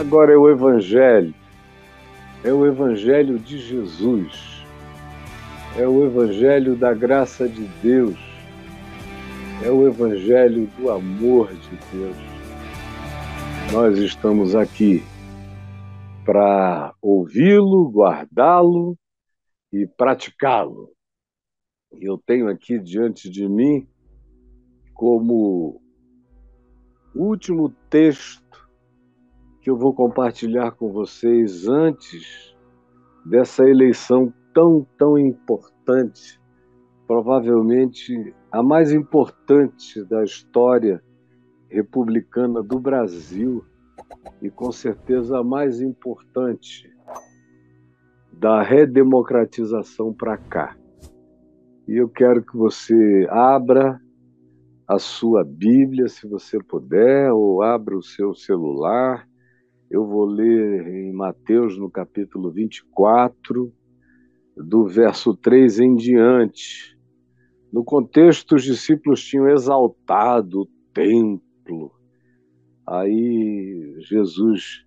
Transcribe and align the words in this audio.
Agora 0.00 0.32
é 0.32 0.36
o 0.36 0.48
Evangelho, 0.48 1.34
é 2.42 2.50
o 2.50 2.64
Evangelho 2.64 3.38
de 3.38 3.58
Jesus, 3.58 4.64
é 5.76 5.86
o 5.86 6.06
Evangelho 6.06 6.74
da 6.74 6.94
graça 6.94 7.46
de 7.46 7.66
Deus, 7.82 8.18
é 9.62 9.70
o 9.70 9.86
Evangelho 9.86 10.66
do 10.78 10.90
amor 10.90 11.52
de 11.52 11.76
Deus. 11.92 12.16
Nós 13.74 13.98
estamos 13.98 14.54
aqui 14.54 15.02
para 16.24 16.94
ouvi-lo, 17.02 17.90
guardá-lo 17.90 18.96
e 19.70 19.86
praticá-lo. 19.86 20.90
E 21.92 22.08
eu 22.08 22.16
tenho 22.16 22.48
aqui 22.48 22.78
diante 22.78 23.28
de 23.28 23.46
mim, 23.46 23.86
como 24.94 25.78
último 27.14 27.68
texto 27.90 28.39
que 29.60 29.68
eu 29.68 29.76
vou 29.76 29.92
compartilhar 29.92 30.72
com 30.72 30.90
vocês 30.90 31.68
antes 31.68 32.56
dessa 33.26 33.68
eleição 33.68 34.32
tão, 34.54 34.86
tão 34.96 35.18
importante, 35.18 36.40
provavelmente 37.06 38.34
a 38.50 38.62
mais 38.62 38.90
importante 38.90 40.02
da 40.04 40.24
história 40.24 41.02
republicana 41.68 42.62
do 42.62 42.80
Brasil 42.80 43.62
e 44.40 44.50
com 44.50 44.72
certeza 44.72 45.38
a 45.38 45.44
mais 45.44 45.80
importante 45.82 46.90
da 48.32 48.62
redemocratização 48.62 50.12
para 50.14 50.38
cá. 50.38 50.74
E 51.86 51.96
eu 51.96 52.08
quero 52.08 52.42
que 52.42 52.56
você 52.56 53.26
abra 53.28 54.00
a 54.88 54.98
sua 54.98 55.44
Bíblia, 55.44 56.08
se 56.08 56.26
você 56.26 56.58
puder, 56.58 57.30
ou 57.30 57.62
abra 57.62 57.96
o 57.96 58.02
seu 58.02 58.34
celular 58.34 59.28
eu 59.90 60.06
vou 60.06 60.24
ler 60.24 60.86
em 60.86 61.12
Mateus, 61.12 61.76
no 61.76 61.90
capítulo 61.90 62.48
24, 62.48 63.72
do 64.56 64.86
verso 64.86 65.34
3 65.34 65.80
em 65.80 65.96
diante. 65.96 66.96
No 67.72 67.82
contexto, 67.82 68.54
os 68.54 68.62
discípulos 68.62 69.24
tinham 69.24 69.48
exaltado 69.48 70.62
o 70.62 70.68
templo. 70.94 71.90
Aí 72.86 73.96
Jesus 73.98 74.84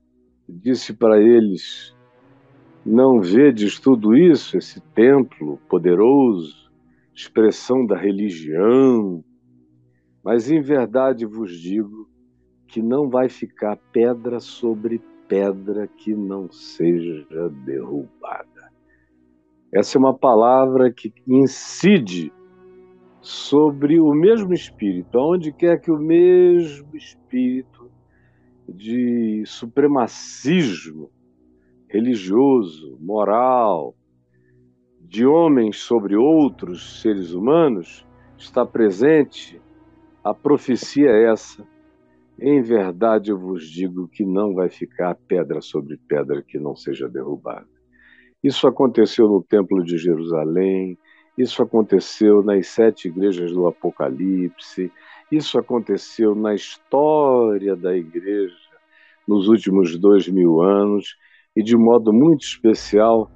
disse 0.47 0.94
para 0.94 1.22
eles: 1.22 1.94
Não 2.86 3.20
vedes 3.20 3.80
tudo 3.80 4.16
isso, 4.16 4.58
esse 4.58 4.80
templo 4.95 5.59
poderoso, 5.67 6.72
expressão 7.14 7.86
da 7.86 7.97
religião? 7.97 9.22
Mas 10.23 10.49
em 10.49 10.61
verdade 10.61 11.25
vos 11.25 11.52
digo 11.52 12.08
que 12.67 12.81
não 12.81 13.09
vai 13.09 13.30
ficar 13.30 13.78
pedra 13.92 14.39
sobre 14.39 15.02
pedra 15.28 15.88
que 15.88 16.14
não 16.14 16.52
seja 16.52 17.25
derrubada. 17.66 18.72
Essa 19.73 19.97
é 19.97 20.00
uma 20.00 20.14
palavra 20.14 20.92
que 20.92 21.14
incide 21.28 22.31
sobre 23.22 24.00
o 24.00 24.14
mesmo 24.14 24.53
espírito, 24.53 25.17
aonde 25.17 25.52
quer 25.52 25.80
que 25.80 25.89
o 25.89 25.97
mesmo 25.97 26.95
espírito 26.95 27.89
de 28.67 29.44
supremacismo 29.45 31.09
religioso, 31.88 32.98
moral, 33.00 33.95
de 35.02 35.25
homens 35.25 35.77
sobre 35.77 36.16
outros 36.16 37.02
seres 37.02 37.33
humanos 37.33 38.05
está 38.38 38.66
presente, 38.66 39.61
a 40.23 40.33
profecia 40.33 41.09
é 41.09 41.31
essa 41.31 41.67
em 42.39 42.62
verdade 42.62 43.31
eu 43.31 43.39
vos 43.39 43.70
digo 43.70 44.08
que 44.08 44.26
não 44.26 44.53
vai 44.53 44.70
ficar 44.70 45.16
pedra 45.28 45.62
sobre 45.62 45.98
pedra 46.08 46.42
que 46.42 46.58
não 46.58 46.76
seja 46.76 47.08
derrubada. 47.08 47.67
Isso 48.44 48.67
aconteceu 48.67 49.28
no 49.28 49.42
Templo 49.42 49.84
de 49.84 49.98
Jerusalém, 49.98 50.98
isso 51.38 51.64
aconteceu 51.64 52.43
nas 52.43 52.67
sete 52.67 53.08
igrejas 53.08 53.52
do 53.52 53.67
Apocalipse, 53.67 54.92
isso 55.32 55.58
aconteceu 55.58 56.36
na 56.36 56.54
história 56.54 57.76
da 57.76 57.95
igreja 57.95 58.54
nos 59.27 59.48
últimos 59.48 59.98
dois 59.98 60.27
mil 60.27 60.61
anos 60.61 61.16
e 61.55 61.64
de 61.64 61.77
modo 61.77 62.11
muito 62.11 62.43
especial 62.43 63.32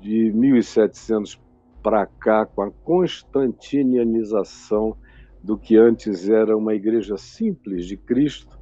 de 0.00 0.32
1700 0.32 1.38
para 1.82 2.06
cá, 2.06 2.46
com 2.46 2.62
a 2.62 2.70
constantinianização 2.70 4.96
do 5.42 5.56
que 5.56 5.76
antes 5.76 6.28
era 6.28 6.56
uma 6.56 6.74
igreja 6.74 7.16
simples 7.16 7.86
de 7.86 7.96
Cristo 7.96 8.58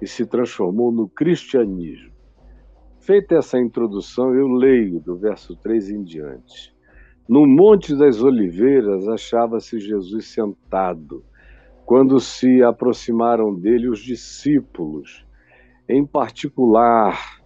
e 0.00 0.06
se 0.06 0.24
transformou 0.24 0.90
no 0.92 1.08
cristianismo. 1.08 2.12
Feita 3.00 3.36
essa 3.36 3.58
introdução, 3.58 4.34
eu 4.34 4.46
leio 4.46 5.00
do 5.00 5.16
verso 5.16 5.56
3 5.56 5.90
em 5.90 6.02
diante. 6.04 6.74
No 7.28 7.46
Monte 7.46 7.96
das 7.96 8.22
Oliveiras 8.22 9.08
achava-se 9.08 9.78
Jesus 9.78 10.26
sentado, 10.26 11.24
quando 11.84 12.20
se 12.20 12.62
aproximaram 12.62 13.54
dele 13.54 13.88
os 13.88 14.00
discípulos, 14.00 15.26
em 15.88 16.06
particular, 16.06 17.40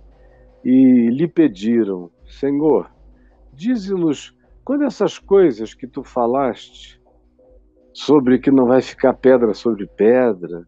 e 0.64 1.08
lhe 1.08 1.28
pediram: 1.28 2.10
Senhor, 2.26 2.90
dize-nos 3.52 4.36
quando 4.64 4.84
essas 4.84 5.18
coisas 5.18 5.74
que 5.74 5.86
tu 5.86 6.02
falaste 6.02 7.00
sobre 7.94 8.40
que 8.40 8.50
não 8.50 8.66
vai 8.66 8.82
ficar 8.82 9.14
pedra 9.14 9.54
sobre 9.54 9.86
pedra 9.86 10.66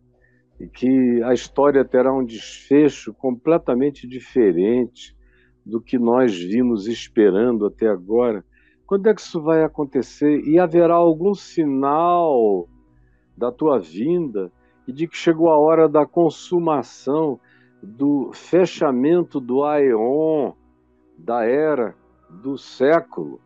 e 0.61 0.69
que 0.69 1.21
a 1.25 1.35
história 1.35 1.85
terá 1.85 2.15
um 2.15 2.25
desfecho 2.25 3.13
completamente 3.13 4.07
diferente 4.07 5.15
do 5.65 5.81
que 5.81 5.99
nós 5.99 6.39
vimos 6.39 6.87
esperando 6.87 7.67
até 7.67 7.89
agora. 7.89 8.45
Quando 8.87 9.09
é 9.09 9.15
que 9.15 9.21
isso 9.21 9.43
vai 9.43 9.65
acontecer? 9.65 10.41
E 10.47 10.57
haverá 10.57 10.95
algum 10.95 11.35
sinal 11.35 12.69
da 13.37 13.51
tua 13.51 13.81
vinda 13.81 14.51
e 14.87 14.93
de 14.93 15.09
que 15.09 15.17
chegou 15.17 15.51
a 15.51 15.59
hora 15.59 15.89
da 15.89 16.07
consumação, 16.07 17.41
do 17.83 18.31
fechamento 18.33 19.41
do 19.41 19.65
Aeon, 19.65 20.53
da 21.19 21.45
era, 21.45 21.97
do 22.31 22.57
século? 22.57 23.41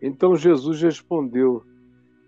Então 0.00 0.34
Jesus 0.34 0.80
respondeu: 0.80 1.62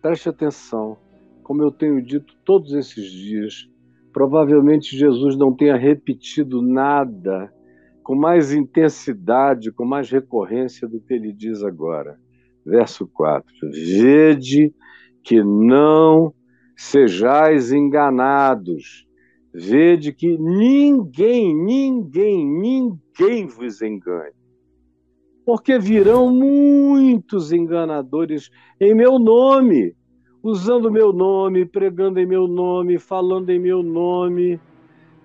Preste 0.03 0.29
atenção, 0.29 0.99
como 1.45 1.63
eu 1.63 1.71
tenho 1.71 2.03
dito 2.03 2.35
todos 2.45 2.73
esses 2.73 3.09
dias, 3.09 3.69
provavelmente 4.13 4.99
Jesus 4.99 5.37
não 5.37 5.55
tenha 5.55 5.77
repetido 5.77 6.61
nada 6.61 7.55
com 8.03 8.17
mais 8.17 8.53
intensidade, 8.53 9.71
com 9.71 9.85
mais 9.85 10.11
recorrência 10.11 10.89
do 10.89 11.01
que 11.01 11.15
ele 11.15 11.33
diz 11.33 11.63
agora. 11.63 12.19
Verso 12.67 13.07
4: 13.07 13.47
Vede 13.71 14.75
que 15.23 15.41
não 15.41 16.35
sejais 16.77 17.71
enganados. 17.71 19.07
Vede 19.55 20.13
que 20.13 20.37
ninguém, 20.37 21.55
ninguém, 21.55 22.45
ninguém 22.45 23.47
vos 23.47 23.81
engane 23.81 24.42
porque 25.45 25.79
virão 25.79 26.31
muitos 26.31 27.53
enganadores 27.53 28.51
em 28.81 28.95
meu 28.95 29.19
nome, 29.19 29.95
usando 30.43 30.91
meu 30.91 31.13
nome, 31.13 31.65
pregando 31.65 32.21
em 32.21 32.27
meu 32.27 32.47
nome, 32.47 32.99
falando 32.99 33.51
em 33.51 33.59
meu 33.59 33.83
nome, 33.83 34.61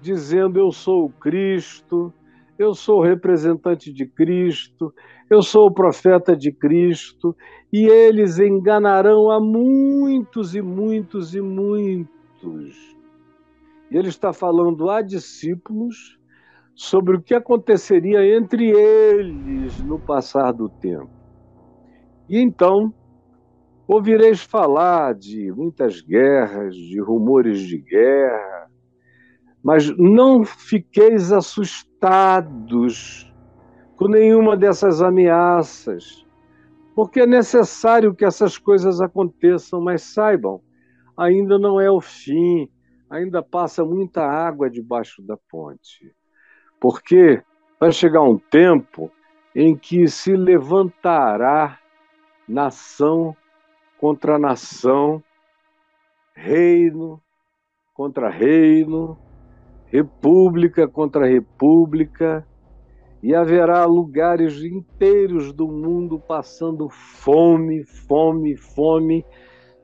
dizendo 0.02 0.60
eu 0.60 0.72
sou 0.72 1.06
o 1.06 1.10
Cristo, 1.10 2.14
eu 2.58 2.74
sou 2.74 3.00
o 3.00 3.04
representante 3.04 3.94
de 3.94 4.06
Cristo, 4.06 4.94
eu 5.30 5.42
sou 5.42 5.68
o 5.68 5.74
profeta 5.74 6.36
de 6.36 6.52
Cristo, 6.52 7.36
e 7.72 7.86
eles 7.86 8.40
enganarão 8.40 9.30
a 9.30 9.40
muitos 9.40 10.56
e 10.56 10.62
muitos 10.62 11.36
e 11.36 11.42
muitos. 11.42 12.98
E 13.92 13.98
ele 13.98 14.08
está 14.10 14.34
falando 14.34 14.90
a 14.90 15.02
discípulos 15.02 16.17
sobre 16.78 17.18
o 17.18 17.22
que 17.22 17.34
aconteceria 17.34 18.24
entre 18.38 18.70
eles 18.70 19.80
no 19.80 20.00
passar 20.00 20.52
do 20.54 20.70
tempo. 20.70 21.10
E 22.30 22.40
então 22.40 22.94
ouvireis 23.88 24.44
falar 24.44 25.16
de 25.16 25.52
muitas 25.52 26.02
guerras, 26.02 26.76
de 26.76 27.02
rumores 27.02 27.62
de 27.62 27.80
guerra, 27.80 28.70
mas 29.64 29.90
não 29.98 30.44
fiqueis 30.44 31.32
assustados 31.32 32.46
com 33.96 34.08
nenhuma 34.08 34.56
dessas 34.56 35.02
ameaças, 35.02 36.24
porque 36.96 37.22
é 37.22 37.26
necessário 37.26 38.14
que 38.14 38.24
essas 38.24 38.60
coisas 38.60 39.02
aconteçam, 39.02 39.82
mas 39.82 40.04
saibam, 40.04 40.62
ainda 41.18 41.58
não 41.58 41.82
é 41.82 41.90
o 41.90 42.00
fim, 42.00 42.70
ainda 43.10 43.42
passa 43.42 43.84
muita 43.84 44.22
água 44.22 44.70
debaixo 44.70 45.24
da 45.24 45.38
ponte. 45.50 46.16
Porque 46.80 47.42
vai 47.80 47.92
chegar 47.92 48.22
um 48.22 48.38
tempo 48.38 49.12
em 49.56 49.76
que 49.76 50.08
se 50.08 50.36
levantará 50.36 51.80
nação 52.48 53.36
contra 54.00 54.38
nação, 54.38 55.24
reino 56.36 57.22
contra 57.98 58.30
reino, 58.30 59.18
república 59.88 60.88
contra 60.88 61.26
república, 61.26 62.48
e 63.24 63.34
haverá 63.34 63.84
lugares 63.86 64.62
inteiros 64.64 65.52
do 65.52 65.68
mundo 65.68 66.20
passando 66.20 66.88
fome, 66.90 67.84
fome, 67.84 68.56
fome, 68.56 69.26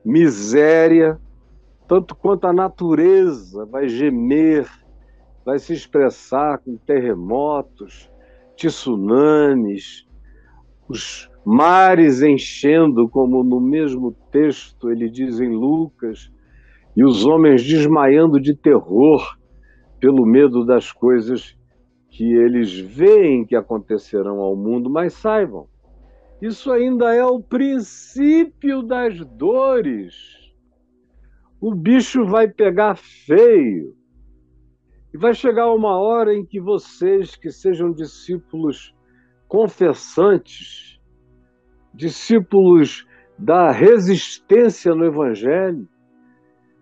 miséria, 0.04 1.20
tanto 1.88 2.14
quanto 2.14 2.46
a 2.46 2.52
natureza 2.52 3.66
vai 3.66 3.88
gemer, 3.88 4.70
vai 5.44 5.58
se 5.58 5.72
expressar 5.72 6.58
com 6.58 6.76
terremotos, 6.76 8.10
tsunamis, 8.56 10.06
os 10.88 11.30
mares 11.44 12.22
enchendo, 12.22 13.08
como 13.08 13.44
no 13.44 13.60
mesmo 13.60 14.12
texto 14.30 14.90
ele 14.90 15.10
diz 15.10 15.40
em 15.40 15.50
Lucas, 15.50 16.32
e 16.96 17.04
os 17.04 17.26
homens 17.26 17.62
desmaiando 17.62 18.40
de 18.40 18.54
terror 18.54 19.36
pelo 20.00 20.24
medo 20.24 20.64
das 20.64 20.92
coisas 20.92 21.56
que 22.08 22.32
eles 22.32 22.78
veem 22.78 23.44
que 23.44 23.56
acontecerão 23.56 24.38
ao 24.38 24.54
mundo, 24.54 24.88
mas 24.88 25.14
saibam, 25.14 25.66
isso 26.40 26.70
ainda 26.70 27.14
é 27.14 27.24
o 27.24 27.40
princípio 27.40 28.82
das 28.82 29.18
dores. 29.18 30.14
O 31.60 31.74
bicho 31.74 32.24
vai 32.24 32.46
pegar 32.46 32.96
feio. 32.96 33.96
E 35.14 35.16
vai 35.16 35.32
chegar 35.32 35.72
uma 35.72 35.96
hora 35.96 36.34
em 36.34 36.44
que 36.44 36.60
vocês, 36.60 37.36
que 37.36 37.48
sejam 37.48 37.92
discípulos 37.92 38.92
confessantes, 39.46 41.00
discípulos 41.94 43.06
da 43.38 43.70
resistência 43.70 44.92
no 44.92 45.04
Evangelho, 45.04 45.88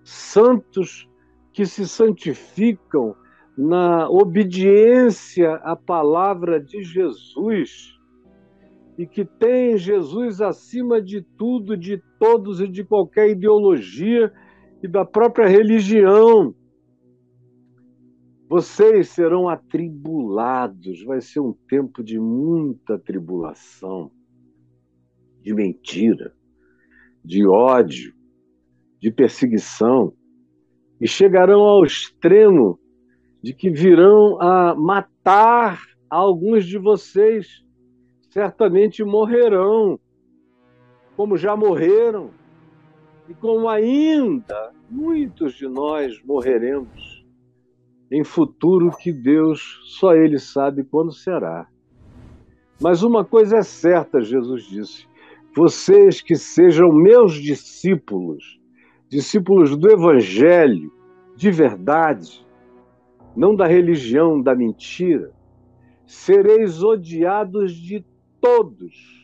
santos 0.02 1.06
que 1.52 1.66
se 1.66 1.86
santificam 1.86 3.14
na 3.56 4.08
obediência 4.08 5.56
à 5.56 5.76
palavra 5.76 6.58
de 6.58 6.82
Jesus 6.82 7.98
e 8.96 9.06
que 9.06 9.26
tem 9.26 9.76
Jesus 9.76 10.40
acima 10.40 11.02
de 11.02 11.20
tudo, 11.20 11.76
de 11.76 12.02
todos 12.18 12.62
e 12.62 12.66
de 12.66 12.82
qualquer 12.82 13.28
ideologia 13.28 14.32
e 14.82 14.88
da 14.88 15.04
própria 15.04 15.46
religião. 15.46 16.54
Vocês 18.52 19.08
serão 19.08 19.48
atribulados, 19.48 21.02
vai 21.04 21.22
ser 21.22 21.40
um 21.40 21.54
tempo 21.54 22.04
de 22.04 22.18
muita 22.18 22.98
tribulação, 22.98 24.12
de 25.40 25.54
mentira, 25.54 26.34
de 27.24 27.46
ódio, 27.48 28.12
de 29.00 29.10
perseguição, 29.10 30.12
e 31.00 31.08
chegarão 31.08 31.62
ao 31.62 31.82
extremo 31.82 32.78
de 33.42 33.54
que 33.54 33.70
virão 33.70 34.38
a 34.38 34.74
matar 34.74 35.80
alguns 36.10 36.66
de 36.66 36.76
vocês. 36.76 37.64
Certamente 38.28 39.02
morrerão, 39.02 39.98
como 41.16 41.38
já 41.38 41.56
morreram, 41.56 42.28
e 43.30 43.32
como 43.32 43.66
ainda 43.66 44.74
muitos 44.90 45.54
de 45.54 45.66
nós 45.66 46.22
morreremos 46.22 47.11
em 48.12 48.22
futuro 48.22 48.90
que 48.90 49.10
Deus 49.10 49.80
só 49.84 50.14
Ele 50.14 50.38
sabe 50.38 50.84
quando 50.84 51.10
será. 51.10 51.66
Mas 52.78 53.02
uma 53.02 53.24
coisa 53.24 53.56
é 53.56 53.62
certa, 53.62 54.20
Jesus 54.20 54.64
disse: 54.64 55.06
vocês 55.56 56.20
que 56.20 56.36
sejam 56.36 56.92
meus 56.92 57.34
discípulos, 57.34 58.60
discípulos 59.08 59.74
do 59.76 59.90
Evangelho, 59.90 60.92
de 61.34 61.50
verdade, 61.50 62.46
não 63.34 63.56
da 63.56 63.66
religião 63.66 64.42
da 64.42 64.54
mentira, 64.54 65.32
sereis 66.06 66.82
odiados 66.82 67.74
de 67.74 68.04
todos. 68.42 69.21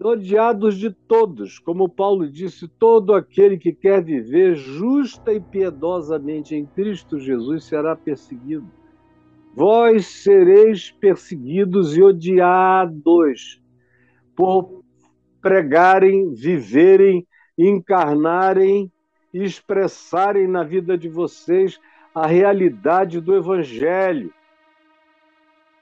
Odiados 0.00 0.76
de 0.76 0.90
todos, 0.90 1.58
como 1.58 1.88
Paulo 1.88 2.28
disse, 2.28 2.66
todo 2.66 3.14
aquele 3.14 3.56
que 3.56 3.72
quer 3.72 4.02
viver 4.02 4.56
justa 4.56 5.32
e 5.32 5.40
piedosamente 5.40 6.54
em 6.54 6.66
Cristo 6.66 7.18
Jesus 7.18 7.64
será 7.64 7.94
perseguido. 7.94 8.68
Vós 9.54 10.06
sereis 10.06 10.90
perseguidos 10.90 11.96
e 11.96 12.02
odiados 12.02 13.62
por 14.34 14.82
pregarem, 15.40 16.34
viverem, 16.34 17.24
encarnarem 17.56 18.90
e 19.32 19.44
expressarem 19.44 20.48
na 20.48 20.64
vida 20.64 20.98
de 20.98 21.08
vocês 21.08 21.78
a 22.12 22.26
realidade 22.26 23.20
do 23.20 23.34
Evangelho. 23.34 24.34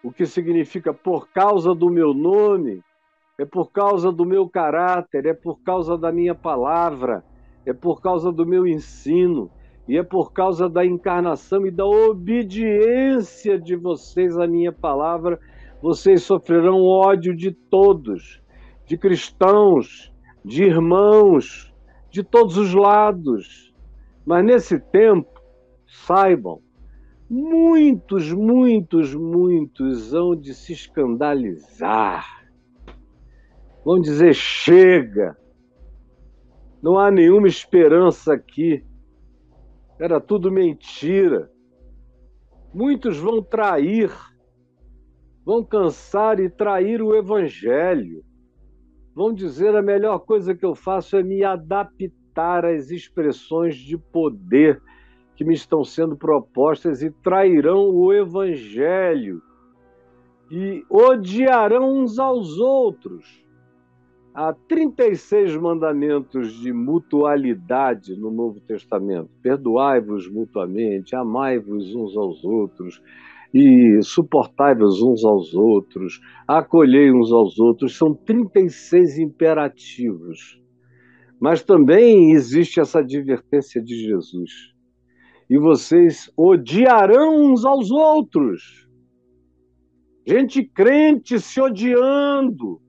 O 0.03 0.13
que 0.13 0.27
significa 0.27 0.93
por 0.93 1.29
causa 1.29 1.75
do 1.75 1.89
meu 1.89 2.13
nome, 2.13 2.83
é 3.39 3.45
por 3.45 3.73
causa 3.73 4.13
do 4.13 4.25
meu 4.25 4.49
caráter, 4.49 5.27
é 5.27 5.33
por 5.33 5.61
causa 5.63 5.97
da 5.97 6.13
minha 6.13 6.35
palavra, 6.35 7.25
é 7.65 7.73
por 7.73 8.01
causa 8.01 8.31
do 8.31 8.45
meu 8.47 8.67
ensino, 8.67 9.51
e 9.89 9.97
é 9.97 10.03
por 10.03 10.33
causa 10.33 10.69
da 10.69 10.85
encarnação 10.85 11.67
e 11.67 11.71
da 11.71 11.85
obediência 11.85 13.59
de 13.59 13.75
vocês 13.75 14.39
à 14.39 14.47
minha 14.47 14.71
palavra, 14.71 15.41
vocês 15.81 16.23
sofrerão 16.23 16.85
ódio 16.85 17.35
de 17.35 17.51
todos, 17.51 18.41
de 18.87 18.97
cristãos, 18.97 20.13
de 20.45 20.65
irmãos, 20.65 21.73
de 22.11 22.23
todos 22.23 22.57
os 22.57 22.75
lados. 22.75 23.75
Mas 24.25 24.45
nesse 24.45 24.79
tempo, 24.79 25.41
saibam, 25.87 26.61
muitos, 27.29 28.33
muitos, 28.33 29.15
muitos 29.15 30.15
hão 30.15 30.37
de 30.37 30.55
se 30.55 30.75
escandalizar. 30.75 32.42
Vão 33.85 34.01
dizer: 34.01 34.35
chega, 34.35 35.37
não 36.83 36.99
há 36.99 37.11
nenhuma 37.11 37.49
esperança 37.49 38.35
aqui, 38.35 38.85
era 39.99 40.21
tudo 40.21 40.51
mentira. 40.51 41.51
Muitos 42.73 43.19
vão 43.19 43.43
trair, 43.43 44.11
vão 45.45 45.65
cansar 45.65 46.41
e 46.41 46.49
trair 46.49 47.03
o 47.03 47.15
Evangelho. 47.15 48.25
Vão 49.15 49.33
dizer: 49.33 49.77
a 49.77 49.83
melhor 49.83 50.21
coisa 50.21 50.55
que 50.55 50.65
eu 50.65 50.75
faço 50.75 51.17
é 51.17 51.23
me 51.23 51.45
adaptar 51.45 52.65
às 52.65 52.91
expressões 52.91 53.77
de 53.77 53.99
poder 53.99 54.81
que 55.37 55.45
me 55.45 55.55
estão 55.55 55.85
sendo 55.85 56.17
propostas 56.17 57.03
e 57.03 57.11
trairão 57.11 57.91
o 57.91 58.13
evangelho 58.13 59.43
e 60.51 60.85
odiarão 60.89 61.99
uns 61.99 62.19
aos 62.19 62.59
outros. 62.59 63.42
Há 64.35 64.55
36 64.67 65.57
mandamentos 65.57 66.55
de 66.61 66.73
mutualidade 66.73 68.17
no 68.17 68.31
Novo 68.31 68.61
Testamento. 68.61 69.29
Perdoai-vos 69.43 70.31
mutuamente, 70.31 71.15
amai-vos 71.15 71.95
uns 71.95 72.17
aos 72.17 72.43
outros 72.43 73.03
e 73.53 74.01
suportai-vos 74.03 75.03
uns 75.03 75.23
aos 75.25 75.55
outros, 75.55 76.19
acolhei 76.49 77.13
uns 77.13 77.31
aos 77.31 77.59
outros. 77.59 77.97
São 77.97 78.15
36 78.15 79.19
imperativos. 79.19 80.59
Mas 81.39 81.63
também 81.63 82.33
existe 82.33 82.81
essa 82.81 83.01
advertência 83.01 83.83
de 83.83 83.97
Jesus 83.97 84.73
e 85.53 85.59
vocês 85.59 86.33
odiarão 86.35 87.53
uns 87.53 87.67
aos 87.67 87.91
outros. 87.91 88.89
Gente 90.27 90.65
crente 90.65 91.39
se 91.39 91.61
odiando. 91.61 92.81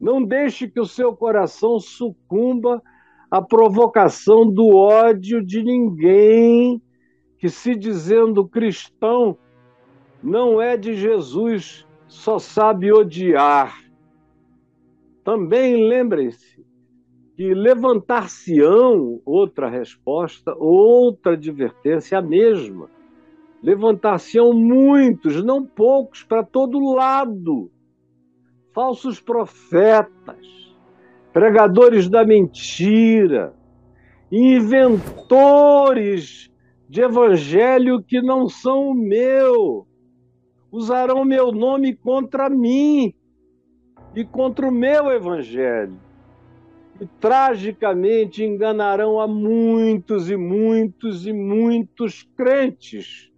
Não 0.00 0.22
deixe 0.22 0.68
que 0.68 0.80
o 0.80 0.86
seu 0.86 1.14
coração 1.14 1.80
sucumba 1.80 2.82
à 3.30 3.42
provocação 3.42 4.48
do 4.48 4.68
ódio 4.76 5.44
de 5.44 5.62
ninguém 5.62 6.80
que, 7.38 7.48
se 7.48 7.74
dizendo 7.74 8.46
cristão, 8.46 9.36
não 10.22 10.60
é 10.60 10.76
de 10.76 10.94
Jesus, 10.94 11.86
só 12.06 12.38
sabe 12.38 12.92
odiar. 12.92 13.78
Também 15.24 15.88
lembrem-se 15.88 16.64
que 17.36 17.54
levantar-se-ão, 17.54 19.20
outra 19.24 19.68
resposta, 19.68 20.56
outra 20.56 21.34
advertência, 21.34 22.18
a 22.18 22.22
mesma. 22.22 22.90
Levantar-se-ão 23.62 24.52
muitos, 24.52 25.44
não 25.44 25.64
poucos, 25.64 26.24
para 26.24 26.42
todo 26.42 26.92
lado. 26.92 27.70
Falsos 28.78 29.18
profetas, 29.20 30.38
pregadores 31.32 32.08
da 32.08 32.24
mentira, 32.24 33.52
inventores 34.30 35.68
de 36.88 37.00
evangelho 37.00 38.00
que 38.00 38.22
não 38.22 38.48
são 38.48 38.90
o 38.90 38.94
meu. 38.94 39.84
Usarão 40.70 41.24
meu 41.24 41.50
nome 41.50 41.96
contra 41.96 42.48
mim 42.48 43.12
e 44.14 44.24
contra 44.24 44.68
o 44.68 44.70
meu 44.70 45.10
evangelho 45.10 45.98
e 47.00 47.06
tragicamente 47.18 48.44
enganarão 48.44 49.18
a 49.18 49.26
muitos 49.26 50.30
e 50.30 50.36
muitos 50.36 51.26
e 51.26 51.32
muitos 51.32 52.22
crentes. 52.36 53.28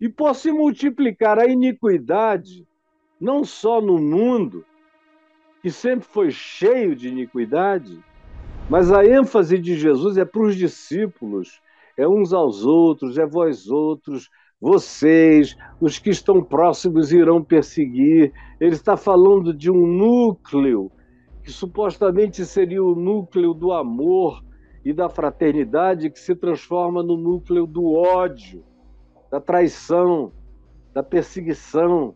E 0.00 0.08
por 0.08 0.36
se 0.36 0.52
multiplicar 0.52 1.40
a 1.40 1.48
iniquidade, 1.48 2.64
não 3.20 3.44
só 3.44 3.80
no 3.80 3.98
mundo, 3.98 4.64
que 5.62 5.70
sempre 5.70 6.06
foi 6.06 6.30
cheio 6.30 6.94
de 6.94 7.08
iniquidade, 7.08 7.98
mas 8.68 8.92
a 8.92 9.04
ênfase 9.04 9.58
de 9.58 9.76
Jesus 9.76 10.16
é 10.16 10.24
para 10.24 10.42
os 10.42 10.56
discípulos, 10.56 11.60
é 11.96 12.06
uns 12.06 12.32
aos 12.32 12.64
outros, 12.64 13.16
é 13.16 13.26
vós 13.26 13.68
outros, 13.68 14.28
vocês, 14.60 15.56
os 15.80 15.98
que 15.98 16.10
estão 16.10 16.42
próximos 16.42 17.12
irão 17.12 17.42
perseguir. 17.42 18.32
Ele 18.60 18.74
está 18.74 18.96
falando 18.96 19.52
de 19.52 19.70
um 19.70 19.86
núcleo 19.86 20.90
que 21.42 21.52
supostamente 21.52 22.44
seria 22.44 22.82
o 22.82 22.94
núcleo 22.94 23.54
do 23.54 23.72
amor 23.72 24.42
e 24.84 24.92
da 24.92 25.08
fraternidade, 25.08 26.10
que 26.10 26.18
se 26.18 26.34
transforma 26.34 27.02
no 27.02 27.16
núcleo 27.16 27.66
do 27.66 27.92
ódio, 27.92 28.64
da 29.30 29.40
traição, 29.40 30.32
da 30.92 31.02
perseguição, 31.02 32.14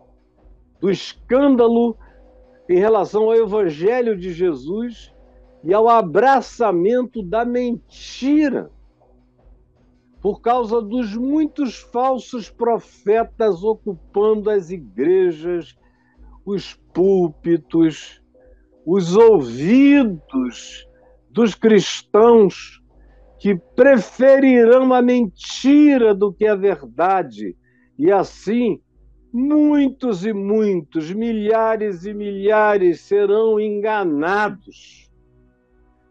do 0.80 0.90
escândalo 0.90 1.96
em 2.68 2.78
relação 2.78 3.24
ao 3.24 3.34
Evangelho 3.34 4.16
de 4.16 4.32
Jesus 4.32 5.12
e 5.62 5.74
ao 5.74 5.88
abraçamento 5.88 7.22
da 7.22 7.44
mentira, 7.44 8.70
por 10.20 10.40
causa 10.40 10.80
dos 10.80 11.16
muitos 11.16 11.78
falsos 11.78 12.48
profetas 12.48 13.62
ocupando 13.62 14.50
as 14.50 14.70
igrejas, 14.70 15.76
os 16.44 16.74
púlpitos, 16.92 18.22
os 18.86 19.14
ouvidos 19.16 20.86
dos 21.30 21.54
cristãos 21.54 22.80
que 23.38 23.56
preferirão 23.74 24.92
a 24.92 25.00
mentira 25.00 26.14
do 26.14 26.32
que 26.32 26.46
a 26.46 26.54
verdade. 26.54 27.56
E 27.98 28.10
assim 28.10 28.80
muitos 29.32 30.24
e 30.24 30.32
muitos, 30.32 31.12
milhares 31.12 32.04
e 32.04 32.12
milhares 32.12 33.00
serão 33.00 33.60
enganados 33.60 35.10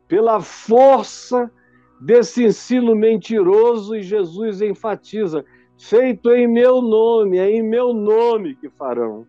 pela 0.07 0.41
força 0.41 1.51
desse 1.99 2.45
ensino 2.45 2.95
mentiroso, 2.95 3.95
e 3.95 4.01
Jesus 4.01 4.61
enfatiza: 4.61 5.43
feito 5.77 6.31
em 6.31 6.47
meu 6.47 6.81
nome, 6.81 7.37
é 7.37 7.49
em 7.49 7.61
meu 7.61 7.93
nome 7.93 8.55
que 8.55 8.69
farão. 8.69 9.25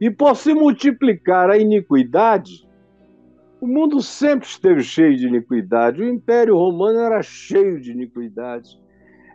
E 0.00 0.10
por 0.10 0.34
se 0.34 0.54
multiplicar 0.54 1.50
a 1.50 1.58
iniquidade, 1.58 2.66
o 3.60 3.66
mundo 3.66 4.00
sempre 4.00 4.48
esteve 4.48 4.82
cheio 4.82 5.14
de 5.14 5.26
iniquidade, 5.26 6.02
o 6.02 6.08
Império 6.08 6.56
Romano 6.56 6.98
era 6.98 7.22
cheio 7.22 7.78
de 7.78 7.92
iniquidade. 7.92 8.80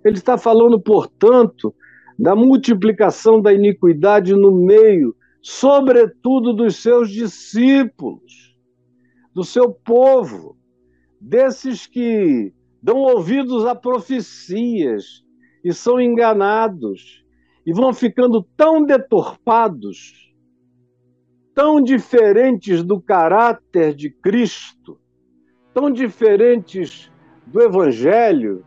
Ele 0.03 0.17
está 0.17 0.37
falando, 0.37 0.79
portanto, 0.79 1.73
da 2.17 2.35
multiplicação 2.35 3.41
da 3.41 3.53
iniquidade 3.53 4.33
no 4.33 4.51
meio, 4.51 5.15
sobretudo 5.41 6.53
dos 6.53 6.77
seus 6.77 7.09
discípulos, 7.11 8.55
do 9.33 9.43
seu 9.43 9.71
povo, 9.71 10.57
desses 11.19 11.85
que 11.85 12.53
dão 12.81 12.97
ouvidos 12.97 13.65
a 13.65 13.75
profecias 13.75 15.23
e 15.63 15.73
são 15.73 15.99
enganados 15.99 17.25
e 17.65 17.73
vão 17.73 17.91
ficando 17.93 18.45
tão 18.55 18.85
deturpados, 18.85 20.31
tão 21.53 21.81
diferentes 21.81 22.83
do 22.83 23.01
caráter 23.01 23.93
de 23.95 24.09
Cristo, 24.09 24.99
tão 25.73 25.91
diferentes 25.91 27.11
do 27.47 27.61
Evangelho, 27.61 28.63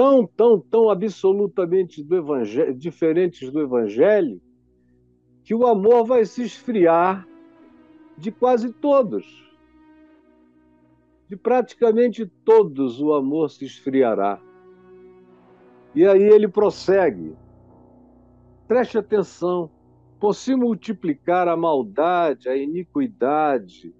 tão, 0.00 0.26
tão, 0.26 0.58
tão 0.58 0.88
absolutamente 0.88 2.02
do 2.02 2.16
diferentes 2.74 3.52
do 3.52 3.60
Evangelho, 3.60 4.40
que 5.44 5.54
o 5.54 5.66
amor 5.66 6.06
vai 6.06 6.24
se 6.24 6.42
esfriar 6.42 7.28
de 8.16 8.32
quase 8.32 8.72
todos. 8.72 9.46
De 11.28 11.36
praticamente 11.36 12.24
todos 12.24 12.98
o 12.98 13.12
amor 13.12 13.50
se 13.50 13.66
esfriará. 13.66 14.40
E 15.94 16.06
aí 16.06 16.22
ele 16.22 16.48
prossegue. 16.48 17.36
Preste 18.66 18.96
atenção, 18.96 19.70
por 20.18 20.34
se 20.34 20.54
multiplicar 20.54 21.46
a 21.46 21.58
maldade, 21.58 22.48
a 22.48 22.56
iniquidade, 22.56 23.94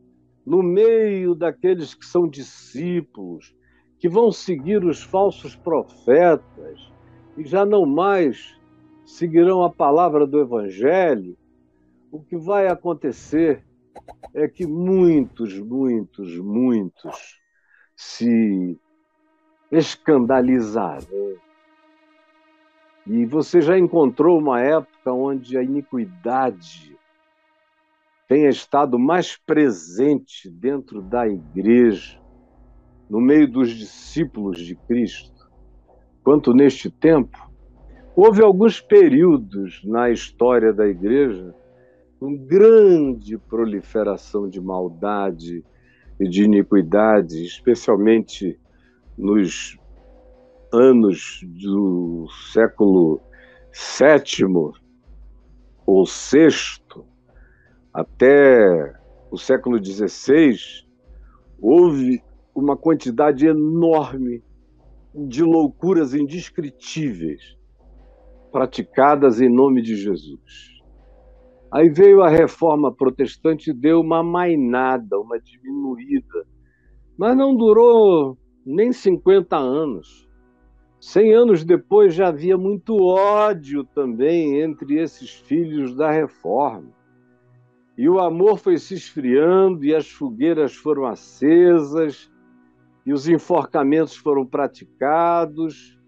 no 0.46 0.62
meio 0.62 1.34
daqueles 1.34 1.92
que 1.92 2.06
são 2.06 2.26
discípulos, 2.26 3.54
que 4.00 4.08
vão 4.08 4.32
seguir 4.32 4.82
os 4.82 5.02
falsos 5.02 5.54
profetas 5.54 6.90
e 7.36 7.44
já 7.44 7.66
não 7.66 7.84
mais 7.84 8.58
seguirão 9.04 9.62
a 9.62 9.68
palavra 9.68 10.26
do 10.26 10.40
Evangelho, 10.40 11.36
o 12.10 12.18
que 12.18 12.36
vai 12.36 12.66
acontecer 12.66 13.62
é 14.32 14.48
que 14.48 14.66
muitos, 14.66 15.58
muitos, 15.58 16.34
muitos 16.38 17.38
se 17.94 18.78
escandalizarão. 19.70 21.36
E 23.06 23.26
você 23.26 23.60
já 23.60 23.78
encontrou 23.78 24.38
uma 24.38 24.60
época 24.60 25.12
onde 25.12 25.58
a 25.58 25.62
iniquidade 25.62 26.96
tenha 28.26 28.48
estado 28.48 28.98
mais 28.98 29.36
presente 29.36 30.48
dentro 30.48 31.02
da 31.02 31.28
igreja 31.28 32.19
no 33.10 33.20
meio 33.20 33.50
dos 33.50 33.70
discípulos 33.70 34.58
de 34.60 34.76
Cristo, 34.76 35.50
quanto 36.22 36.54
neste 36.54 36.88
tempo, 36.88 37.50
houve 38.14 38.40
alguns 38.40 38.80
períodos 38.80 39.82
na 39.84 40.10
história 40.10 40.72
da 40.72 40.86
igreja 40.86 41.52
com 42.20 42.36
grande 42.36 43.36
proliferação 43.36 44.48
de 44.48 44.60
maldade 44.60 45.64
e 46.20 46.28
de 46.28 46.44
iniquidade, 46.44 47.44
especialmente 47.44 48.56
nos 49.18 49.76
anos 50.72 51.40
do 51.42 52.28
século 52.52 53.20
sétimo 53.72 54.72
ou 55.84 56.06
sexto 56.06 57.04
até 57.92 58.94
o 59.32 59.36
século 59.36 59.84
XVI, 59.84 60.56
houve 61.60 62.22
uma 62.60 62.76
quantidade 62.76 63.46
enorme 63.46 64.42
de 65.14 65.42
loucuras 65.42 66.14
indescritíveis 66.14 67.58
praticadas 68.52 69.40
em 69.40 69.48
nome 69.48 69.82
de 69.82 69.96
Jesus. 69.96 70.80
Aí 71.72 71.88
veio 71.88 72.22
a 72.22 72.28
reforma 72.28 72.92
protestante 72.92 73.70
e 73.70 73.74
deu 73.74 74.00
uma 74.00 74.22
mainada, 74.22 75.18
uma 75.18 75.38
diminuída, 75.38 76.46
mas 77.16 77.36
não 77.36 77.54
durou 77.54 78.36
nem 78.66 78.92
50 78.92 79.56
anos. 79.56 80.28
Cem 81.00 81.32
anos 81.32 81.64
depois 81.64 82.12
já 82.12 82.28
havia 82.28 82.58
muito 82.58 82.96
ódio 82.96 83.84
também 83.84 84.60
entre 84.60 84.98
esses 84.98 85.30
filhos 85.30 85.94
da 85.94 86.10
reforma. 86.10 86.90
E 87.96 88.08
o 88.08 88.18
amor 88.18 88.58
foi 88.58 88.76
se 88.78 88.94
esfriando 88.94 89.84
e 89.84 89.94
as 89.94 90.10
fogueiras 90.10 90.74
foram 90.74 91.06
acesas 91.06 92.29
e 93.04 93.12
os 93.12 93.28
enforcamentos 93.28 94.16
foram 94.16 94.46
praticados, 94.46 95.98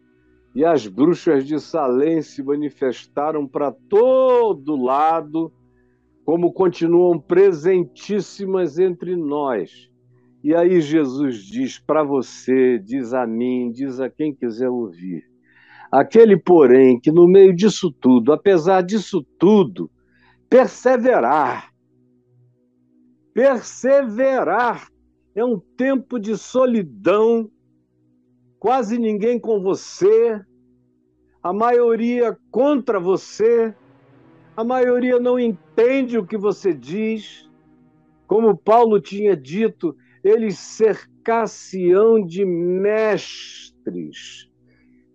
e 0.54 0.64
as 0.64 0.86
bruxas 0.86 1.46
de 1.46 1.58
Salém 1.58 2.20
se 2.20 2.42
manifestaram 2.42 3.46
para 3.48 3.72
todo 3.72 4.76
lado, 4.76 5.50
como 6.24 6.52
continuam 6.52 7.18
presentíssimas 7.18 8.78
entre 8.78 9.16
nós. 9.16 9.90
E 10.44 10.54
aí 10.54 10.80
Jesus 10.80 11.38
diz 11.38 11.78
para 11.78 12.02
você, 12.02 12.78
diz 12.78 13.14
a 13.14 13.26
mim, 13.26 13.70
diz 13.72 13.98
a 14.00 14.10
quem 14.10 14.34
quiser 14.34 14.68
ouvir. 14.68 15.24
Aquele, 15.90 16.36
porém, 16.36 16.98
que 16.98 17.10
no 17.10 17.26
meio 17.26 17.54
disso 17.54 17.90
tudo, 17.90 18.32
apesar 18.32 18.82
disso 18.82 19.24
tudo, 19.38 19.90
perseverar, 20.48 21.72
perseverar 23.32 24.91
é 25.34 25.44
um 25.44 25.58
tempo 25.58 26.18
de 26.18 26.36
solidão, 26.36 27.50
quase 28.58 28.98
ninguém 28.98 29.38
com 29.38 29.60
você, 29.60 30.40
a 31.42 31.52
maioria 31.52 32.36
contra 32.50 33.00
você, 33.00 33.74
a 34.56 34.62
maioria 34.62 35.18
não 35.18 35.38
entende 35.38 36.18
o 36.18 36.26
que 36.26 36.36
você 36.36 36.74
diz. 36.74 37.48
Como 38.26 38.56
Paulo 38.56 39.00
tinha 39.00 39.36
dito, 39.36 39.96
eles 40.22 40.58
cercar-se-ão 40.58 42.24
de 42.24 42.44
mestres, 42.44 44.48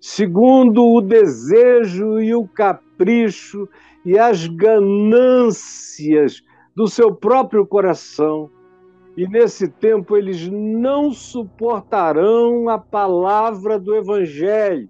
segundo 0.02 0.86
o 0.86 1.02
desejo 1.02 2.20
e 2.20 2.36
o 2.36 2.48
capricho 2.48 3.70
e 4.04 4.18
as 4.18 4.48
ganâncias 4.48 6.42
do 6.76 6.88
seu 6.88 7.16
próprio 7.16 7.66
coração. 7.66 8.52
E 9.18 9.28
nesse 9.28 9.68
tempo 9.68 10.16
eles 10.16 10.48
não 10.48 11.12
suportarão 11.12 12.70
a 12.70 12.78
palavra 12.78 13.80
do 13.80 13.96
Evangelho. 13.96 14.88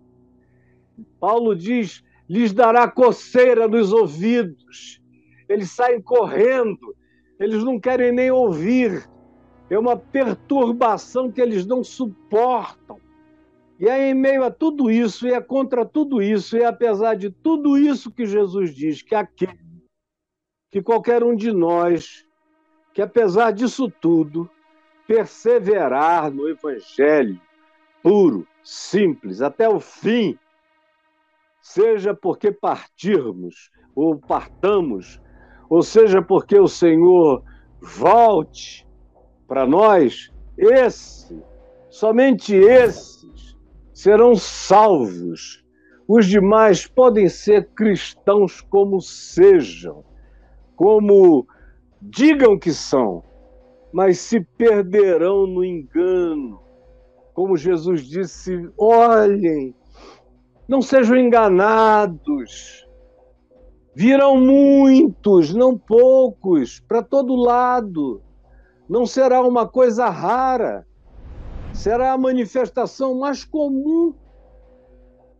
Paulo 1.17 1.55
diz: 1.55 2.03
lhes 2.27 2.51
dará 2.51 2.91
coceira 2.91 3.69
nos 3.69 3.93
ouvidos. 3.93 5.01
Eles 5.47 5.71
saem 5.71 6.01
correndo, 6.01 6.93
eles 7.39 7.63
não 7.63 7.79
querem 7.79 8.11
nem 8.11 8.29
ouvir. 8.29 9.09
É 9.69 9.79
uma 9.79 9.95
perturbação 9.95 11.31
que 11.31 11.41
eles 11.41 11.65
não 11.65 11.81
suportam. 11.81 12.99
E 13.79 13.87
é 13.87 14.09
em 14.09 14.13
meio 14.13 14.43
a 14.43 14.51
tudo 14.51 14.91
isso, 14.91 15.25
e 15.25 15.31
é 15.31 15.39
contra 15.39 15.85
tudo 15.85 16.21
isso, 16.21 16.57
e 16.57 16.65
apesar 16.65 17.15
de 17.15 17.29
tudo 17.29 17.77
isso 17.77 18.11
que 18.11 18.25
Jesus 18.25 18.73
diz, 18.73 19.03
que 19.03 19.13
aquele, 19.13 19.57
que 20.71 20.81
qualquer 20.81 21.23
um 21.23 21.35
de 21.35 21.51
nós, 21.51 22.26
que 22.97 23.01
apesar 23.03 23.53
disso 23.53 23.91
tudo, 23.91 24.49
perseverar 25.05 26.31
no 26.31 26.49
Evangelho 26.49 27.39
puro, 28.01 28.47
simples, 28.63 29.39
até 29.39 29.69
o 29.69 29.79
fim, 29.79 30.35
seja 31.61 32.15
porque 32.15 32.51
partirmos 32.51 33.69
ou 33.93 34.17
partamos, 34.17 35.21
ou 35.69 35.83
seja 35.83 36.23
porque 36.23 36.59
o 36.59 36.67
Senhor 36.67 37.43
volte 37.79 38.87
para 39.47 39.67
nós, 39.67 40.33
esse, 40.57 41.39
somente 41.91 42.55
esses, 42.55 43.55
serão 43.93 44.35
salvos. 44.35 45.63
Os 46.07 46.25
demais 46.25 46.87
podem 46.87 47.29
ser 47.29 47.69
cristãos 47.75 48.59
como 48.59 48.99
sejam, 48.99 50.03
como 50.75 51.47
digam 52.01 52.57
que 52.57 52.73
são, 52.73 53.23
mas 53.91 54.19
se 54.19 54.41
perderão 54.41 55.47
no 55.47 55.63
engano. 55.63 56.59
Como 57.33 57.57
Jesus 57.57 58.05
disse: 58.05 58.69
olhem, 58.77 59.75
não 60.67 60.81
sejam 60.81 61.15
enganados. 61.15 62.85
Virão 63.95 64.39
muitos, 64.39 65.53
não 65.53 65.77
poucos, 65.77 66.79
para 66.79 67.01
todo 67.01 67.35
lado. 67.35 68.21
Não 68.87 69.05
será 69.05 69.41
uma 69.41 69.67
coisa 69.67 70.07
rara. 70.09 70.85
Será 71.73 72.13
a 72.13 72.17
manifestação 72.17 73.17
mais 73.17 73.43
comum. 73.43 74.13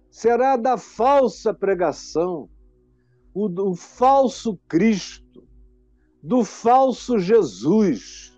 Será 0.10 0.56
da 0.56 0.78
falsa 0.78 1.54
pregação, 1.54 2.50
o, 3.34 3.48
do 3.48 3.76
falso 3.76 4.58
Cristo, 4.68 5.27
do 6.22 6.44
falso 6.44 7.20
Jesus, 7.20 8.38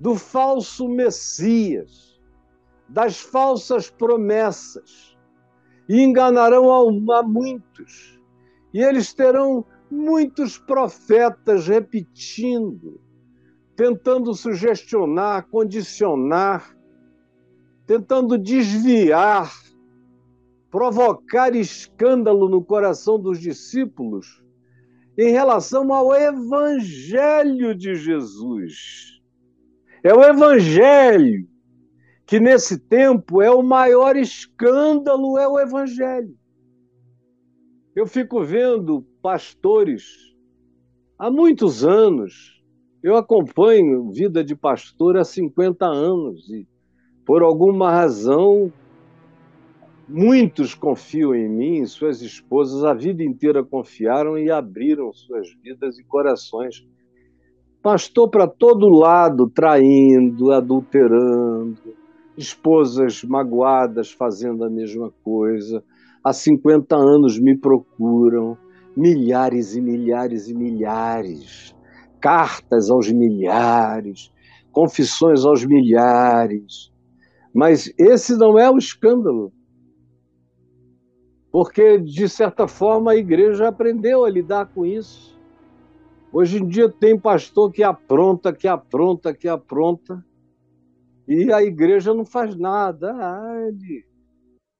do 0.00 0.14
falso 0.14 0.88
Messias, 0.88 2.20
das 2.88 3.20
falsas 3.20 3.90
promessas 3.90 5.16
e 5.88 6.00
enganarão 6.02 6.70
a, 7.12 7.22
muitos. 7.22 8.18
E 8.72 8.82
eles 8.82 9.12
terão 9.12 9.64
muitos 9.90 10.58
profetas 10.58 11.66
repetindo, 11.66 13.00
tentando 13.74 14.34
sugestionar, 14.34 15.46
condicionar, 15.48 16.76
tentando 17.86 18.36
desviar, 18.36 19.52
provocar 20.70 21.54
escândalo 21.54 22.48
no 22.48 22.62
coração 22.62 23.18
dos 23.18 23.40
discípulos 23.40 24.42
em 25.18 25.32
relação 25.32 25.92
ao 25.92 26.14
Evangelho 26.14 27.74
de 27.74 27.94
Jesus. 27.94 29.20
É 30.02 30.14
o 30.14 30.22
Evangelho 30.22 31.48
que 32.28 32.38
nesse 32.38 32.78
tempo 32.78 33.40
é 33.40 33.50
o 33.50 33.62
maior 33.62 34.14
escândalo 34.14 35.38
é 35.38 35.48
o 35.48 35.58
evangelho. 35.58 36.36
Eu 37.96 38.06
fico 38.06 38.44
vendo 38.44 39.00
pastores 39.22 40.04
há 41.18 41.30
muitos 41.30 41.82
anos. 41.82 42.62
Eu 43.02 43.16
acompanho 43.16 44.12
vida 44.12 44.44
de 44.44 44.54
pastor 44.54 45.16
há 45.16 45.24
50 45.24 45.86
anos 45.86 46.50
e 46.50 46.68
por 47.24 47.42
alguma 47.42 47.90
razão 47.90 48.70
muitos 50.08 50.74
confiam 50.74 51.34
em 51.34 51.48
mim, 51.48 51.86
suas 51.86 52.22
esposas 52.22 52.84
a 52.84 52.94
vida 52.94 53.22
inteira 53.22 53.62
confiaram 53.62 54.38
e 54.38 54.50
abriram 54.50 55.12
suas 55.12 55.48
vidas 55.62 55.98
e 55.98 56.04
corações. 56.04 56.86
Pastor 57.82 58.28
para 58.30 58.46
todo 58.46 58.88
lado, 58.88 59.48
traindo, 59.48 60.50
adulterando, 60.52 61.94
esposas 62.36 63.22
magoadas 63.22 64.10
fazendo 64.10 64.64
a 64.64 64.70
mesma 64.70 65.12
coisa. 65.22 65.84
Há 66.24 66.32
50 66.32 66.96
anos 66.96 67.38
me 67.38 67.56
procuram, 67.56 68.56
milhares 68.96 69.76
e 69.76 69.80
milhares 69.80 70.48
e 70.48 70.54
milhares, 70.54 71.74
cartas 72.20 72.90
aos 72.90 73.10
milhares, 73.12 74.32
confissões 74.72 75.44
aos 75.44 75.64
milhares. 75.64 76.92
Mas 77.54 77.92
esse 77.98 78.36
não 78.36 78.58
é 78.58 78.70
o 78.70 78.78
escândalo. 78.78 79.52
Porque, 81.58 81.98
de 81.98 82.28
certa 82.28 82.68
forma, 82.68 83.10
a 83.10 83.16
igreja 83.16 83.66
aprendeu 83.66 84.24
a 84.24 84.30
lidar 84.30 84.66
com 84.66 84.86
isso. 84.86 85.36
Hoje 86.32 86.62
em 86.62 86.68
dia 86.68 86.88
tem 86.88 87.18
pastor 87.18 87.72
que 87.72 87.82
apronta, 87.82 88.52
que 88.52 88.68
apronta, 88.68 89.34
que 89.34 89.48
apronta, 89.48 90.24
e 91.26 91.52
a 91.52 91.60
igreja 91.60 92.14
não 92.14 92.24
faz 92.24 92.54
nada. 92.54 93.12
Ah, 93.12 93.66
ele... 93.66 94.04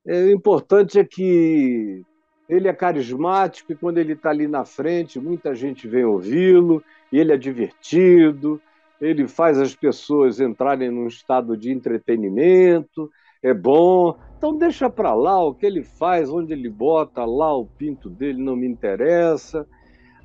é, 0.06 0.26
o 0.26 0.30
importante 0.30 1.00
é 1.00 1.04
que 1.04 2.04
ele 2.48 2.68
é 2.68 2.72
carismático 2.72 3.72
e 3.72 3.76
quando 3.76 3.98
ele 3.98 4.12
está 4.12 4.30
ali 4.30 4.46
na 4.46 4.64
frente, 4.64 5.18
muita 5.18 5.56
gente 5.56 5.88
vem 5.88 6.04
ouvi-lo, 6.04 6.80
e 7.10 7.18
ele 7.18 7.32
é 7.32 7.36
divertido, 7.36 8.62
ele 9.00 9.26
faz 9.26 9.58
as 9.58 9.74
pessoas 9.74 10.38
entrarem 10.38 10.92
num 10.92 11.08
estado 11.08 11.56
de 11.56 11.72
entretenimento, 11.72 13.10
é 13.42 13.54
bom. 13.54 14.16
Então 14.36 14.56
deixa 14.56 14.88
para 14.88 15.14
lá 15.14 15.44
o 15.44 15.54
que 15.54 15.66
ele 15.66 15.82
faz, 15.82 16.30
onde 16.30 16.52
ele 16.52 16.68
bota 16.68 17.24
lá 17.24 17.56
o 17.56 17.66
pinto 17.66 18.08
dele, 18.08 18.42
não 18.42 18.56
me 18.56 18.66
interessa. 18.66 19.66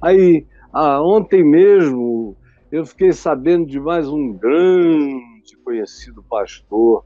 Aí, 0.01 0.45
ah, 0.71 1.01
ontem 1.01 1.43
mesmo, 1.43 2.35
eu 2.71 2.85
fiquei 2.85 3.11
sabendo 3.11 3.65
de 3.65 3.79
mais 3.79 4.07
um 4.07 4.33
grande 4.33 5.55
conhecido 5.63 6.23
pastor 6.23 7.05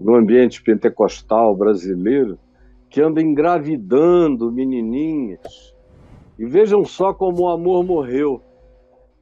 no 0.00 0.16
ambiente 0.16 0.62
pentecostal 0.62 1.56
brasileiro 1.56 2.38
que 2.90 3.00
anda 3.00 3.22
engravidando 3.22 4.52
menininhas. 4.52 5.74
E 6.38 6.44
vejam 6.44 6.84
só 6.84 7.14
como 7.14 7.44
o 7.44 7.48
amor 7.48 7.84
morreu. 7.84 8.42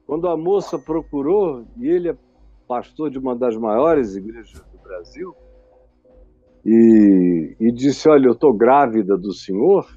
Quando 0.05 0.27
a 0.27 0.35
moça 0.35 0.77
procurou, 0.77 1.65
e 1.77 1.87
ele 1.87 2.09
é 2.09 2.17
pastor 2.67 3.09
de 3.09 3.17
uma 3.17 3.35
das 3.35 3.55
maiores 3.55 4.15
igrejas 4.15 4.59
do 4.71 4.77
Brasil, 4.83 5.33
e, 6.65 7.55
e 7.59 7.71
disse: 7.71 8.07
Olha, 8.07 8.27
eu 8.27 8.33
estou 8.33 8.53
grávida 8.53 9.17
do 9.17 9.33
senhor. 9.33 9.87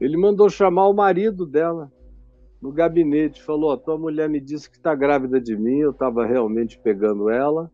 Ele 0.00 0.16
mandou 0.16 0.50
chamar 0.50 0.88
o 0.88 0.94
marido 0.94 1.46
dela 1.46 1.90
no 2.62 2.70
gabinete, 2.70 3.42
falou: 3.42 3.72
a 3.72 3.76
tua 3.76 3.98
mulher 3.98 4.28
me 4.28 4.40
disse 4.40 4.70
que 4.70 4.76
está 4.76 4.94
grávida 4.94 5.40
de 5.40 5.56
mim, 5.56 5.78
eu 5.78 5.90
estava 5.90 6.24
realmente 6.24 6.78
pegando 6.78 7.28
ela. 7.28 7.70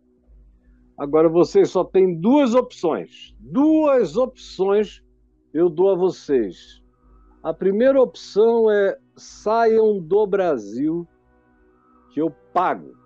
Agora 0.97 1.29
vocês 1.29 1.71
só 1.71 1.85
têm 1.85 2.19
duas 2.19 2.55
opções. 2.55 3.35
Duas 3.39 4.17
opções 4.17 5.03
eu 5.53 5.69
dou 5.69 5.91
a 5.91 5.95
vocês. 5.95 6.83
A 7.43 7.53
primeira 7.53 8.01
opção 8.01 8.71
é 8.71 8.97
saiam 9.15 10.01
do 10.01 10.27
Brasil, 10.27 11.07
que 12.13 12.21
eu 12.21 12.31
pago 12.53 12.97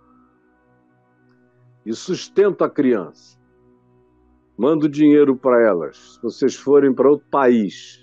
e 1.85 1.93
sustento 1.93 2.63
a 2.63 2.71
criança. 2.71 3.39
Mando 4.57 4.89
dinheiro 4.89 5.37
para 5.37 5.61
elas. 5.67 5.97
Se 6.15 6.23
vocês 6.23 6.55
forem 6.55 6.93
para 6.95 7.11
outro 7.11 7.27
país, 7.31 8.03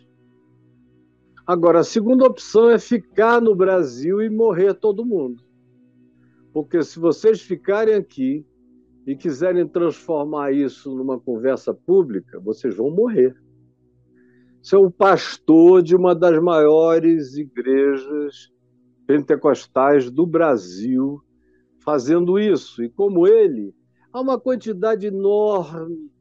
Agora, 1.49 1.79
a 1.79 1.83
segunda 1.83 2.27
opção 2.27 2.69
é 2.69 2.77
ficar 2.77 3.41
no 3.41 3.55
Brasil 3.55 4.21
e 4.21 4.29
morrer 4.29 4.75
todo 4.75 5.03
mundo. 5.03 5.41
Porque 6.53 6.83
se 6.83 6.99
vocês 6.99 7.41
ficarem 7.41 7.95
aqui 7.95 8.45
e 9.07 9.15
quiserem 9.15 9.67
transformar 9.67 10.51
isso 10.51 10.95
numa 10.95 11.19
conversa 11.19 11.73
pública, 11.73 12.39
vocês 12.39 12.77
vão 12.77 12.91
morrer. 12.91 13.35
Você 14.61 14.75
é 14.75 14.77
o 14.77 14.91
pastor 14.91 15.81
de 15.81 15.95
uma 15.95 16.13
das 16.13 16.39
maiores 16.39 17.35
igrejas 17.35 18.53
pentecostais 19.07 20.11
do 20.11 20.27
Brasil 20.27 21.19
fazendo 21.83 22.37
isso. 22.37 22.83
E 22.83 22.89
como 22.91 23.25
ele, 23.25 23.73
há 24.13 24.21
uma 24.21 24.39
quantidade 24.39 25.07
enorme 25.07 26.11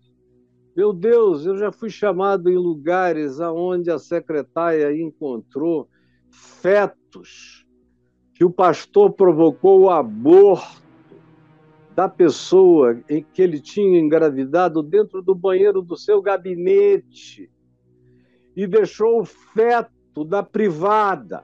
meu 0.79 0.93
Deus, 0.93 1.45
eu 1.45 1.57
já 1.57 1.73
fui 1.73 1.91
chamado 1.91 2.49
em 2.49 2.57
lugares 2.57 3.41
aonde 3.41 3.91
a 3.91 3.99
secretária 3.99 4.97
encontrou 4.97 5.89
fetos 6.31 7.67
que 8.33 8.45
o 8.45 8.51
pastor 8.51 9.13
provocou 9.13 9.81
o 9.81 9.91
aborto 9.91 10.81
da 11.97 12.09
pessoa 12.09 13.03
em 13.11 13.25
que 13.25 13.43
ele 13.43 13.59
tinha 13.59 13.99
engravidado 13.99 14.81
dentro 14.81 15.21
do 15.21 15.35
banheiro 15.35 15.83
do 15.83 15.97
seu 15.97 16.23
gabinete 16.23 17.51
e 18.55 18.65
deixou 18.65 19.23
o 19.23 19.25
feto 19.25 20.25
da 20.25 20.45
privada 20.45 21.43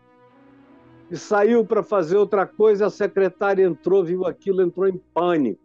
e 1.10 1.16
saiu 1.16 1.66
para 1.66 1.82
fazer 1.82 2.18
outra 2.18 2.46
coisa, 2.46 2.86
a 2.86 2.90
secretária 2.90 3.64
entrou, 3.64 4.04
viu 4.04 4.26
aquilo, 4.26 4.62
entrou 4.62 4.86
em 4.86 4.96
pânico. 5.12 5.63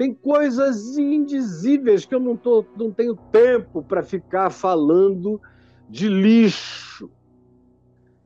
Tem 0.00 0.14
coisas 0.14 0.96
indizíveis 0.96 2.06
que 2.06 2.14
eu 2.14 2.20
não, 2.20 2.34
tô, 2.34 2.64
não 2.74 2.90
tenho 2.90 3.14
tempo 3.14 3.82
para 3.82 4.02
ficar 4.02 4.48
falando 4.48 5.38
de 5.90 6.08
lixo, 6.08 7.10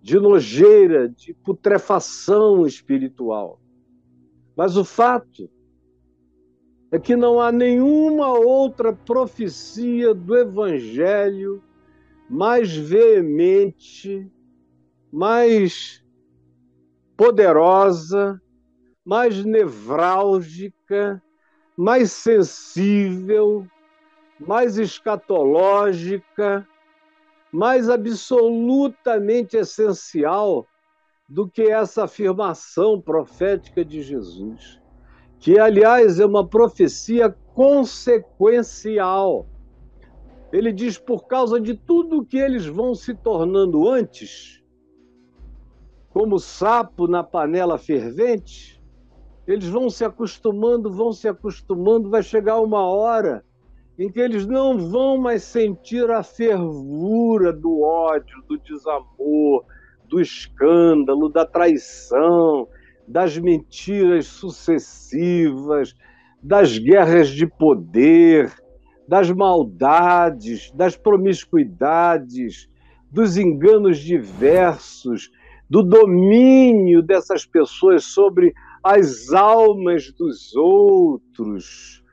de 0.00 0.16
nojeira, 0.20 1.08
de 1.08 1.34
putrefação 1.34 2.64
espiritual. 2.64 3.60
Mas 4.56 4.76
o 4.76 4.84
fato 4.84 5.50
é 6.92 6.98
que 7.00 7.16
não 7.16 7.40
há 7.40 7.50
nenhuma 7.50 8.28
outra 8.38 8.92
profecia 8.92 10.14
do 10.14 10.36
Evangelho 10.36 11.60
mais 12.30 12.72
veemente, 12.72 14.30
mais 15.12 16.04
poderosa, 17.16 18.40
mais 19.04 19.44
nevrálgica, 19.44 21.20
mais 21.76 22.12
sensível, 22.12 23.66
mais 24.38 24.78
escatológica, 24.78 26.66
mais 27.52 27.88
absolutamente 27.88 29.56
essencial 29.56 30.66
do 31.28 31.48
que 31.48 31.62
essa 31.62 32.04
afirmação 32.04 33.00
profética 33.00 33.84
de 33.84 34.02
Jesus, 34.02 34.80
que, 35.38 35.58
aliás, 35.58 36.20
é 36.20 36.26
uma 36.26 36.46
profecia 36.46 37.34
consequencial. 37.54 39.46
Ele 40.52 40.72
diz: 40.72 40.98
por 40.98 41.26
causa 41.26 41.60
de 41.60 41.74
tudo 41.74 42.24
que 42.24 42.36
eles 42.36 42.66
vão 42.66 42.94
se 42.94 43.14
tornando 43.14 43.88
antes, 43.88 44.62
como 46.10 46.38
sapo 46.38 47.08
na 47.08 47.24
panela 47.24 47.78
fervente, 47.78 48.73
eles 49.46 49.68
vão 49.68 49.90
se 49.90 50.04
acostumando, 50.04 50.90
vão 50.90 51.12
se 51.12 51.28
acostumando, 51.28 52.10
vai 52.10 52.22
chegar 52.22 52.60
uma 52.60 52.86
hora 52.86 53.44
em 53.98 54.10
que 54.10 54.18
eles 54.18 54.46
não 54.46 54.78
vão 54.78 55.18
mais 55.18 55.44
sentir 55.44 56.10
a 56.10 56.22
fervura 56.22 57.52
do 57.52 57.82
ódio, 57.82 58.42
do 58.48 58.58
desamor, 58.58 59.64
do 60.08 60.20
escândalo, 60.20 61.28
da 61.28 61.46
traição, 61.46 62.66
das 63.06 63.38
mentiras 63.38 64.26
sucessivas, 64.26 65.94
das 66.42 66.76
guerras 66.78 67.28
de 67.28 67.46
poder, 67.46 68.52
das 69.06 69.30
maldades, 69.30 70.70
das 70.72 70.96
promiscuidades, 70.96 72.68
dos 73.10 73.36
enganos 73.36 73.98
diversos, 73.98 75.30
do 75.68 75.82
domínio 75.82 77.02
dessas 77.02 77.46
pessoas 77.46 78.04
sobre 78.04 78.54
as 78.84 79.32
almas 79.32 80.12
dos 80.12 80.54
outros, 80.54 82.04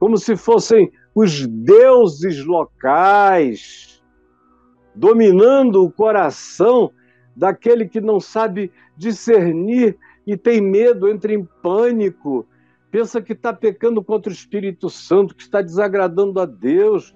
como 0.00 0.16
se 0.16 0.36
fossem 0.36 0.90
os 1.14 1.46
deuses 1.46 2.42
locais, 2.46 4.02
dominando 4.94 5.84
o 5.84 5.92
coração 5.92 6.90
daquele 7.36 7.86
que 7.86 8.00
não 8.00 8.18
sabe 8.18 8.72
discernir 8.96 9.98
e 10.26 10.34
tem 10.34 10.62
medo, 10.62 11.08
entra 11.08 11.34
em 11.34 11.44
pânico, 11.62 12.46
pensa 12.90 13.20
que 13.20 13.34
está 13.34 13.52
pecando 13.52 14.02
contra 14.02 14.30
o 14.30 14.34
Espírito 14.34 14.88
Santo, 14.88 15.34
que 15.34 15.42
está 15.42 15.60
desagradando 15.60 16.40
a 16.40 16.46
Deus, 16.46 17.14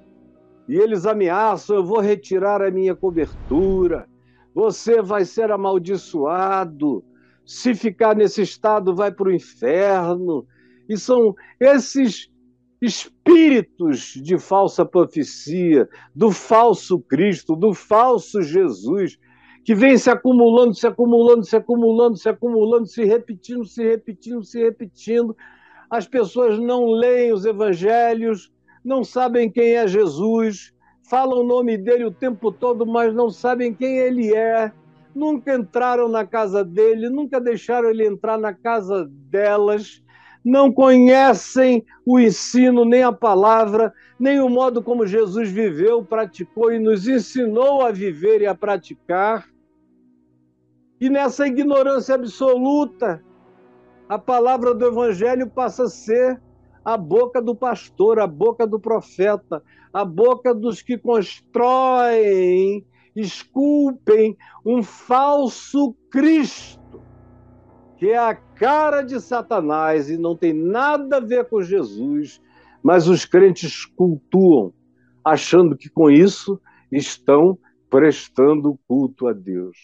e 0.69 0.77
eles 0.77 1.07
ameaçam: 1.07 1.77
eu 1.77 1.85
vou 1.85 2.01
retirar 2.01 2.61
a 2.61 2.71
minha 2.71 2.95
cobertura, 2.95 4.07
você 4.55 5.01
vai 5.01 5.25
ser 5.25 5.51
amaldiçoado, 5.51 7.03
se 7.49 7.75
ficar 7.75 8.15
nesse 8.15 8.43
estado, 8.43 8.95
vai 8.95 9.11
para 9.11 9.31
o 9.31 9.33
inferno. 9.33 10.47
E 10.87 10.99
são 10.99 11.35
esses 11.59 12.31
espíritos 12.79 14.13
de 14.23 14.39
falsa 14.39 14.85
profecia, 14.85 15.89
do 16.15 16.31
falso 16.31 17.01
Cristo, 17.01 17.57
do 17.57 17.73
falso 17.73 18.43
Jesus, 18.43 19.19
que 19.65 19.75
vem 19.75 19.97
se 19.97 20.11
acumulando, 20.11 20.75
se 20.75 20.87
acumulando, 20.87 21.43
se 21.43 21.57
acumulando, 21.57 22.19
se 22.19 22.29
acumulando, 22.29 22.87
se 22.87 23.03
repetindo, 23.05 23.65
se 23.65 23.83
repetindo, 23.83 24.45
se 24.45 24.63
repetindo. 24.63 25.35
As 25.91 26.07
pessoas 26.07 26.59
não 26.59 26.91
leem 26.91 27.33
os 27.33 27.47
evangelhos, 27.47 28.53
não 28.85 29.03
sabem 29.03 29.51
quem 29.51 29.73
é 29.73 29.89
Jesus, 29.89 30.75
falam 31.09 31.41
o 31.41 31.47
nome 31.47 31.79
dele 31.79 32.05
o 32.05 32.13
tempo 32.13 32.53
todo, 32.53 32.85
mas 32.85 33.15
não 33.15 33.31
sabem 33.31 33.73
quem 33.73 33.97
ele 33.97 34.35
é. 34.35 34.71
Nunca 35.15 35.55
entraram 35.55 36.09
na 36.09 36.27
casa 36.27 36.65
dele, 36.65 37.09
nunca 37.09 37.41
deixaram 37.41 37.91
ele 37.91 38.07
entrar 38.07 38.39
na 38.39 38.53
casa 38.53 39.09
delas 39.11 40.03
não 40.49 40.73
conhecem 40.73 41.85
o 42.07 42.19
ensino, 42.19 42.85
nem 42.85 43.03
a 43.03 43.13
palavra, 43.13 43.93
nem 44.19 44.41
o 44.41 44.49
modo 44.49 44.83
como 44.83 45.07
Jesus 45.07 45.51
viveu, 45.51 46.05
praticou 46.05 46.73
e 46.73 46.79
nos 46.79 47.07
ensinou 47.07 47.83
a 47.83 47.91
viver 47.91 48.41
e 48.41 48.47
a 48.47 48.55
praticar. 48.55 49.47
E 51.01 51.09
nessa 51.09 51.47
ignorância 51.47 52.15
absoluta, 52.15 53.23
a 54.09 54.19
palavra 54.19 54.75
do 54.75 54.87
Evangelho 54.87 55.47
passa 55.49 55.85
a 55.85 55.89
ser 55.89 56.41
a 56.85 56.97
boca 56.97 57.43
do 57.43 57.55
pastor, 57.55 58.19
a 58.19 58.27
boca 58.27 58.67
do 58.67 58.81
profeta, 58.81 59.63
a 59.93 60.05
boca 60.05 60.55
dos 60.55 60.81
que 60.81 60.97
constroem, 60.97 62.87
esculpem 63.21 64.37
um 64.65 64.83
falso 64.83 65.95
Cristo, 66.11 67.03
que 67.97 68.11
é 68.11 68.19
a 68.19 68.35
cara 68.35 69.03
de 69.03 69.21
Satanás 69.21 70.09
e 70.09 70.17
não 70.17 70.37
tem 70.37 70.53
nada 70.53 71.17
a 71.17 71.21
ver 71.21 71.49
com 71.49 71.63
Jesus, 71.63 72.41
mas 72.83 73.09
os 73.09 73.25
crentes 73.25 73.85
cultuam, 73.85 74.73
achando 75.25 75.77
que 75.77 75.89
com 75.89 76.11
isso 76.11 76.61
estão 76.93 77.59
prestando 77.91 78.79
culto 78.87 79.27
a 79.27 79.33
Deus. 79.33 79.77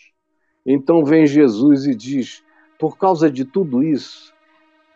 Então 0.65 1.05
vem 1.05 1.27
Jesus 1.27 1.87
e 1.87 1.95
diz: 1.95 2.43
por 2.79 2.97
causa 2.97 3.31
de 3.31 3.45
tudo 3.45 3.83
isso, 3.83 4.33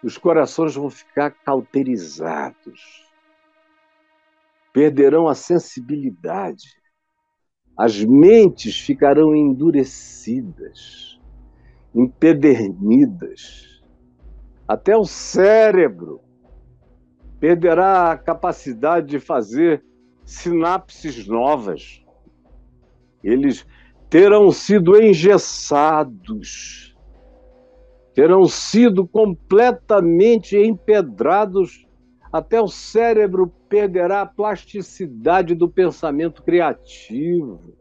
os 0.03 0.17
corações 0.17 0.75
vão 0.75 0.89
ficar 0.89 1.31
cauterizados, 1.31 3.05
perderão 4.73 5.29
a 5.29 5.35
sensibilidade, 5.35 6.77
as 7.79 8.05
mentes 8.05 8.81
ficarão 8.81 9.37
endurecidas, 9.37 11.21
empedernidas, 11.95 13.81
até 14.67 14.97
o 14.97 15.05
cérebro 15.05 16.21
perderá 17.39 18.11
a 18.11 18.19
capacidade 18.19 19.07
de 19.07 19.21
fazer 19.21 19.85
sinapses 20.25 21.29
novas. 21.29 22.05
Eles 23.23 23.65
terão 24.11 24.51
sido 24.51 25.01
engessados, 25.01 26.97
terão 28.13 28.45
sido 28.47 29.07
completamente 29.07 30.57
empedrados, 30.59 31.88
até 32.33 32.61
o 32.61 32.69
cérebro 32.69 33.49
perderá 33.69 34.23
a 34.23 34.27
plasticidade 34.27 35.55
do 35.55 35.69
pensamento 35.69 36.43
criativo. 36.43 37.75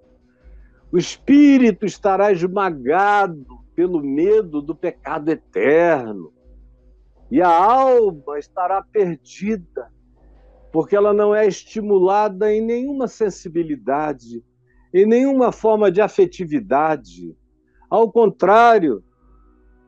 O 0.91 0.97
espírito 0.97 1.85
estará 1.85 2.31
esmagado 2.31 3.59
pelo 3.75 4.01
medo 4.01 4.61
do 4.61 4.73
pecado 4.73 5.29
eterno. 5.29 6.33
E 7.29 7.41
a 7.41 7.49
alma 7.49 8.39
estará 8.39 8.81
perdida, 8.81 9.91
porque 10.71 10.95
ela 10.95 11.13
não 11.13 11.35
é 11.35 11.45
estimulada 11.45 12.51
em 12.53 12.61
nenhuma 12.61 13.07
sensibilidade 13.07 14.41
em 14.93 15.05
nenhuma 15.05 15.51
forma 15.51 15.91
de 15.91 16.01
afetividade. 16.01 17.35
Ao 17.89 18.11
contrário, 18.11 19.03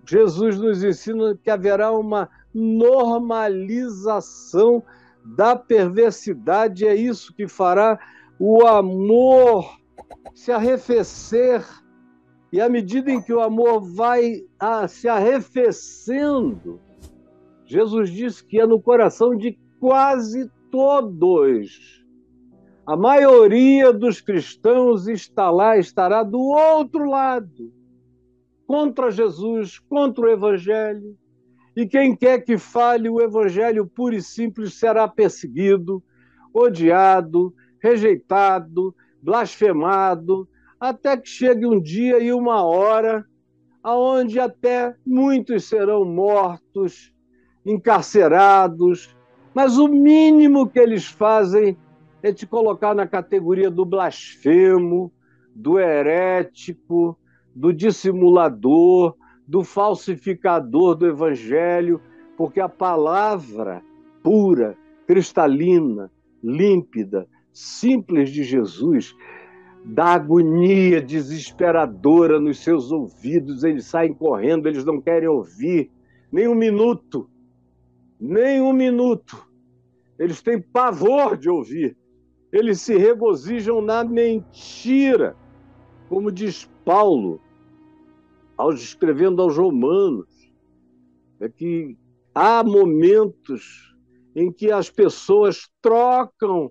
Jesus 0.05 0.59
nos 0.59 0.83
ensina 0.83 1.37
que 1.41 1.49
haverá 1.49 1.91
uma 1.91 2.29
normalização 2.53 4.83
da 5.23 5.55
perversidade, 5.55 6.85
é 6.87 6.95
isso 6.95 7.33
que 7.33 7.47
fará 7.47 7.97
o 8.39 8.65
amor 8.65 9.79
se 10.33 10.51
arrefecer. 10.51 11.63
E 12.51 12.59
à 12.59 12.67
medida 12.67 13.11
em 13.11 13.21
que 13.21 13.31
o 13.31 13.41
amor 13.41 13.81
vai 13.81 14.43
ah, 14.59 14.87
se 14.87 15.07
arrefecendo, 15.07 16.81
Jesus 17.65 18.09
disse 18.09 18.43
que 18.43 18.59
é 18.59 18.65
no 18.65 18.81
coração 18.81 19.37
de 19.37 19.55
quase 19.79 20.49
todos 20.71 21.99
a 22.89 22.97
maioria 22.97 23.93
dos 23.93 24.19
cristãos 24.19 25.07
está 25.07 25.51
lá, 25.51 25.77
estará 25.77 26.23
do 26.23 26.39
outro 26.39 27.07
lado, 27.07 27.71
contra 28.65 29.11
Jesus, 29.11 29.77
contra 29.77 30.25
o 30.25 30.27
Evangelho. 30.27 31.15
E 31.75 31.85
quem 31.87 32.15
quer 32.15 32.39
que 32.39 32.57
fale 32.57 33.09
o 33.09 33.21
Evangelho 33.21 33.85
puro 33.85 34.15
e 34.15 34.21
simples 34.21 34.73
será 34.73 35.07
perseguido, 35.07 36.03
odiado, 36.53 37.53
rejeitado, 37.81 38.93
blasfemado, 39.21 40.47
até 40.79 41.15
que 41.17 41.29
chegue 41.29 41.65
um 41.65 41.79
dia 41.79 42.19
e 42.19 42.31
uma 42.33 42.63
hora 42.63 43.25
aonde 43.83 44.39
até 44.39 44.95
muitos 45.05 45.65
serão 45.65 46.03
mortos, 46.03 47.13
encarcerados, 47.65 49.15
mas 49.53 49.77
o 49.77 49.87
mínimo 49.87 50.69
que 50.69 50.79
eles 50.79 51.05
fazem 51.05 51.77
é 52.21 52.33
te 52.33 52.45
colocar 52.45 52.93
na 52.93 53.07
categoria 53.07 53.69
do 53.71 53.85
blasfemo, 53.85 55.11
do 55.55 55.79
herético, 55.79 57.17
do 57.55 57.73
dissimulador, 57.73 59.15
do 59.49 59.63
falsificador 59.63 60.93
do 60.93 61.07
evangelho, 61.07 61.99
porque 62.37 62.59
a 62.59 62.69
palavra 62.69 63.81
pura, 64.21 64.77
cristalina, 65.07 66.11
límpida, 66.43 67.27
simples 67.51 68.29
de 68.29 68.43
Jesus 68.43 69.15
dá 69.83 70.13
agonia 70.13 71.01
desesperadora 71.01 72.39
nos 72.39 72.59
seus 72.59 72.91
ouvidos, 72.91 73.63
eles 73.63 73.85
saem 73.85 74.13
correndo, 74.13 74.67
eles 74.67 74.85
não 74.85 75.01
querem 75.01 75.27
ouvir 75.27 75.89
nem 76.31 76.47
um 76.47 76.53
minuto, 76.53 77.27
nem 78.19 78.61
um 78.61 78.71
minuto. 78.71 79.49
Eles 80.19 80.43
têm 80.43 80.61
pavor 80.61 81.35
de 81.35 81.49
ouvir, 81.49 81.97
eles 82.51 82.81
se 82.81 82.95
regozijam 82.95 83.81
na 83.81 84.03
mentira, 84.03 85.35
como 86.07 86.31
diz 86.31 86.69
Paulo, 86.85 87.41
ao 88.59 88.73
escrevendo 88.73 89.41
aos 89.41 89.55
Romanos, 89.55 90.27
é 91.39 91.47
que 91.47 91.97
há 92.35 92.61
momentos 92.61 93.95
em 94.35 94.51
que 94.51 94.69
as 94.69 94.89
pessoas 94.89 95.69
trocam 95.81 96.69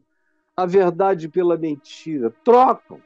a 0.55 0.67
verdade 0.67 1.31
pela 1.31 1.57
mentira. 1.57 2.31
Trocam 2.45 3.01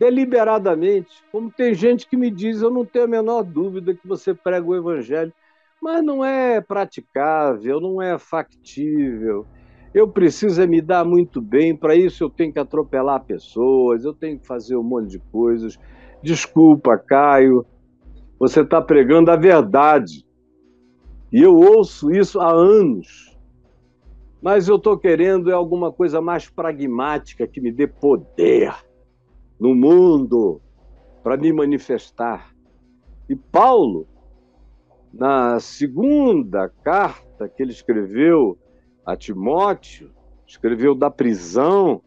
deliberadamente. 0.00 1.22
Como 1.30 1.48
tem 1.48 1.72
gente 1.72 2.08
que 2.08 2.16
me 2.16 2.28
diz, 2.28 2.60
eu 2.60 2.72
não 2.72 2.84
tenho 2.84 3.04
a 3.04 3.08
menor 3.08 3.44
dúvida 3.44 3.94
que 3.94 4.08
você 4.08 4.34
prega 4.34 4.66
o 4.66 4.74
evangelho, 4.74 5.32
mas 5.80 6.02
não 6.02 6.24
é 6.24 6.60
praticável, 6.60 7.80
não 7.80 8.02
é 8.02 8.18
factível. 8.18 9.46
Eu 9.94 10.08
preciso 10.08 10.60
é 10.60 10.66
me 10.66 10.80
dar 10.80 11.04
muito 11.04 11.40
bem, 11.40 11.76
para 11.76 11.94
isso 11.94 12.24
eu 12.24 12.30
tenho 12.30 12.52
que 12.52 12.58
atropelar 12.58 13.24
pessoas, 13.24 14.04
eu 14.04 14.12
tenho 14.12 14.40
que 14.40 14.46
fazer 14.46 14.76
um 14.76 14.82
monte 14.82 15.10
de 15.10 15.18
coisas. 15.30 15.78
Desculpa, 16.22 16.98
Caio, 16.98 17.64
você 18.38 18.60
está 18.60 18.80
pregando 18.80 19.30
a 19.30 19.36
verdade. 19.36 20.26
E 21.32 21.40
eu 21.42 21.56
ouço 21.56 22.10
isso 22.10 22.40
há 22.40 22.50
anos 22.50 23.30
mas 24.42 24.68
eu 24.68 24.76
estou 24.76 24.98
querendo 24.98 25.50
é 25.50 25.54
alguma 25.54 25.92
coisa 25.92 26.20
mais 26.20 26.48
pragmática 26.48 27.46
que 27.46 27.60
me 27.60 27.70
dê 27.70 27.86
poder 27.86 28.74
no 29.58 29.74
mundo 29.74 30.60
para 31.22 31.36
me 31.36 31.52
manifestar. 31.52 32.54
E 33.28 33.36
Paulo, 33.36 34.08
na 35.12 35.60
segunda 35.60 36.70
carta 36.82 37.48
que 37.48 37.62
ele 37.62 37.72
escreveu 37.72 38.58
a 39.04 39.14
Timóteo, 39.14 40.10
escreveu 40.46 40.94
da 40.94 41.10
prisão, 41.10 42.00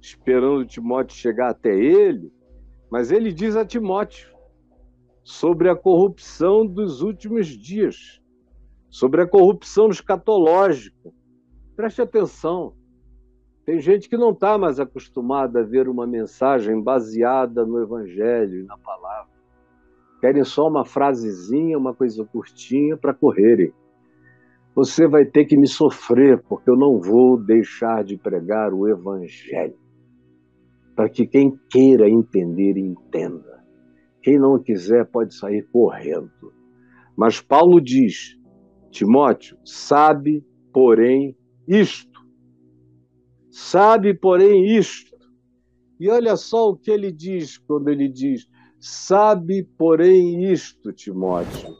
esperando 0.00 0.64
Timóteo 0.64 1.16
chegar 1.16 1.50
até 1.50 1.76
ele, 1.76 2.32
mas 2.92 3.10
ele 3.10 3.32
diz 3.32 3.56
a 3.56 3.64
Timóteo 3.64 4.30
sobre 5.24 5.70
a 5.70 5.74
corrupção 5.74 6.66
dos 6.66 7.00
últimos 7.00 7.46
dias, 7.46 8.20
sobre 8.90 9.22
a 9.22 9.26
corrupção 9.26 9.88
escatológica 9.88 11.10
Preste 11.74 12.02
atenção. 12.02 12.74
Tem 13.64 13.80
gente 13.80 14.08
que 14.08 14.16
não 14.16 14.30
está 14.30 14.58
mais 14.58 14.78
acostumada 14.78 15.60
a 15.60 15.64
ver 15.64 15.88
uma 15.88 16.06
mensagem 16.06 16.80
baseada 16.82 17.64
no 17.64 17.80
Evangelho 17.80 18.60
e 18.60 18.64
na 18.64 18.76
palavra. 18.76 19.32
Querem 20.20 20.44
só 20.44 20.68
uma 20.68 20.84
frasezinha, 20.84 21.78
uma 21.78 21.94
coisa 21.94 22.24
curtinha 22.26 22.96
para 22.96 23.14
correrem. 23.14 23.72
Você 24.74 25.06
vai 25.06 25.24
ter 25.24 25.46
que 25.46 25.56
me 25.56 25.66
sofrer, 25.66 26.42
porque 26.42 26.68
eu 26.68 26.76
não 26.76 27.00
vou 27.00 27.36
deixar 27.36 28.04
de 28.04 28.18
pregar 28.18 28.74
o 28.74 28.86
Evangelho. 28.86 29.81
Para 30.94 31.08
que 31.08 31.26
quem 31.26 31.58
queira 31.70 32.08
entender, 32.08 32.76
entenda. 32.76 33.64
Quem 34.22 34.38
não 34.38 34.62
quiser 34.62 35.06
pode 35.06 35.34
sair 35.34 35.66
correndo. 35.72 36.52
Mas 37.16 37.40
Paulo 37.40 37.80
diz: 37.80 38.38
Timóteo, 38.90 39.56
sabe, 39.64 40.44
porém, 40.72 41.36
isto. 41.66 42.20
Sabe, 43.50 44.14
porém, 44.14 44.76
isto. 44.76 45.16
E 45.98 46.08
olha 46.08 46.36
só 46.36 46.70
o 46.70 46.76
que 46.76 46.90
ele 46.90 47.12
diz 47.12 47.58
quando 47.58 47.88
ele 47.88 48.08
diz: 48.08 48.48
Sabe, 48.78 49.62
porém, 49.78 50.50
isto, 50.52 50.92
Timóteo, 50.92 51.74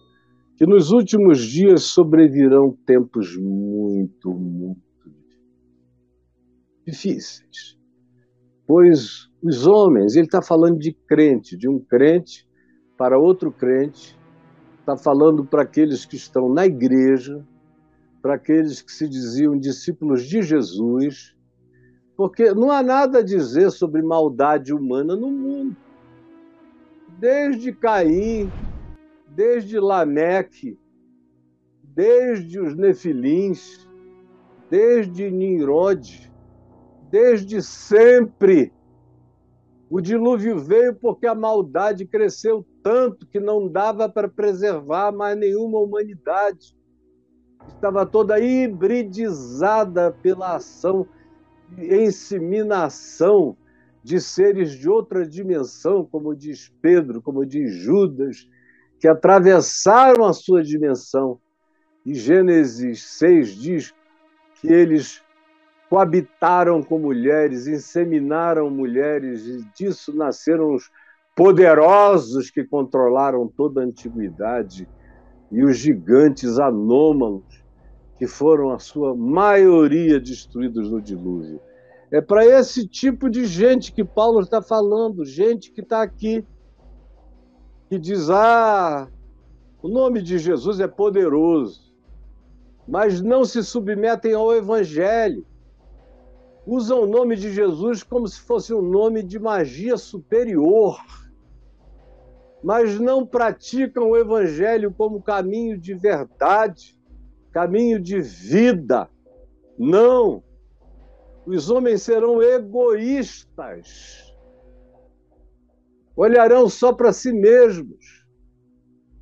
que 0.57 0.65
nos 0.65 0.93
últimos 0.93 1.41
dias 1.41 1.83
sobrevirão 1.83 2.77
tempos 2.87 3.37
muito, 3.37 4.33
muito 4.33 4.81
difíceis. 6.87 7.77
Pois 8.67 9.29
os 9.43 9.67
homens, 9.67 10.15
ele 10.15 10.27
está 10.27 10.41
falando 10.41 10.79
de 10.79 10.93
crente, 10.93 11.57
de 11.57 11.69
um 11.69 11.79
crente 11.79 12.47
para 12.97 13.19
outro 13.19 13.51
crente, 13.51 14.17
está 14.79 14.97
falando 14.97 15.45
para 15.45 15.63
aqueles 15.63 16.05
que 16.05 16.17
estão 16.17 16.49
na 16.49 16.67
igreja, 16.67 17.45
para 18.21 18.35
aqueles 18.35 18.81
que 18.81 18.93
se 18.93 19.09
diziam 19.09 19.59
discípulos 19.59 20.25
de 20.25 20.43
Jesus, 20.43 21.35
porque 22.17 22.53
não 22.55 22.71
há 22.71 22.83
nada 22.83 23.19
a 23.19 23.25
dizer 23.25 23.71
sobre 23.71 24.01
maldade 24.01 24.73
humana 24.73 25.17
no 25.17 25.31
mundo. 25.31 25.77
Desde 27.19 27.73
Caim, 27.73 28.51
desde 29.29 29.81
Lameque, 29.81 30.79
desde 31.83 32.61
os 32.61 32.77
Nefilins, 32.77 33.89
desde 34.71 35.31
Nimrod, 35.31 36.32
desde 37.13 37.63
sempre. 37.63 38.73
O 39.89 40.01
dilúvio 40.01 40.59
veio 40.59 40.95
porque 40.95 41.27
a 41.27 41.35
maldade 41.35 42.07
cresceu 42.07 42.67
tanto 42.83 43.27
que 43.27 43.39
não 43.39 43.69
dava 43.69 44.09
para 44.09 44.27
preservar 44.27 45.13
mais 45.13 45.39
nenhuma 45.39 45.79
humanidade 45.79 46.75
estava 47.69 48.05
toda 48.05 48.41
hibridizada 48.41 50.11
pela 50.11 50.57
ação 50.57 51.07
e 51.79 51.95
inseminação 51.95 53.57
de 54.03 54.21
seres 54.21 54.73
de 54.73 54.89
outra 54.89 55.27
dimensão, 55.27 56.05
como 56.05 56.35
diz 56.35 56.73
Pedro, 56.81 57.23
como 57.23 57.47
diz 57.47 57.73
Judas, 57.73 58.49
que 58.99 59.07
atravessaram 59.07 60.25
a 60.25 60.33
sua 60.33 60.63
dimensão. 60.63 61.39
E 62.05 62.15
Gênesis 62.15 63.05
6 63.05 63.55
diz 63.55 63.95
que 64.61 64.73
eles 64.73 65.23
coabitaram 65.93 66.83
com 66.83 66.99
mulheres, 66.99 67.67
inseminaram 67.67 68.71
mulheres, 68.71 69.47
e 69.47 69.63
disso 69.77 70.17
nasceram 70.17 70.75
os 70.75 70.91
poderosos 71.37 72.51
que 72.51 72.65
controlaram 72.65 73.47
toda 73.47 73.83
a 73.83 73.85
antiguidade 73.85 74.89
e 75.51 75.63
os 75.63 75.77
gigantes 75.77 76.59
anômalos, 76.59 77.45
que 78.17 78.27
foram 78.27 78.71
a 78.71 78.79
sua 78.79 79.15
maioria 79.15 80.19
destruídos 80.19 80.91
no 80.91 80.99
dilúvio. 80.99 81.61
É 82.11 82.23
para 82.23 82.43
esse 82.47 82.89
tipo 82.89 83.29
de 83.29 83.45
gente 83.45 83.93
que 83.93 84.03
Paulo 84.03 84.41
está 84.41 84.63
falando, 84.63 85.27
gente 85.27 85.71
que 85.71 85.83
está 85.83 86.01
aqui, 86.01 86.43
que 87.91 87.99
diz: 87.99 88.31
ah, 88.31 89.11
o 89.83 89.89
nome 89.89 90.23
de 90.23 90.39
Jesus 90.39 90.81
é 90.81 90.89
poderoso, 90.89 91.93
mas 92.89 93.21
não 93.21 93.45
se 93.45 93.63
submetem 93.63 94.33
ao 94.33 94.57
Evangelho. 94.57 95.52
Usam 96.67 97.03
o 97.03 97.07
nome 97.07 97.37
de 97.37 97.53
Jesus 97.53 98.03
como 98.03 98.27
se 98.29 98.41
fosse 98.41 98.73
um 98.73 98.83
nome 98.83 99.23
de 99.23 99.39
magia 99.39 99.97
superior 99.97 100.99
mas 102.63 102.99
não 103.01 103.27
praticam 103.27 104.11
o 104.11 104.17
Evangelho 104.17 104.93
como 104.93 105.21
caminho 105.21 105.77
de 105.77 105.95
verdade, 105.95 106.97
caminho 107.51 108.01
de 108.01 108.21
vida. 108.21 109.11
Não! 109.77 110.45
Os 111.45 111.69
homens 111.71 112.03
serão 112.03 112.41
egoístas, 112.41 114.33
olharão 116.15 116.69
só 116.69 116.93
para 116.93 117.13
si 117.13 117.33
mesmos, 117.33 118.25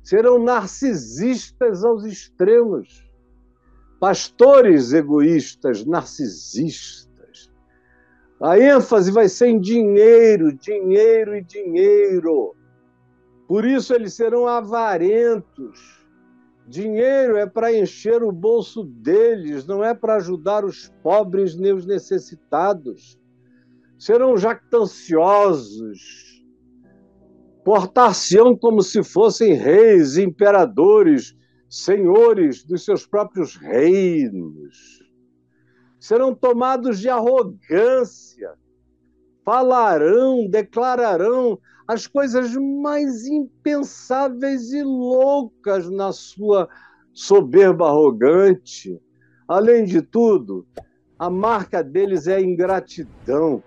serão 0.03 0.37
narcisistas 0.37 1.83
aos 1.83 2.05
extremos, 2.05 3.11
pastores 3.99 4.93
egoístas, 4.93 5.83
narcisistas. 5.83 7.10
A 8.41 8.57
ênfase 8.57 9.11
vai 9.11 9.29
ser 9.29 9.49
em 9.49 9.59
dinheiro, 9.59 10.51
dinheiro 10.51 11.35
e 11.35 11.43
dinheiro 11.43 12.55
Por 13.47 13.65
isso 13.65 13.93
eles 13.93 14.15
serão 14.15 14.47
avarentos. 14.47 16.01
Dinheiro 16.67 17.37
é 17.37 17.45
para 17.45 17.77
encher 17.77 18.23
o 18.23 18.31
bolso 18.31 18.83
deles, 18.83 19.67
não 19.67 19.83
é 19.83 19.93
para 19.93 20.15
ajudar 20.15 20.65
os 20.65 20.89
pobres 21.03 21.55
nem 21.55 21.73
os 21.73 21.85
necessitados. 21.85 23.19
Serão 23.99 24.35
jactanciosos, 24.35 25.99
portar-se-ão 27.63 28.55
como 28.57 28.81
se 28.81 29.03
fossem 29.03 29.53
reis, 29.53 30.17
imperadores, 30.17 31.35
senhores 31.69 32.63
dos 32.63 32.83
seus 32.85 33.05
próprios 33.05 33.55
reinos. 33.55 35.00
Serão 36.01 36.33
tomados 36.33 36.99
de 36.99 37.09
arrogância, 37.09 38.55
falarão, 39.45 40.47
declararão 40.49 41.59
as 41.87 42.07
coisas 42.07 42.55
mais 42.55 43.27
impensáveis 43.27 44.73
e 44.73 44.81
loucas 44.81 45.87
na 45.91 46.11
sua 46.11 46.67
soberba 47.13 47.87
arrogante. 47.87 48.99
Além 49.47 49.85
de 49.85 50.01
tudo, 50.01 50.65
a 51.19 51.29
marca 51.29 51.83
deles 51.83 52.25
é 52.25 52.37
a 52.37 52.41
ingratidão. 52.41 53.63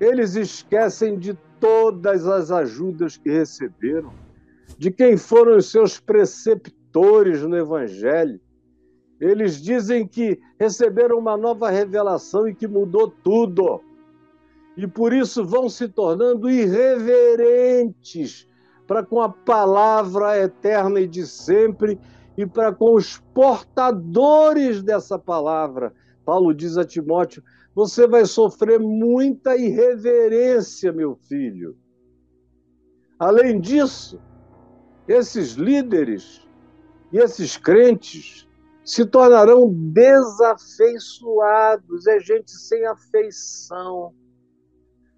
Eles 0.00 0.34
esquecem 0.34 1.16
de 1.16 1.38
todas 1.60 2.26
as 2.26 2.50
ajudas 2.50 3.16
que 3.16 3.30
receberam, 3.30 4.12
de 4.76 4.90
quem 4.90 5.16
foram 5.16 5.58
os 5.58 5.70
seus 5.70 6.00
preceptores 6.00 7.40
no 7.42 7.56
Evangelho. 7.56 8.40
Eles 9.22 9.62
dizem 9.62 10.04
que 10.04 10.40
receberam 10.58 11.16
uma 11.16 11.36
nova 11.36 11.70
revelação 11.70 12.48
e 12.48 12.54
que 12.54 12.66
mudou 12.66 13.08
tudo 13.08 13.80
e 14.76 14.84
por 14.86 15.12
isso 15.12 15.44
vão 15.44 15.68
se 15.68 15.86
tornando 15.86 16.50
irreverentes 16.50 18.48
para 18.84 19.04
com 19.04 19.20
a 19.20 19.28
palavra 19.28 20.38
eterna 20.38 20.98
e 21.00 21.06
de 21.06 21.24
sempre 21.24 22.00
e 22.36 22.44
para 22.44 22.72
com 22.72 22.94
os 22.94 23.18
portadores 23.32 24.82
dessa 24.82 25.18
palavra. 25.18 25.92
Paulo 26.24 26.52
diz 26.52 26.76
a 26.76 26.84
Timóteo: 26.84 27.44
você 27.74 28.08
vai 28.08 28.24
sofrer 28.24 28.80
muita 28.80 29.56
irreverência, 29.56 30.92
meu 30.92 31.14
filho. 31.14 31.76
Além 33.18 33.60
disso, 33.60 34.20
esses 35.06 35.52
líderes 35.52 36.44
e 37.12 37.18
esses 37.18 37.56
crentes 37.56 38.48
se 38.84 39.06
tornarão 39.06 39.72
desafeiçoados, 39.72 42.06
é 42.06 42.20
gente 42.20 42.50
sem 42.50 42.84
afeição 42.86 44.12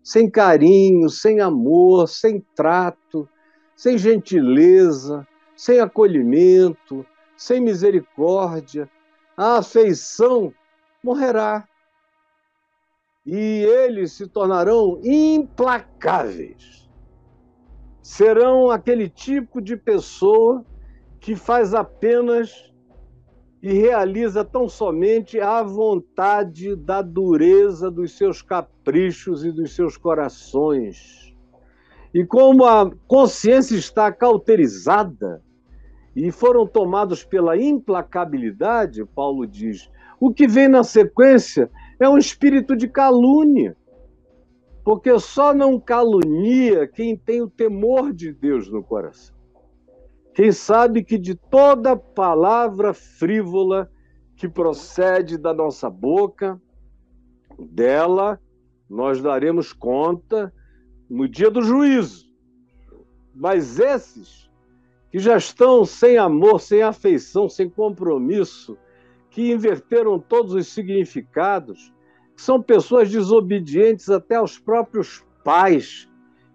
sem 0.04 0.28
carinho, 0.28 1.08
sem 1.08 1.40
amor, 1.40 2.06
sem 2.06 2.38
trato, 2.54 3.26
sem 3.74 3.96
gentileza, 3.96 5.26
sem 5.56 5.80
acolhimento, 5.80 7.06
sem 7.34 7.58
misericórdia, 7.58 8.88
a 9.34 9.58
afeição 9.58 10.52
morrerá. 11.02 11.66
E 13.24 13.64
eles 13.64 14.12
se 14.12 14.26
tornarão 14.26 15.00
implacáveis. 15.02 16.86
Serão 18.02 18.70
aquele 18.70 19.08
tipo 19.08 19.62
de 19.62 19.74
pessoa 19.74 20.62
que 21.18 21.34
faz 21.34 21.72
apenas 21.72 22.70
e 23.64 23.72
realiza 23.72 24.44
tão 24.44 24.68
somente 24.68 25.40
a 25.40 25.62
vontade 25.62 26.76
da 26.76 27.00
dureza 27.00 27.90
dos 27.90 28.14
seus 28.14 28.42
caprichos 28.42 29.42
e 29.42 29.50
dos 29.50 29.74
seus 29.74 29.96
corações. 29.96 31.34
E 32.12 32.26
como 32.26 32.66
a 32.66 32.90
consciência 33.08 33.74
está 33.74 34.12
cauterizada 34.12 35.42
e 36.14 36.30
foram 36.30 36.66
tomados 36.66 37.24
pela 37.24 37.56
implacabilidade, 37.56 39.02
Paulo 39.06 39.46
diz, 39.46 39.90
o 40.20 40.30
que 40.30 40.46
vem 40.46 40.68
na 40.68 40.84
sequência 40.84 41.70
é 41.98 42.06
um 42.06 42.18
espírito 42.18 42.76
de 42.76 42.86
calúnia. 42.86 43.74
Porque 44.84 45.18
só 45.18 45.54
não 45.54 45.80
calunia 45.80 46.86
quem 46.86 47.16
tem 47.16 47.40
o 47.40 47.48
temor 47.48 48.12
de 48.12 48.30
Deus 48.30 48.70
no 48.70 48.82
coração. 48.82 49.33
Quem 50.34 50.50
sabe 50.50 51.04
que 51.04 51.16
de 51.16 51.34
toda 51.36 51.96
palavra 51.96 52.92
frívola 52.92 53.90
que 54.36 54.48
procede 54.48 55.38
da 55.38 55.54
nossa 55.54 55.88
boca, 55.88 56.60
dela 57.58 58.40
nós 58.90 59.22
daremos 59.22 59.72
conta 59.72 60.52
no 61.08 61.28
dia 61.28 61.50
do 61.50 61.62
juízo. 61.62 62.26
Mas 63.32 63.78
esses 63.78 64.50
que 65.10 65.20
já 65.20 65.36
estão 65.36 65.84
sem 65.84 66.18
amor, 66.18 66.60
sem 66.60 66.82
afeição, 66.82 67.48
sem 67.48 67.70
compromisso, 67.70 68.76
que 69.30 69.52
inverteram 69.52 70.18
todos 70.18 70.52
os 70.54 70.66
significados, 70.66 71.92
são 72.36 72.60
pessoas 72.60 73.08
desobedientes 73.08 74.10
até 74.10 74.34
aos 74.34 74.58
próprios 74.58 75.24
pais, 75.44 76.08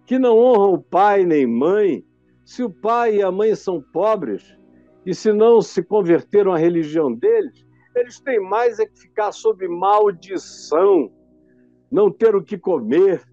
que 0.04 0.18
não 0.18 0.36
honram 0.36 0.82
pai 0.82 1.24
nem 1.24 1.46
mãe, 1.46 2.04
se 2.50 2.64
o 2.64 2.68
pai 2.68 3.18
e 3.18 3.22
a 3.22 3.30
mãe 3.30 3.54
são 3.54 3.80
pobres 3.80 4.58
e 5.06 5.14
se 5.14 5.32
não 5.32 5.62
se 5.62 5.84
converteram 5.84 6.52
à 6.52 6.58
religião 6.58 7.14
deles, 7.14 7.64
eles 7.94 8.18
têm 8.18 8.40
mais 8.40 8.80
é 8.80 8.86
que 8.86 8.98
ficar 8.98 9.30
sob 9.30 9.68
maldição, 9.68 11.12
não 11.88 12.10
ter 12.10 12.34
o 12.34 12.42
que 12.42 12.58
comer. 12.58 13.24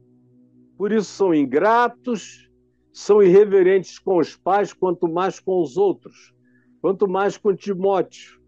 Por 0.78 0.92
isso 0.92 1.10
são 1.10 1.34
ingratos, 1.34 2.48
são 2.94 3.24
irreverentes 3.24 3.98
com 3.98 4.18
os 4.18 4.38
pais, 4.38 4.72
quanto 4.72 5.08
mais 5.08 5.40
com 5.40 5.64
os 5.64 5.78
outros, 5.78 6.32
quanto 6.80 7.08
mais 7.08 7.40
com 7.40 7.56
Timóteo, 7.56 8.40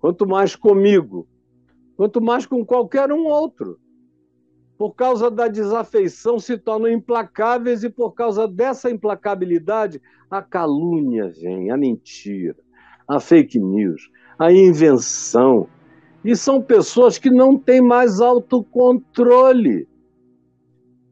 quanto 0.00 0.26
mais 0.26 0.56
comigo, 0.56 1.28
quanto 1.96 2.20
mais 2.20 2.44
com 2.44 2.66
qualquer 2.66 3.12
um 3.12 3.26
outro 3.26 3.78
por 4.78 4.94
causa 4.94 5.30
da 5.30 5.48
desafeição, 5.48 6.38
se 6.38 6.58
tornam 6.58 6.90
implacáveis 6.90 7.82
e 7.82 7.88
por 7.88 8.12
causa 8.12 8.46
dessa 8.46 8.90
implacabilidade, 8.90 10.00
a 10.30 10.42
calúnia 10.42 11.28
vem, 11.28 11.70
a 11.70 11.76
mentira, 11.76 12.56
a 13.08 13.18
fake 13.18 13.58
news, 13.58 14.10
a 14.38 14.52
invenção. 14.52 15.68
E 16.22 16.36
são 16.36 16.60
pessoas 16.60 17.18
que 17.18 17.30
não 17.30 17.56
têm 17.56 17.80
mais 17.80 18.20
autocontrole. 18.20 19.88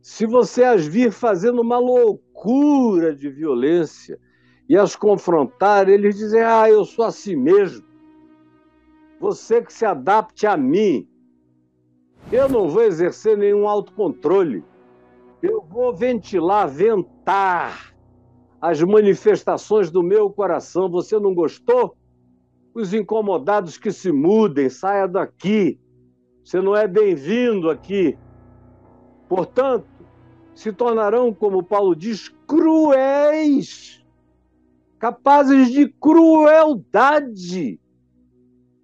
Se 0.03 0.27
você 0.27 0.65
as 0.65 0.87
vir 0.87 1.11
fazendo 1.11 1.63
uma 1.63 1.79
loucura 1.79 3.15
de 3.15 3.31
violência 3.31 4.19
e 4.69 4.77
as 4.77 4.95
confrontar, 4.95 5.89
eles 5.89 6.17
dizem: 6.19 6.43
Ah, 6.43 6.69
eu 6.69 6.85
sou 6.85 7.07
assim 7.07 7.37
mesmo. 7.37 7.87
Você 9.21 9.63
que 9.63 9.73
se 9.73 9.87
adapte 9.87 10.47
a 10.47 10.57
mim. 10.57 11.09
Eu 12.33 12.49
não 12.49 12.69
vou 12.69 12.83
exercer 12.83 13.37
nenhum 13.37 13.69
autocontrole. 13.69 14.65
Eu 15.43 15.61
vou 15.63 15.95
ventilar, 15.95 16.67
ventar 16.67 17.95
as 18.61 18.83
manifestações 18.83 19.91
do 19.91 20.03
meu 20.03 20.31
coração. 20.31 20.89
Você 20.91 21.19
não 21.19 21.35
gostou? 21.35 21.95
Os 22.75 22.95
incomodados 22.95 23.77
que 23.77 23.93
se 23.93 24.11
mudem, 24.11 24.71
saia 24.71 25.07
daqui. 25.07 25.79
Você 26.43 26.61
não 26.61 26.75
é 26.75 26.89
bem-vindo 26.89 27.71
aqui. 27.71 28.19
Portanto, 29.29 29.87
se 30.55 30.73
tornarão, 30.73 31.33
como 31.33 31.63
Paulo 31.63 31.95
diz, 31.95 32.29
cruéis, 32.47 34.03
capazes 34.99 35.71
de 35.71 35.89
crueldade. 36.01 37.79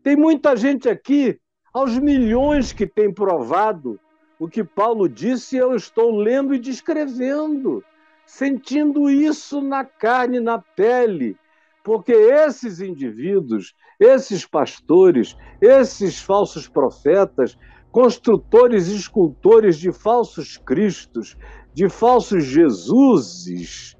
Tem 0.02 0.14
muita 0.14 0.54
gente 0.56 0.88
aqui 0.88 1.39
aos 1.72 1.98
milhões 1.98 2.72
que 2.72 2.86
têm 2.86 3.12
provado 3.12 3.98
o 4.38 4.48
que 4.48 4.64
Paulo 4.64 5.08
disse, 5.08 5.56
eu 5.56 5.74
estou 5.74 6.16
lendo 6.16 6.54
e 6.54 6.58
descrevendo, 6.58 7.84
sentindo 8.24 9.10
isso 9.10 9.60
na 9.60 9.84
carne, 9.84 10.40
na 10.40 10.58
pele, 10.58 11.36
porque 11.84 12.12
esses 12.12 12.80
indivíduos, 12.80 13.74
esses 13.98 14.46
pastores, 14.46 15.36
esses 15.60 16.18
falsos 16.18 16.66
profetas, 16.68 17.56
construtores 17.92 18.88
e 18.88 18.96
escultores 18.96 19.78
de 19.78 19.92
falsos 19.92 20.56
cristos, 20.56 21.36
de 21.74 21.88
falsos 21.88 22.44
Jesuses, 22.44 23.96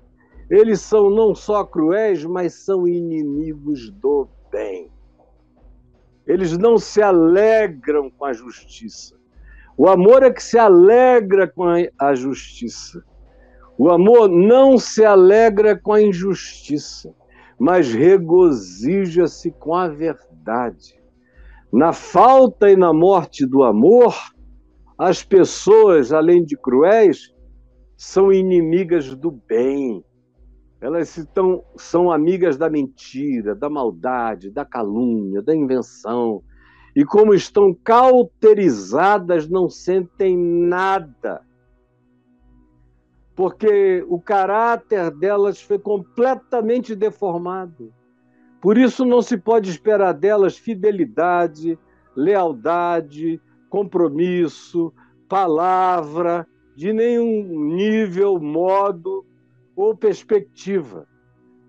eles 0.49 0.81
são 0.81 1.11
não 1.11 1.35
só 1.35 1.64
cruéis, 1.64 2.25
mas 2.25 2.55
são 2.55 2.89
inimigos 2.89 3.91
do 3.91 4.27
bem. 4.51 4.91
Eles 6.31 6.57
não 6.57 6.78
se 6.78 7.03
alegram 7.03 8.09
com 8.09 8.24
a 8.24 8.33
justiça. 8.33 9.16
O 9.76 9.89
amor 9.89 10.22
é 10.22 10.31
que 10.31 10.41
se 10.41 10.57
alegra 10.57 11.49
com 11.49 11.64
a 11.99 12.14
justiça. 12.14 13.03
O 13.76 13.91
amor 13.91 14.28
não 14.28 14.78
se 14.78 15.05
alegra 15.05 15.76
com 15.76 15.93
a 15.93 16.01
injustiça, 16.01 17.12
mas 17.59 17.93
regozija-se 17.93 19.51
com 19.51 19.74
a 19.74 19.89
verdade. 19.89 21.03
Na 21.72 21.93
falta 21.93 22.70
e 22.70 22.76
na 22.76 22.93
morte 22.93 23.45
do 23.45 23.64
amor, 23.64 24.14
as 24.97 25.24
pessoas, 25.24 26.12
além 26.12 26.45
de 26.45 26.57
cruéis, 26.57 27.35
são 27.97 28.33
inimigas 28.33 29.16
do 29.16 29.33
bem. 29.33 30.05
Elas 30.81 31.14
estão, 31.16 31.62
são 31.76 32.11
amigas 32.11 32.57
da 32.57 32.70
mentira, 32.70 33.55
da 33.55 33.68
maldade, 33.68 34.51
da 34.51 34.64
calúnia, 34.64 35.43
da 35.43 35.55
invenção. 35.55 36.43
E 36.97 37.05
como 37.05 37.35
estão 37.35 37.74
cauterizadas, 37.74 39.47
não 39.47 39.68
sentem 39.68 40.39
nada. 40.39 41.43
Porque 43.37 44.05
o 44.09 44.18
caráter 44.18 45.11
delas 45.11 45.61
foi 45.61 45.78
completamente 45.78 46.95
deformado. 46.95 47.93
Por 48.61 48.78
isso 48.78 49.05
não 49.05 49.20
se 49.20 49.37
pode 49.37 49.70
esperar 49.70 50.12
delas 50.12 50.57
fidelidade, 50.57 51.78
lealdade, 52.16 53.41
compromisso, 53.68 54.93
palavra, 55.28 56.47
de 56.74 56.93
nenhum 56.93 57.74
nível, 57.74 58.39
modo 58.39 59.24
ou 59.75 59.97
perspectiva. 59.97 61.07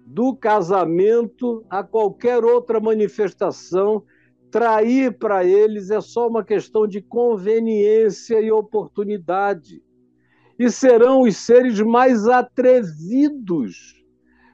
Do 0.05 0.35
casamento 0.35 1.65
a 1.69 1.83
qualquer 1.83 2.43
outra 2.43 2.79
manifestação, 2.79 4.03
trair 4.51 5.17
para 5.17 5.45
eles 5.45 5.89
é 5.89 6.01
só 6.01 6.27
uma 6.27 6.43
questão 6.43 6.85
de 6.85 7.01
conveniência 7.01 8.41
e 8.41 8.51
oportunidade. 8.51 9.81
E 10.59 10.69
serão 10.69 11.21
os 11.21 11.37
seres 11.37 11.79
mais 11.79 12.27
atrevidos, 12.27 14.03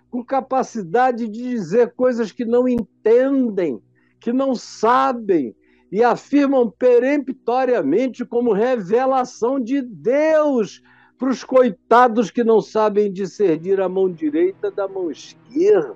com 0.10 0.24
capacidade 0.24 1.28
de 1.28 1.42
dizer 1.42 1.94
coisas 1.96 2.32
que 2.32 2.46
não 2.46 2.68
entendem, 2.68 3.82
que 4.20 4.32
não 4.32 4.56
sabem, 4.56 5.56
e 5.92 6.04
afirmam 6.04 6.70
peremptoriamente 6.70 8.26
como 8.26 8.54
revelação 8.54 9.60
de 9.60 9.82
Deus 9.82 10.82
para 11.18 11.30
os 11.30 11.44
coitados 11.44 12.30
que 12.30 12.44
não 12.44 12.62
sabem 12.62 13.12
discernir 13.12 13.82
a 13.82 13.90
mão 13.90 14.12
direita 14.12 14.70
da 14.70 14.88
mão 14.88 15.10
esquerda. 15.10 15.96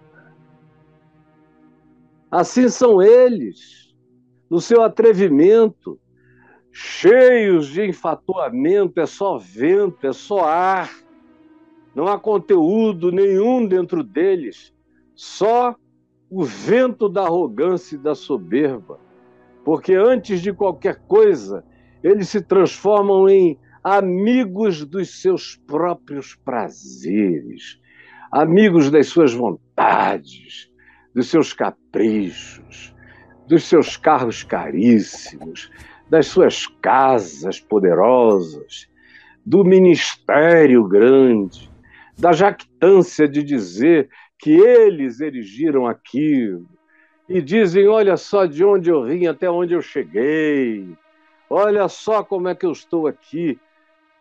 Assim 2.29 2.69
são 2.69 3.01
eles, 3.01 3.93
no 4.49 4.59
seu 4.59 4.81
atrevimento, 4.81 5.99
cheios 6.71 7.67
de 7.67 7.85
enfatuamento, 7.85 8.99
é 8.99 9.05
só 9.05 9.37
vento, 9.37 10.07
é 10.07 10.13
só 10.13 10.45
ar, 10.45 10.89
não 11.93 12.07
há 12.07 12.17
conteúdo 12.17 13.11
nenhum 13.11 13.67
dentro 13.67 14.03
deles, 14.03 14.73
só 15.13 15.75
o 16.29 16.43
vento 16.43 17.09
da 17.09 17.23
arrogância 17.23 17.95
e 17.95 17.99
da 17.99 18.15
soberba 18.15 18.97
porque 19.63 19.93
antes 19.93 20.41
de 20.41 20.51
qualquer 20.53 20.99
coisa, 21.07 21.63
eles 22.03 22.29
se 22.29 22.41
transformam 22.41 23.29
em 23.29 23.59
amigos 23.83 24.85
dos 24.85 25.21
seus 25.21 25.55
próprios 25.55 26.35
prazeres, 26.35 27.79
amigos 28.31 28.91
das 28.91 29.07
suas 29.07 29.33
vontades, 29.33 30.69
dos 31.13 31.27
seus 31.27 31.51
caprichos, 31.51 32.95
dos 33.47 33.63
seus 33.63 33.97
carros 33.97 34.43
caríssimos, 34.43 35.71
das 36.09 36.27
suas 36.27 36.67
casas 36.67 37.59
poderosas, 37.59 38.87
do 39.45 39.63
ministério 39.63 40.87
grande, 40.87 41.69
da 42.17 42.31
jactância 42.31 43.27
de 43.27 43.43
dizer 43.43 44.09
que 44.37 44.51
eles 44.51 45.19
erigiram 45.19 45.87
aquilo, 45.87 46.67
e 47.27 47.41
dizem: 47.41 47.87
Olha 47.87 48.17
só 48.17 48.45
de 48.45 48.63
onde 48.63 48.89
eu 48.89 49.05
vim, 49.05 49.25
até 49.25 49.49
onde 49.49 49.73
eu 49.73 49.81
cheguei, 49.81 50.87
olha 51.49 51.87
só 51.87 52.23
como 52.23 52.47
é 52.47 52.55
que 52.55 52.65
eu 52.65 52.71
estou 52.71 53.07
aqui, 53.07 53.59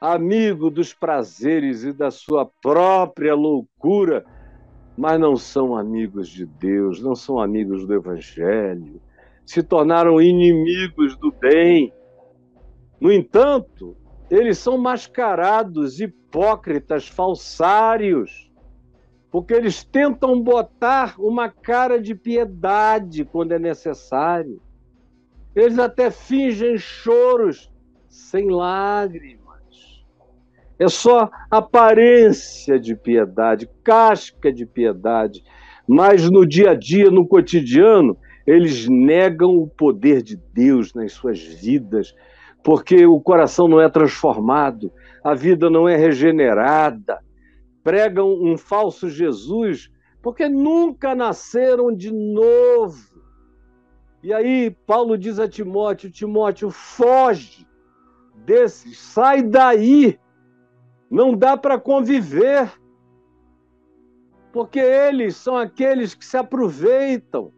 amigo 0.01 0.71
dos 0.71 0.95
prazeres 0.95 1.85
e 1.85 1.93
da 1.93 2.11
sua 2.11 2.47
própria 2.63 3.35
loucura, 3.35 4.25
mas 4.97 5.21
não 5.21 5.37
são 5.37 5.77
amigos 5.77 6.29
de 6.29 6.47
Deus, 6.47 7.03
não 7.03 7.15
são 7.15 7.39
amigos 7.39 7.87
do 7.87 7.95
Evangelho, 7.95 9.01
se 9.45 9.63
tornaram 9.63 10.21
inimigos 10.21 11.17
do 11.17 11.31
bem. 11.31 11.93
No 13.01 13.13
entanto, 13.13 13.97
eles 14.31 14.59
são 14.59 14.79
mascarados, 14.79 16.01
hipócritas, 16.01 17.09
falsários 17.09 18.51
porque 19.31 19.55
eles 19.55 19.85
tentam 19.85 20.41
botar 20.43 21.15
uma 21.19 21.49
cara 21.49 22.01
de 22.01 22.15
piedade 22.15 23.25
quando 23.25 23.53
é 23.53 23.59
necessário. 23.59 24.61
Eles 25.55 25.79
até 25.79 26.11
fingem 26.11 26.77
choros 26.77 27.73
sem 28.09 28.51
lágrimas. 28.51 29.40
É 30.81 30.89
só 30.89 31.31
aparência 31.51 32.81
de 32.81 32.97
piedade, 32.97 33.69
casca 33.85 34.53
de 34.53 34.67
piedade, 34.67 35.45
mas 35.87 36.29
no 36.29 36.47
dia 36.47 36.71
a 36.71 36.75
dia, 36.75 37.11
no 37.11 37.27
cotidiano, 37.27 38.17
eles 38.47 38.89
negam 38.89 39.57
o 39.59 39.69
poder 39.69 40.23
de 40.23 40.37
Deus 40.53 40.95
nas 40.95 41.13
suas 41.13 41.39
vidas, 41.39 42.15
porque 42.65 43.07
o 43.07 43.21
coração 43.21 43.69
não 43.69 43.81
é 43.81 43.89
transformado, 43.89 44.91
a 45.23 45.35
vida 45.35 45.69
não 45.69 45.89
é 45.89 45.97
regenerada 45.97 47.19
pregam 47.83 48.33
um 48.33 48.57
falso 48.57 49.09
Jesus 49.09 49.91
porque 50.23 50.49
nunca 50.49 51.15
nasceram 51.15 51.95
de 51.95 52.13
novo. 52.13 53.21
E 54.23 54.33
aí 54.33 54.71
Paulo 54.87 55.17
diz 55.17 55.39
a 55.39 55.49
Timóteo: 55.49 56.11
Timóteo, 56.11 56.71
foge 56.71 57.67
desses, 58.45 58.99
sai 58.99 59.43
daí. 59.43 60.19
Não 61.11 61.35
dá 61.35 61.57
para 61.57 61.79
conviver. 61.79 62.73
Porque 64.53 64.79
eles 64.79 65.37
são 65.37 65.57
aqueles 65.57 66.15
que 66.15 66.25
se 66.25 66.37
aproveitam, 66.37 67.53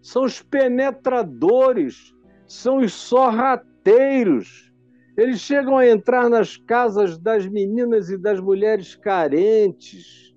são 0.00 0.24
os 0.24 0.42
penetradores, 0.42 2.14
são 2.48 2.78
os 2.78 2.92
sorrateiros. 2.92 4.72
Eles 5.16 5.40
chegam 5.40 5.78
a 5.78 5.86
entrar 5.86 6.28
nas 6.28 6.56
casas 6.56 7.18
das 7.18 7.46
meninas 7.46 8.10
e 8.10 8.18
das 8.18 8.40
mulheres 8.40 8.96
carentes, 8.96 10.34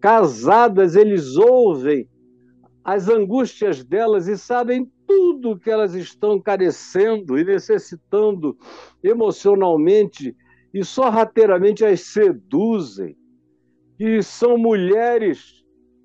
casadas, 0.00 0.96
eles 0.96 1.36
ouvem 1.36 2.08
as 2.84 3.08
angústias 3.08 3.82
delas 3.82 4.28
e 4.28 4.38
sabem 4.38 4.90
tudo 5.06 5.58
que 5.58 5.70
elas 5.70 5.94
estão 5.94 6.40
carecendo 6.40 7.36
e 7.36 7.44
necessitando 7.44 8.56
emocionalmente 9.02 10.36
e 10.76 10.84
só 10.84 11.08
rateiramente 11.08 11.82
as 11.86 12.02
seduzem. 12.02 13.16
E 13.98 14.22
são 14.22 14.58
mulheres 14.58 15.64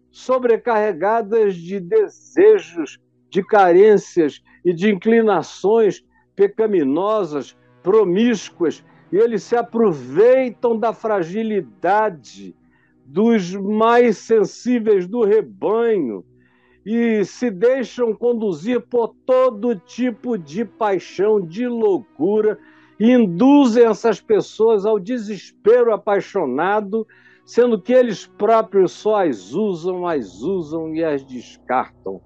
sobrecarregadas 0.09 1.55
de 1.55 1.78
desejos, 1.78 2.97
de 3.30 3.43
carências 3.43 4.41
e 4.63 4.72
de 4.72 4.89
inclinações 4.89 6.05
pecaminosas 6.38 7.53
promíscuas, 7.84 8.82
e 9.11 9.17
eles 9.17 9.43
se 9.43 9.57
aproveitam 9.57 10.80
da 10.80 10.93
fragilidade 10.93 12.55
dos 13.05 13.53
mais 13.53 14.19
sensíveis 14.19 15.05
do 15.05 15.26
rebanho 15.26 16.24
e 16.86 17.26
se 17.26 17.51
deixam 17.51 18.13
conduzir 18.13 18.80
por 18.80 19.09
todo 19.26 19.76
tipo 19.76 20.38
de 20.38 20.63
paixão, 20.63 21.41
de 21.41 21.67
loucura, 21.67 22.57
induzem 23.10 23.86
essas 23.86 24.20
pessoas 24.20 24.86
ao 24.86 24.99
desespero 24.99 25.93
apaixonado, 25.93 27.08
sendo 27.45 27.82
que 27.82 27.93
eles 27.93 28.28
próprios 28.28 28.91
só 28.91 29.26
as 29.26 29.54
usam, 29.54 30.06
as 30.06 30.41
usam 30.41 30.93
e 30.93 31.04
as 31.04 31.24
descartam. 31.24 32.22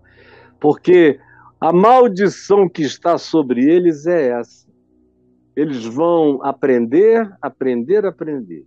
Porque 0.60 1.20
a 1.62 1.72
maldição 1.72 2.68
que 2.68 2.82
está 2.82 3.18
sobre 3.18 3.64
eles 3.64 4.06
é 4.06 4.30
essa 4.30 4.66
eles 5.56 5.86
vão 5.86 6.44
aprender, 6.44 7.34
aprender, 7.42 8.06
aprender, 8.06 8.66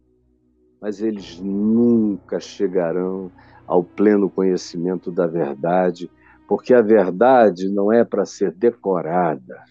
mas 0.81 1.03
eles 1.03 1.39
nunca 1.39 2.41
chegarão 2.41 3.31
ao 3.67 3.85
pleno 3.85 4.31
conhecimento 4.31 5.11
da 5.11 5.27
verdade, 5.27 6.11
porque 6.49 6.73
a 6.73 6.81
verdade 6.81 7.69
não 7.69 7.93
é 7.93 8.05
para 8.05 8.25
ser 8.25 8.53
decorada. 8.53 9.63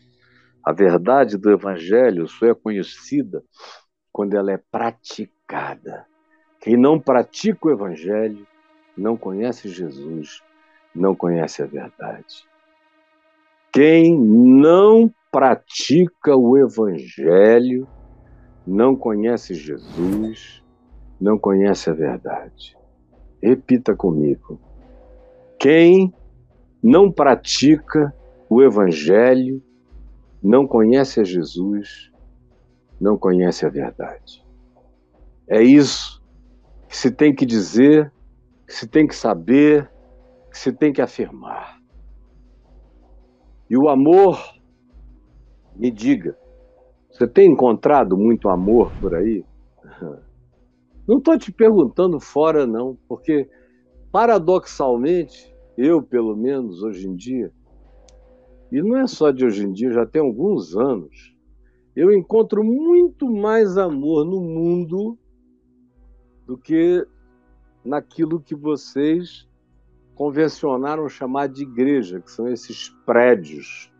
A 0.67 0.73
verdade 0.73 1.37
do 1.37 1.49
Evangelho 1.49 2.27
só 2.27 2.45
é 2.47 2.53
conhecida 2.53 3.41
quando 4.11 4.35
ela 4.35 4.51
é 4.51 4.57
praticada. 4.57 6.05
Quem 6.59 6.75
não 6.75 6.99
pratica 6.99 7.69
o 7.69 7.71
Evangelho 7.71 8.45
não 8.97 9.15
conhece 9.15 9.69
Jesus, 9.69 10.43
não 10.93 11.15
conhece 11.15 11.63
a 11.63 11.65
verdade. 11.65 12.45
Quem 13.71 14.19
não 14.19 15.09
pratica 15.31 16.35
o 16.35 16.57
Evangelho, 16.57 17.87
não 18.67 18.93
conhece 18.93 19.53
Jesus, 19.53 20.61
não 21.17 21.39
conhece 21.39 21.89
a 21.89 21.93
verdade. 21.93 22.77
Repita 23.41 23.95
comigo. 23.95 24.59
Quem 25.57 26.13
não 26.83 27.09
pratica 27.09 28.13
o 28.49 28.61
Evangelho, 28.61 29.63
não 30.47 30.65
conhece 30.65 31.19
a 31.19 31.25
Jesus, 31.25 32.09
não 33.01 33.17
conhece 33.17 33.65
a 33.65 33.69
verdade. 33.69 34.45
É 35.45 35.61
isso 35.61 36.23
que 36.87 36.95
se 36.95 37.11
tem 37.11 37.35
que 37.35 37.45
dizer 37.45 38.13
que 38.65 38.73
se 38.73 38.87
tem 38.87 39.05
que 39.05 39.15
saber, 39.15 39.91
que 40.49 40.57
se 40.57 40.71
tem 40.71 40.93
que 40.93 41.01
afirmar. 41.01 41.77
E 43.69 43.77
o 43.77 43.89
amor, 43.89 44.41
me 45.75 45.91
diga, 45.91 46.37
você 47.11 47.27
tem 47.27 47.51
encontrado 47.51 48.17
muito 48.17 48.47
amor 48.47 48.93
por 49.01 49.15
aí? 49.15 49.43
Não 51.05 51.17
estou 51.17 51.37
te 51.37 51.51
perguntando 51.51 52.19
fora, 52.19 52.67
não, 52.67 52.97
porque 53.07 53.49
paradoxalmente, 54.11 55.55
eu, 55.77 56.03
pelo 56.03 56.35
menos 56.35 56.83
hoje 56.83 57.07
em 57.07 57.15
dia, 57.15 57.49
e 58.71 58.81
não 58.81 58.97
é 58.97 59.07
só 59.07 59.31
de 59.31 59.45
hoje 59.45 59.63
em 59.63 59.71
dia, 59.71 59.91
já 59.91 60.05
tem 60.05 60.21
alguns 60.21 60.75
anos, 60.75 61.35
eu 61.95 62.13
encontro 62.13 62.63
muito 62.63 63.29
mais 63.31 63.77
amor 63.77 64.25
no 64.25 64.41
mundo 64.41 65.17
do 66.45 66.57
que 66.57 67.05
naquilo 67.83 68.41
que 68.41 68.55
vocês 68.55 69.47
convencionaram 70.13 71.07
chamar 71.07 71.47
de 71.47 71.63
igreja, 71.63 72.19
que 72.19 72.31
são 72.31 72.47
esses 72.47 72.89
prédios, 73.05 73.91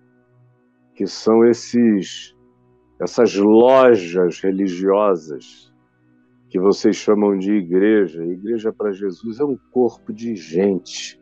que 0.94 1.08
são 1.08 1.46
esses 1.46 2.36
essas 3.00 3.36
lojas 3.36 4.40
religiosas 4.40 5.72
que 6.50 6.60
vocês 6.60 6.96
chamam 6.96 7.38
de 7.38 7.52
igreja. 7.52 8.26
igreja 8.26 8.74
para 8.74 8.92
Jesus 8.92 9.40
é 9.40 9.46
um 9.46 9.58
corpo 9.72 10.12
de 10.12 10.36
gente 10.36 11.20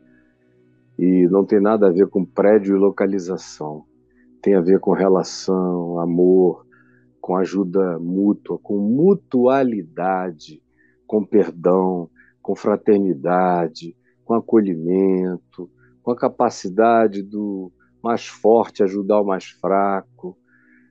e 0.98 1.28
não 1.28 1.44
tem 1.44 1.60
nada 1.60 1.88
a 1.88 1.92
ver 1.92 2.08
com 2.08 2.24
prédio 2.24 2.76
e 2.76 2.78
localização. 2.78 3.84
Tem 4.40 4.54
a 4.54 4.60
ver 4.60 4.80
com 4.80 4.92
relação, 4.92 5.98
amor, 5.98 6.66
com 7.20 7.36
ajuda 7.36 7.98
mútua, 7.98 8.58
com 8.62 8.78
mutualidade, 8.78 10.62
com 11.06 11.24
perdão, 11.24 12.08
com 12.40 12.54
fraternidade, 12.54 13.96
com 14.24 14.34
acolhimento, 14.34 15.70
com 16.02 16.12
a 16.12 16.16
capacidade 16.16 17.22
do 17.22 17.72
mais 18.02 18.26
forte 18.26 18.84
ajudar 18.84 19.20
o 19.20 19.26
mais 19.26 19.46
fraco, 19.46 20.38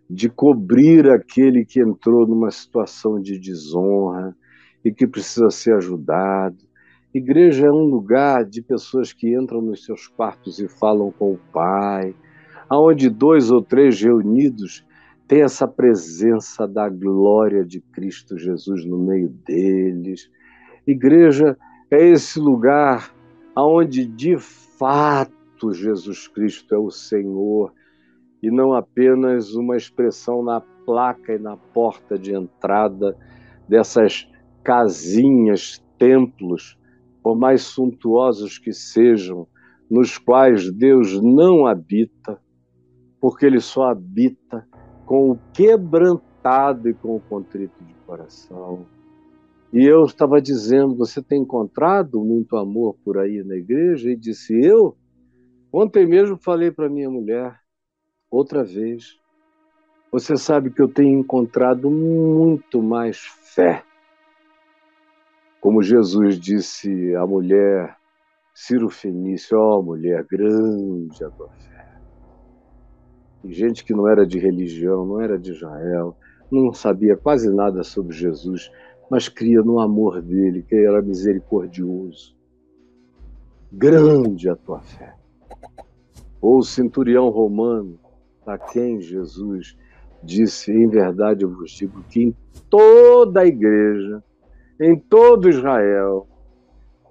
de 0.09 0.29
cobrir 0.29 1.09
aquele 1.09 1.65
que 1.65 1.79
entrou 1.79 2.27
numa 2.27 2.51
situação 2.51 3.19
de 3.21 3.39
desonra 3.39 4.35
e 4.83 4.91
que 4.91 5.07
precisa 5.07 5.49
ser 5.49 5.75
ajudado. 5.75 6.57
Igreja 7.15 7.67
é 7.67 7.71
um 7.71 7.85
lugar 7.85 8.43
de 8.43 8.61
pessoas 8.61 9.13
que 9.13 9.33
entram 9.33 9.61
nos 9.61 9.85
seus 9.85 10.05
quartos 10.05 10.59
e 10.59 10.67
falam 10.67 11.13
com 11.13 11.31
o 11.31 11.39
Pai, 11.53 12.13
aonde 12.67 13.09
dois 13.09 13.49
ou 13.49 13.61
três 13.61 14.01
reunidos 14.01 14.85
têm 15.25 15.41
essa 15.41 15.65
presença 15.65 16.67
da 16.67 16.89
glória 16.89 17.63
de 17.63 17.79
Cristo 17.79 18.37
Jesus 18.37 18.83
no 18.83 18.97
meio 18.97 19.29
deles. 19.29 20.29
Igreja 20.85 21.57
é 21.89 22.05
esse 22.05 22.37
lugar 22.37 23.15
aonde 23.55 24.05
de 24.05 24.37
fato 24.37 25.71
Jesus 25.71 26.27
Cristo 26.27 26.75
é 26.75 26.77
o 26.77 26.91
Senhor 26.91 27.71
e 28.43 28.51
não 28.51 28.73
apenas 28.73 29.55
uma 29.55 29.77
expressão 29.77 30.43
na 30.43 30.59
placa 30.85 31.33
e 31.33 31.39
na 31.39 31.55
porta 31.55 32.19
de 32.19 32.35
entrada 32.35 33.15
dessas 33.69 34.29
casinhas, 34.65 35.81
templos, 35.97 36.77
por 37.25 37.35
mais 37.35 37.63
suntuosos 37.63 38.59
que 38.59 38.71
sejam, 38.71 39.47
nos 39.89 40.15
quais 40.15 40.71
Deus 40.71 41.19
não 41.19 41.65
habita, 41.65 42.39
porque 43.19 43.47
Ele 43.47 43.59
só 43.59 43.89
habita 43.89 44.63
com 45.07 45.31
o 45.31 45.39
quebrantado 45.51 46.87
e 46.87 46.93
com 46.93 47.15
o 47.15 47.19
contrito 47.19 47.83
de 47.83 47.95
coração. 48.05 48.85
E 49.73 49.83
eu 49.83 50.05
estava 50.05 50.39
dizendo: 50.39 50.95
você 50.95 51.19
tem 51.19 51.41
encontrado 51.41 52.23
muito 52.23 52.57
amor 52.57 52.95
por 53.03 53.17
aí 53.17 53.43
na 53.43 53.55
igreja? 53.55 54.11
E 54.11 54.15
disse: 54.15 54.53
eu? 54.63 54.95
Ontem 55.73 56.05
mesmo 56.05 56.37
falei 56.37 56.69
para 56.69 56.87
minha 56.87 57.09
mulher, 57.09 57.59
outra 58.29 58.63
vez, 58.63 59.19
você 60.11 60.37
sabe 60.37 60.69
que 60.69 60.79
eu 60.79 60.87
tenho 60.87 61.21
encontrado 61.21 61.89
muito 61.89 62.83
mais 62.83 63.17
fé. 63.17 63.83
Como 65.65 65.81
Jesus 65.81 66.39
disse 66.39 67.15
à 67.15 67.25
mulher, 67.25 67.97
Ciro 68.53 68.87
Fenício, 68.87 69.57
ó 69.57 69.79
oh, 69.79 69.81
mulher, 69.81 70.23
grande 70.29 71.23
a 71.23 71.29
tua 71.31 71.49
fé. 71.49 71.97
E 73.43 73.51
gente 73.51 73.83
que 73.83 73.91
não 73.91 74.07
era 74.07 74.27
de 74.27 74.37
religião, 74.37 75.03
não 75.07 75.19
era 75.19 75.39
de 75.39 75.53
Israel, 75.53 76.15
não 76.51 76.71
sabia 76.71 77.17
quase 77.17 77.51
nada 77.51 77.83
sobre 77.83 78.15
Jesus, 78.15 78.71
mas 79.09 79.27
cria 79.27 79.63
no 79.63 79.79
amor 79.79 80.21
dele, 80.21 80.61
que 80.61 80.75
era 80.75 81.01
misericordioso. 81.01 82.37
Grande 83.71 84.47
a 84.47 84.55
tua 84.55 84.81
fé. 84.81 85.15
Ou 86.39 86.59
o 86.59 86.63
centurião 86.63 87.29
romano, 87.29 87.97
a 88.45 88.55
quem 88.55 89.01
Jesus 89.01 89.75
disse: 90.21 90.71
Em 90.71 90.87
verdade 90.87 91.43
eu 91.43 91.49
vos 91.49 91.71
digo 91.71 92.03
que 92.03 92.21
em 92.21 92.35
toda 92.69 93.41
a 93.41 93.47
igreja, 93.47 94.23
em 94.79 94.97
todo 94.97 95.49
Israel, 95.49 96.27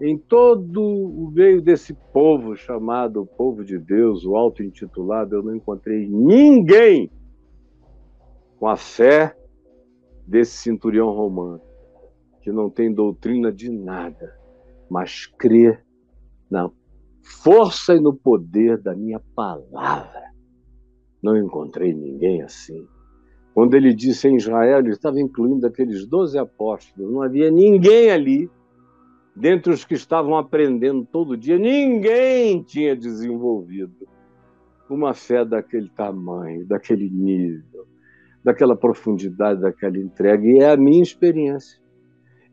em 0.00 0.18
todo 0.18 0.82
o 0.82 1.30
meio 1.30 1.62
desse 1.62 1.94
povo 2.12 2.56
chamado 2.56 3.24
povo 3.24 3.64
de 3.64 3.78
Deus, 3.78 4.24
o 4.24 4.36
auto-intitulado, 4.36 5.36
eu 5.36 5.42
não 5.42 5.54
encontrei 5.54 6.06
ninguém 6.08 7.10
com 8.58 8.66
a 8.66 8.76
fé 8.76 9.36
desse 10.26 10.56
centurião 10.56 11.10
romano 11.10 11.60
que 12.42 12.52
não 12.52 12.68
tem 12.68 12.92
doutrina 12.92 13.50
de 13.50 13.70
nada, 13.70 14.38
mas 14.90 15.26
crê 15.26 15.78
na 16.50 16.70
força 17.22 17.94
e 17.94 18.00
no 18.00 18.14
poder 18.14 18.76
da 18.82 18.94
minha 18.94 19.18
palavra. 19.34 20.24
Não 21.22 21.38
encontrei 21.38 21.94
ninguém 21.94 22.42
assim. 22.42 22.86
Quando 23.54 23.74
ele 23.74 23.94
disse 23.94 24.28
em 24.28 24.36
Israel, 24.36 24.80
ele 24.80 24.90
estava 24.90 25.20
incluindo 25.20 25.66
aqueles 25.66 26.06
doze 26.06 26.36
apóstolos, 26.36 27.12
não 27.12 27.22
havia 27.22 27.50
ninguém 27.50 28.10
ali, 28.10 28.50
dentre 29.34 29.72
os 29.72 29.84
que 29.84 29.94
estavam 29.94 30.36
aprendendo 30.36 31.06
todo 31.10 31.36
dia, 31.36 31.56
ninguém 31.56 32.62
tinha 32.62 32.96
desenvolvido 32.96 34.08
uma 34.90 35.14
fé 35.14 35.44
daquele 35.44 35.88
tamanho, 35.88 36.66
daquele 36.66 37.08
nível, 37.08 37.86
daquela 38.42 38.76
profundidade, 38.76 39.60
daquela 39.60 39.96
entrega. 39.98 40.46
E 40.46 40.58
é 40.58 40.72
a 40.72 40.76
minha 40.76 41.02
experiência 41.02 41.82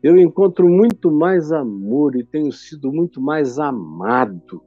eu 0.02 0.18
encontro 0.18 0.68
muito 0.68 1.12
mais 1.12 1.52
amor 1.52 2.16
e 2.16 2.24
tenho 2.24 2.50
sido 2.50 2.92
muito 2.92 3.20
mais 3.20 3.58
amado 3.58 4.60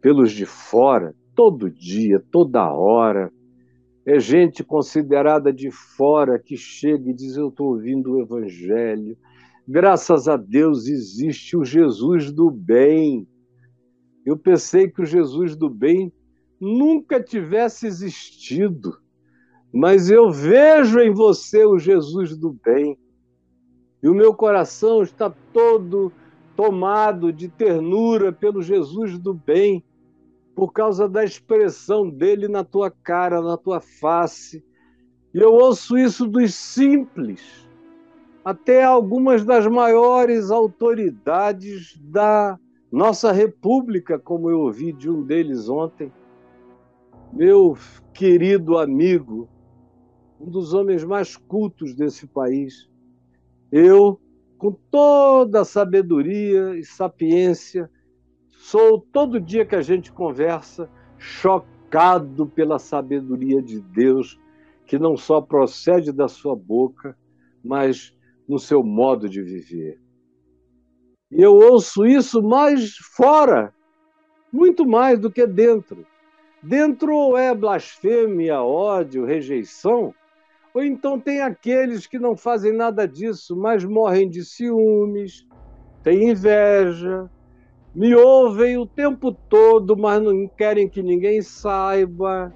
pelos 0.00 0.32
de 0.32 0.44
fora, 0.44 1.14
todo 1.36 1.70
dia, 1.70 2.20
toda 2.32 2.72
hora. 2.72 3.32
É 4.06 4.20
gente 4.20 4.62
considerada 4.62 5.52
de 5.52 5.68
fora 5.70 6.38
que 6.38 6.56
chega 6.56 7.10
e 7.10 7.14
diz: 7.14 7.36
Eu 7.36 7.48
estou 7.48 7.70
ouvindo 7.70 8.12
o 8.12 8.22
Evangelho. 8.22 9.18
Graças 9.66 10.28
a 10.28 10.36
Deus 10.36 10.86
existe 10.86 11.56
o 11.56 11.64
Jesus 11.64 12.30
do 12.30 12.48
bem. 12.48 13.26
Eu 14.24 14.38
pensei 14.38 14.88
que 14.88 15.02
o 15.02 15.04
Jesus 15.04 15.56
do 15.56 15.68
bem 15.68 16.12
nunca 16.60 17.20
tivesse 17.20 17.86
existido, 17.88 18.96
mas 19.72 20.08
eu 20.08 20.30
vejo 20.30 21.00
em 21.00 21.12
você 21.12 21.64
o 21.64 21.76
Jesus 21.76 22.36
do 22.36 22.52
bem. 22.64 22.96
E 24.00 24.08
o 24.08 24.14
meu 24.14 24.32
coração 24.32 25.02
está 25.02 25.28
todo 25.52 26.12
tomado 26.54 27.32
de 27.32 27.48
ternura 27.48 28.32
pelo 28.32 28.62
Jesus 28.62 29.18
do 29.18 29.34
bem, 29.34 29.84
por 30.56 30.72
causa 30.72 31.06
da 31.06 31.22
expressão 31.22 32.08
dele 32.08 32.48
na 32.48 32.64
tua 32.64 32.90
cara, 32.90 33.42
na 33.42 33.58
tua 33.58 33.78
face. 33.78 34.64
E 35.34 35.38
eu 35.38 35.52
ouço 35.52 35.98
isso 35.98 36.26
dos 36.26 36.54
simples, 36.54 37.68
até 38.42 38.82
algumas 38.82 39.44
das 39.44 39.66
maiores 39.66 40.50
autoridades 40.50 41.98
da 42.00 42.58
nossa 42.90 43.32
república, 43.32 44.18
como 44.18 44.50
eu 44.50 44.60
ouvi 44.60 44.92
de 44.92 45.10
um 45.10 45.22
deles 45.22 45.68
ontem. 45.68 46.10
Meu 47.30 47.76
querido 48.14 48.78
amigo, 48.78 49.46
um 50.40 50.48
dos 50.48 50.72
homens 50.72 51.04
mais 51.04 51.36
cultos 51.36 51.94
desse 51.94 52.26
país, 52.26 52.88
eu, 53.70 54.18
com 54.56 54.72
toda 54.90 55.60
a 55.60 55.64
sabedoria 55.66 56.74
e 56.78 56.82
sapiência, 56.82 57.90
sou 58.66 59.00
todo 59.00 59.40
dia 59.40 59.64
que 59.64 59.76
a 59.76 59.80
gente 59.80 60.10
conversa 60.10 60.90
chocado 61.16 62.48
pela 62.48 62.80
sabedoria 62.80 63.62
de 63.62 63.80
Deus, 63.80 64.40
que 64.84 64.98
não 64.98 65.16
só 65.16 65.40
procede 65.40 66.10
da 66.10 66.26
sua 66.26 66.56
boca, 66.56 67.16
mas 67.62 68.12
no 68.48 68.58
seu 68.58 68.82
modo 68.82 69.28
de 69.28 69.40
viver. 69.40 70.00
E 71.30 71.40
eu 71.40 71.54
ouço 71.54 72.04
isso 72.04 72.42
mais 72.42 72.96
fora, 72.96 73.72
muito 74.52 74.84
mais 74.84 75.20
do 75.20 75.30
que 75.30 75.46
dentro. 75.46 76.04
Dentro 76.60 77.36
é 77.36 77.54
blasfêmia, 77.54 78.62
ódio, 78.62 79.24
rejeição, 79.24 80.12
ou 80.74 80.82
então 80.82 81.20
tem 81.20 81.40
aqueles 81.40 82.04
que 82.08 82.18
não 82.18 82.36
fazem 82.36 82.72
nada 82.72 83.06
disso, 83.06 83.56
mas 83.56 83.84
morrem 83.84 84.28
de 84.28 84.44
ciúmes, 84.44 85.46
têm 86.02 86.30
inveja, 86.30 87.30
me 87.96 88.14
ouvem 88.14 88.76
o 88.76 88.84
tempo 88.84 89.32
todo, 89.32 89.96
mas 89.96 90.22
não 90.22 90.46
querem 90.46 90.86
que 90.86 91.02
ninguém 91.02 91.40
saiba, 91.40 92.52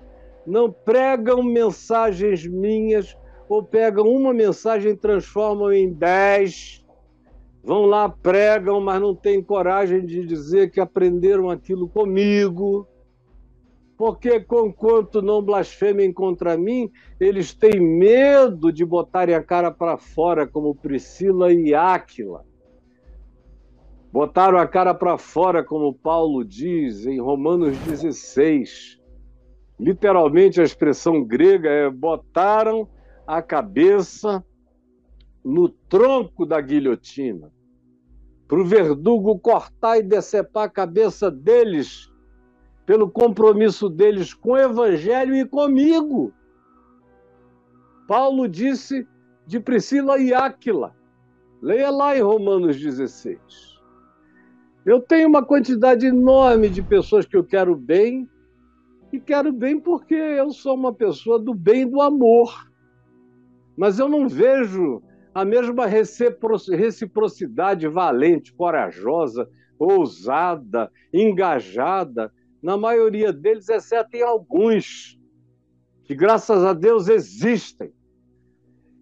não 0.47 0.71
pregam 0.71 1.43
mensagens 1.43 2.47
minhas, 2.47 3.17
ou 3.49 3.63
pegam 3.63 4.07
uma 4.07 4.35
mensagem 4.35 4.93
e 4.93 4.97
transformam 4.97 5.73
em 5.73 5.91
dez. 5.91 6.85
Vão 7.65 7.87
lá, 7.87 8.07
pregam, 8.07 8.83
mas 8.83 9.01
não 9.01 9.15
têm 9.15 9.43
coragem 9.43 10.05
de 10.05 10.27
dizer 10.27 10.71
que 10.71 10.79
aprenderam 10.79 11.49
aquilo 11.49 11.89
comigo. 11.89 12.87
Porque, 13.97 14.41
conquanto 14.41 15.23
não 15.23 15.41
blasfemem 15.41 16.13
contra 16.13 16.59
mim, 16.59 16.91
eles 17.19 17.55
têm 17.55 17.81
medo 17.81 18.71
de 18.71 18.85
botarem 18.85 19.35
a 19.35 19.43
cara 19.43 19.71
para 19.71 19.97
fora, 19.97 20.47
como 20.47 20.75
Priscila 20.75 21.51
e 21.51 21.75
Áquila. 21.75 22.45
Botaram 24.13 24.59
a 24.59 24.67
cara 24.67 24.93
para 24.93 25.17
fora, 25.17 25.63
como 25.63 25.95
Paulo 25.95 26.45
diz 26.45 27.07
em 27.07 27.21
Romanos 27.21 27.77
16. 27.79 28.99
Literalmente, 29.79 30.61
a 30.61 30.65
expressão 30.65 31.25
grega 31.25 31.71
é 31.71 31.89
botaram 31.89 32.89
a 33.27 33.41
cabeça 33.41 34.45
no 35.45 35.69
tronco 35.69 36.45
da 36.45 36.61
guilhotina, 36.61 37.53
para 38.49 38.61
o 38.61 38.65
verdugo 38.65 39.39
cortar 39.39 39.99
e 39.99 40.03
decepar 40.03 40.65
a 40.65 40.71
cabeça 40.71 41.31
deles 41.31 42.11
pelo 42.85 43.09
compromisso 43.09 43.89
deles 43.89 44.35
com 44.35 44.51
o 44.51 44.59
Evangelho 44.59 45.37
e 45.37 45.47
comigo. 45.47 46.35
Paulo 48.09 48.49
disse 48.49 49.07
de 49.47 49.61
Priscila 49.61 50.19
e 50.19 50.35
Áquila. 50.35 50.97
Leia 51.63 51.91
lá 51.91 52.17
em 52.17 52.21
Romanos 52.21 52.77
16. 52.77 53.70
Eu 54.91 54.99
tenho 54.99 55.29
uma 55.29 55.45
quantidade 55.45 56.05
enorme 56.05 56.69
de 56.69 56.83
pessoas 56.83 57.25
que 57.25 57.37
eu 57.37 57.45
quero 57.45 57.77
bem, 57.77 58.29
e 59.13 59.21
quero 59.21 59.53
bem 59.53 59.79
porque 59.79 60.17
eu 60.17 60.51
sou 60.51 60.75
uma 60.75 60.93
pessoa 60.93 61.39
do 61.39 61.55
bem 61.55 61.89
do 61.89 62.01
amor. 62.01 62.69
Mas 63.77 64.01
eu 64.01 64.09
não 64.09 64.29
vejo 64.29 65.01
a 65.33 65.45
mesma 65.45 65.87
reciprocidade 65.87 67.87
valente, 67.87 68.53
corajosa, 68.53 69.49
ousada, 69.79 70.91
engajada 71.15 72.33
na 72.61 72.77
maioria 72.77 73.33
deles, 73.33 73.69
exceto 73.69 74.17
em 74.17 74.23
alguns, 74.23 75.17
que 76.03 76.17
graças 76.17 76.65
a 76.65 76.73
Deus 76.73 77.09
existem 77.09 77.93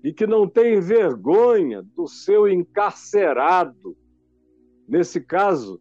e 0.04 0.12
que 0.12 0.26
não 0.26 0.46
têm 0.46 0.80
vergonha 0.80 1.82
do 1.96 2.06
seu 2.06 2.46
encarcerado. 2.46 3.96
Nesse 4.88 5.20
caso, 5.20 5.80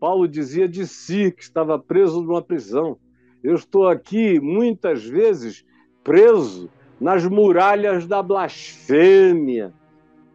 Paulo 0.00 0.26
dizia 0.26 0.68
de 0.68 0.86
si 0.86 1.30
que 1.30 1.42
estava 1.42 1.78
preso 1.78 2.22
numa 2.22 2.42
prisão. 2.42 2.98
Eu 3.42 3.54
estou 3.54 3.88
aqui 3.88 4.40
muitas 4.40 5.04
vezes 5.04 5.64
preso 6.02 6.70
nas 7.00 7.26
muralhas 7.26 8.06
da 8.06 8.22
blasfêmia, 8.22 9.72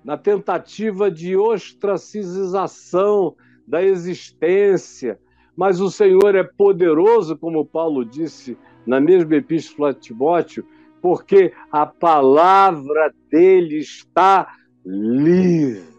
na 0.03 0.17
tentativa 0.17 1.09
de 1.09 1.35
ostracização 1.35 3.35
da 3.67 3.83
existência, 3.83 5.19
mas 5.55 5.81
o 5.81 5.89
Senhor 5.89 6.35
é 6.35 6.43
poderoso, 6.43 7.37
como 7.37 7.65
Paulo 7.65 8.05
disse 8.05 8.57
na 8.85 8.99
mesma 8.99 9.35
epístola 9.35 9.91
a 9.91 9.93
Timóteo, 9.93 10.65
porque 11.01 11.53
a 11.71 11.85
palavra 11.85 13.13
dele 13.29 13.79
está 13.79 14.55
livre. 14.85 15.90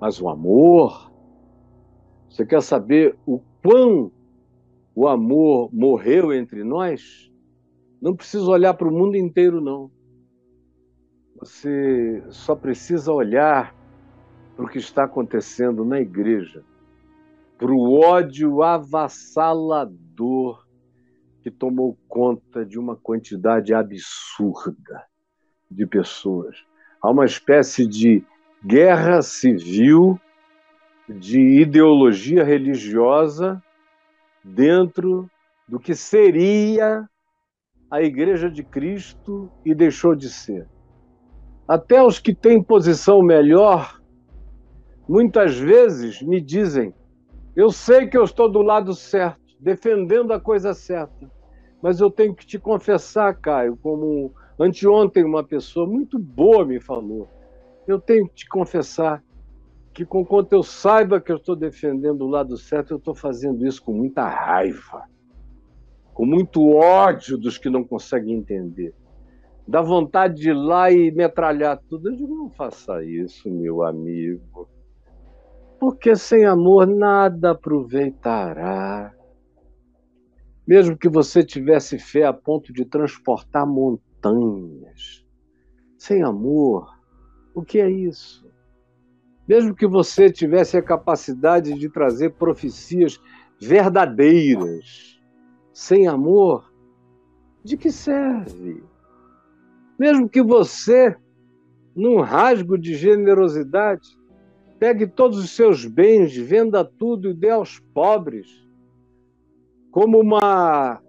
Mas 0.00 0.20
o 0.20 0.28
amor, 0.28 1.10
você 2.28 2.46
quer 2.46 2.62
saber 2.62 3.16
o 3.26 3.40
quão 3.62 4.12
o 4.94 5.08
amor 5.08 5.70
morreu 5.72 6.32
entre 6.32 6.62
nós? 6.62 7.30
Não 8.00 8.14
precisa 8.14 8.44
olhar 8.44 8.74
para 8.74 8.88
o 8.88 8.92
mundo 8.92 9.16
inteiro, 9.16 9.60
não. 9.60 9.90
Você 11.36 12.22
só 12.30 12.54
precisa 12.54 13.12
olhar 13.12 13.74
para 14.56 14.64
o 14.64 14.68
que 14.68 14.78
está 14.78 15.04
acontecendo 15.04 15.84
na 15.84 16.00
igreja 16.00 16.64
para 17.58 17.72
o 17.72 18.00
ódio 18.00 18.62
avassalador 18.62 20.64
que 21.42 21.50
tomou 21.50 21.98
conta 22.06 22.64
de 22.64 22.78
uma 22.78 22.94
quantidade 22.94 23.74
absurda 23.74 25.04
de 25.68 25.84
pessoas. 25.84 26.64
Há 27.02 27.10
uma 27.10 27.24
espécie 27.24 27.84
de 27.86 28.24
guerra 28.64 29.22
civil 29.22 30.18
de 31.08 31.60
ideologia 31.60 32.44
religiosa 32.44 33.62
dentro 34.44 35.28
do 35.66 35.78
que 35.78 35.94
seria 35.94 37.08
a 37.90 38.02
Igreja 38.02 38.50
de 38.50 38.62
Cristo 38.62 39.50
e 39.64 39.74
deixou 39.74 40.14
de 40.14 40.28
ser. 40.28 40.66
Até 41.66 42.02
os 42.02 42.18
que 42.18 42.34
têm 42.34 42.62
posição 42.62 43.22
melhor, 43.22 44.00
muitas 45.08 45.56
vezes 45.58 46.20
me 46.22 46.40
dizem: 46.40 46.94
eu 47.56 47.70
sei 47.70 48.06
que 48.06 48.16
eu 48.16 48.24
estou 48.24 48.50
do 48.50 48.62
lado 48.62 48.94
certo, 48.94 49.40
defendendo 49.60 50.32
a 50.32 50.40
coisa 50.40 50.74
certa, 50.74 51.30
mas 51.82 52.00
eu 52.00 52.10
tenho 52.10 52.34
que 52.34 52.46
te 52.46 52.58
confessar, 52.58 53.34
Caio, 53.34 53.76
como 53.76 54.32
anteontem 54.58 55.24
uma 55.24 55.44
pessoa 55.44 55.86
muito 55.86 56.18
boa 56.18 56.64
me 56.64 56.80
falou, 56.80 57.28
eu 57.90 58.00
tenho 58.00 58.28
que 58.28 58.34
te 58.34 58.48
confessar 58.48 59.22
que, 59.92 60.04
com 60.04 60.24
quanto 60.24 60.52
eu 60.52 60.62
saiba 60.62 61.20
que 61.20 61.32
eu 61.32 61.36
estou 61.36 61.56
defendendo 61.56 62.22
o 62.22 62.28
lado 62.28 62.56
certo, 62.56 62.92
eu 62.92 62.98
estou 62.98 63.14
fazendo 63.14 63.66
isso 63.66 63.82
com 63.82 63.92
muita 63.92 64.28
raiva, 64.28 65.04
com 66.14 66.24
muito 66.24 66.68
ódio 66.68 67.36
dos 67.36 67.58
que 67.58 67.68
não 67.68 67.82
conseguem 67.82 68.34
entender. 68.34 68.94
Dá 69.66 69.82
vontade 69.82 70.36
de 70.36 70.50
ir 70.50 70.54
lá 70.54 70.90
e 70.90 71.10
metralhar 71.10 71.78
tudo. 71.88 72.08
Eu 72.08 72.16
digo, 72.16 72.34
não 72.34 72.48
faça 72.50 73.04
isso, 73.04 73.50
meu 73.50 73.82
amigo 73.82 74.68
porque 75.78 76.16
sem 76.16 76.44
amor 76.44 76.86
nada 76.86 77.52
aproveitará. 77.52 79.14
Mesmo 80.66 80.98
que 80.98 81.08
você 81.08 81.44
tivesse 81.44 81.98
fé 81.98 82.24
a 82.24 82.32
ponto 82.32 82.72
de 82.72 82.84
transportar 82.84 83.66
montanhas, 83.66 85.24
sem 85.96 86.22
amor, 86.22 86.97
o 87.58 87.64
que 87.64 87.80
é 87.80 87.90
isso? 87.90 88.46
Mesmo 89.46 89.74
que 89.74 89.86
você 89.86 90.30
tivesse 90.30 90.76
a 90.76 90.82
capacidade 90.82 91.74
de 91.74 91.88
trazer 91.88 92.30
profecias 92.34 93.20
verdadeiras, 93.60 95.20
sem 95.72 96.06
amor, 96.06 96.72
de 97.64 97.76
que 97.76 97.90
serve? 97.90 98.82
Mesmo 99.98 100.28
que 100.28 100.42
você, 100.42 101.16
num 101.94 102.20
rasgo 102.20 102.78
de 102.78 102.94
generosidade, 102.94 104.18
Pegue 104.78 105.08
todos 105.08 105.38
os 105.38 105.50
seus 105.50 105.84
bens, 105.84 106.36
venda 106.36 106.84
tudo 106.84 107.30
e 107.30 107.34
dê 107.34 107.50
aos 107.50 107.80
pobres, 107.92 108.46
como 109.90 110.20
uma 110.20 111.02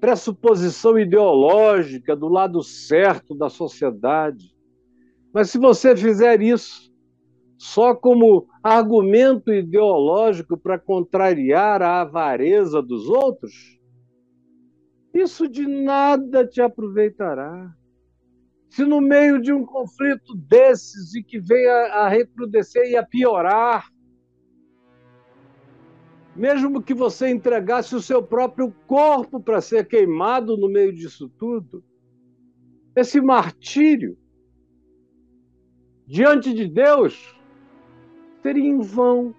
pressuposição 0.00 0.98
ideológica 0.98 2.16
do 2.16 2.26
lado 2.26 2.60
certo 2.60 3.36
da 3.36 3.48
sociedade. 3.48 4.52
Mas 5.32 5.50
se 5.50 5.58
você 5.58 5.96
fizer 5.96 6.40
isso 6.40 6.88
só 7.58 7.94
como 7.94 8.46
argumento 8.62 9.52
ideológico 9.52 10.56
para 10.56 10.78
contrariar 10.78 11.82
a 11.82 12.00
avareza 12.02 12.80
dos 12.80 13.08
outros, 13.08 13.78
isso 15.12 15.48
de 15.48 15.66
nada 15.66 16.46
te 16.46 16.60
aproveitará. 16.60 17.74
Se 18.70 18.84
no 18.84 19.00
meio 19.00 19.40
de 19.40 19.52
um 19.52 19.64
conflito 19.64 20.34
desses 20.36 21.14
e 21.14 21.22
que 21.22 21.40
venha 21.40 21.94
a 21.94 22.08
recrudescer 22.08 22.90
e 22.90 22.96
a 22.96 23.04
piorar, 23.04 23.90
mesmo 26.36 26.80
que 26.80 26.94
você 26.94 27.28
entregasse 27.28 27.96
o 27.96 28.00
seu 28.00 28.22
próprio 28.22 28.72
corpo 28.86 29.40
para 29.40 29.60
ser 29.60 29.88
queimado 29.88 30.56
no 30.56 30.68
meio 30.68 30.94
disso 30.94 31.28
tudo, 31.36 31.82
esse 32.94 33.20
martírio 33.20 34.16
diante 36.08 36.54
de 36.54 36.66
Deus 36.66 37.38
seria 38.42 38.66
em 38.66 38.80
vão. 38.80 39.34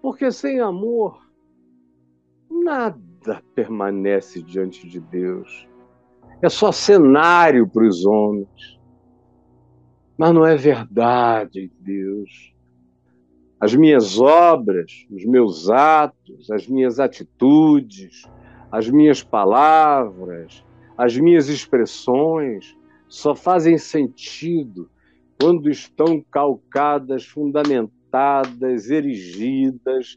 Porque 0.00 0.30
sem 0.30 0.60
amor, 0.60 1.28
nada 2.48 3.42
permanece 3.54 4.40
diante 4.40 4.88
de 4.88 5.00
Deus 5.00 5.68
é 6.40 6.48
só 6.48 6.70
cenário 6.70 7.66
para 7.66 7.84
os 7.84 8.04
homens. 8.06 8.78
Mas 10.16 10.32
não 10.32 10.46
é 10.46 10.54
verdade, 10.54 11.70
Deus. 11.80 12.54
As 13.58 13.74
minhas 13.74 14.18
obras, 14.18 15.06
os 15.10 15.24
meus 15.24 15.68
atos, 15.68 16.50
as 16.50 16.68
minhas 16.68 17.00
atitudes, 17.00 18.22
as 18.70 18.88
minhas 18.88 19.22
palavras, 19.22 20.64
as 20.96 21.16
minhas 21.16 21.48
expressões 21.48 22.76
só 23.08 23.34
fazem 23.34 23.78
sentido 23.78 24.90
quando 25.40 25.70
estão 25.70 26.24
calcadas, 26.30 27.24
fundamentadas 27.24 28.90
erigidas 28.90 30.16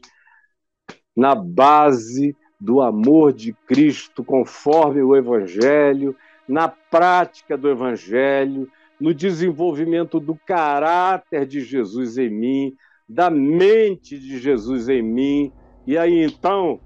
na 1.16 1.34
base 1.34 2.36
do 2.60 2.80
amor 2.80 3.32
de 3.32 3.52
Cristo, 3.52 4.24
conforme 4.24 5.02
o 5.02 5.16
Evangelho, 5.16 6.14
na 6.46 6.68
prática 6.68 7.56
do 7.56 7.68
Evangelho, 7.68 8.70
no 8.98 9.14
desenvolvimento 9.14 10.20
do 10.20 10.34
caráter 10.34 11.46
de 11.46 11.60
Jesus 11.60 12.18
em 12.18 12.28
mim, 12.28 12.76
da 13.08 13.30
mente 13.30 14.18
de 14.18 14.38
Jesus 14.38 14.88
em 14.88 15.02
mim, 15.02 15.52
e 15.86 15.96
aí 15.96 16.22
então 16.22 16.80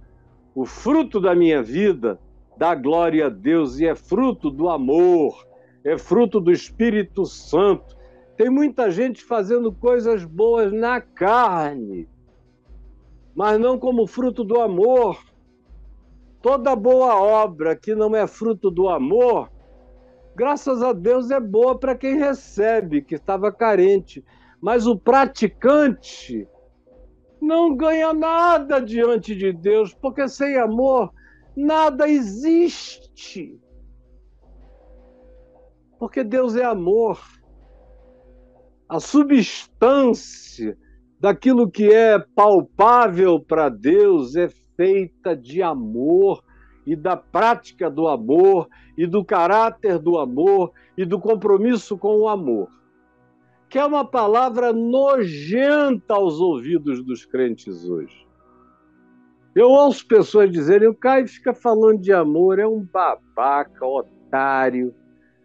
o 0.54 0.64
fruto 0.64 1.20
da 1.20 1.34
minha 1.34 1.62
vida 1.62 2.18
dá 2.56 2.74
glória 2.74 3.26
a 3.26 3.28
Deus 3.28 3.80
e 3.80 3.86
é 3.86 3.94
fruto 3.96 4.50
do 4.50 4.68
amor, 4.68 5.44
é 5.84 5.98
fruto 5.98 6.40
do 6.40 6.50
Espírito 6.50 7.26
Santo. 7.26 7.96
Tem 8.36 8.48
muita 8.48 8.90
gente 8.90 9.22
fazendo 9.22 9.70
coisas 9.70 10.24
boas 10.24 10.72
na 10.72 11.00
carne, 11.00 12.08
mas 13.34 13.60
não 13.60 13.78
como 13.78 14.06
fruto 14.06 14.42
do 14.42 14.60
amor. 14.60 15.22
Toda 16.40 16.74
boa 16.74 17.14
obra 17.14 17.76
que 17.76 17.94
não 17.94 18.16
é 18.16 18.26
fruto 18.26 18.70
do 18.70 18.88
amor, 18.88 19.50
graças 20.34 20.82
a 20.82 20.92
Deus 20.92 21.30
é 21.30 21.40
boa 21.40 21.78
para 21.78 21.94
quem 21.94 22.18
recebe, 22.18 23.02
que 23.02 23.14
estava 23.14 23.52
carente. 23.52 24.24
Mas 24.60 24.86
o 24.86 24.96
praticante 24.98 26.48
não 27.40 27.76
ganha 27.76 28.12
nada 28.12 28.80
diante 28.80 29.34
de 29.34 29.52
Deus, 29.52 29.94
porque 29.94 30.26
sem 30.28 30.56
amor 30.56 31.12
nada 31.56 32.08
existe. 32.08 33.58
Porque 35.98 36.22
Deus 36.24 36.56
é 36.56 36.64
amor. 36.64 37.20
A 38.88 39.00
substância 39.00 40.76
daquilo 41.18 41.70
que 41.70 41.92
é 41.92 42.18
palpável 42.18 43.40
para 43.40 43.68
Deus 43.68 44.36
é 44.36 44.48
feita 44.76 45.34
de 45.34 45.62
amor 45.62 46.42
e 46.86 46.94
da 46.94 47.16
prática 47.16 47.90
do 47.90 48.06
amor 48.06 48.68
e 48.96 49.06
do 49.06 49.24
caráter 49.24 49.98
do 49.98 50.18
amor 50.18 50.72
e 50.96 51.04
do 51.04 51.18
compromisso 51.18 51.96
com 51.96 52.18
o 52.18 52.28
amor. 52.28 52.68
Que 53.68 53.78
é 53.78 53.84
uma 53.84 54.04
palavra 54.04 54.72
nojenta 54.72 56.14
aos 56.14 56.38
ouvidos 56.38 57.02
dos 57.02 57.24
crentes 57.24 57.88
hoje. 57.88 58.24
Eu 59.54 59.68
ouço 59.68 60.06
pessoas 60.06 60.50
dizerem: 60.50 60.88
o 60.88 60.94
Caio 60.94 61.26
fica 61.26 61.54
falando 61.54 62.00
de 62.00 62.12
amor, 62.12 62.58
é 62.58 62.66
um 62.66 62.84
babaca, 62.84 63.86
otário, 63.86 64.94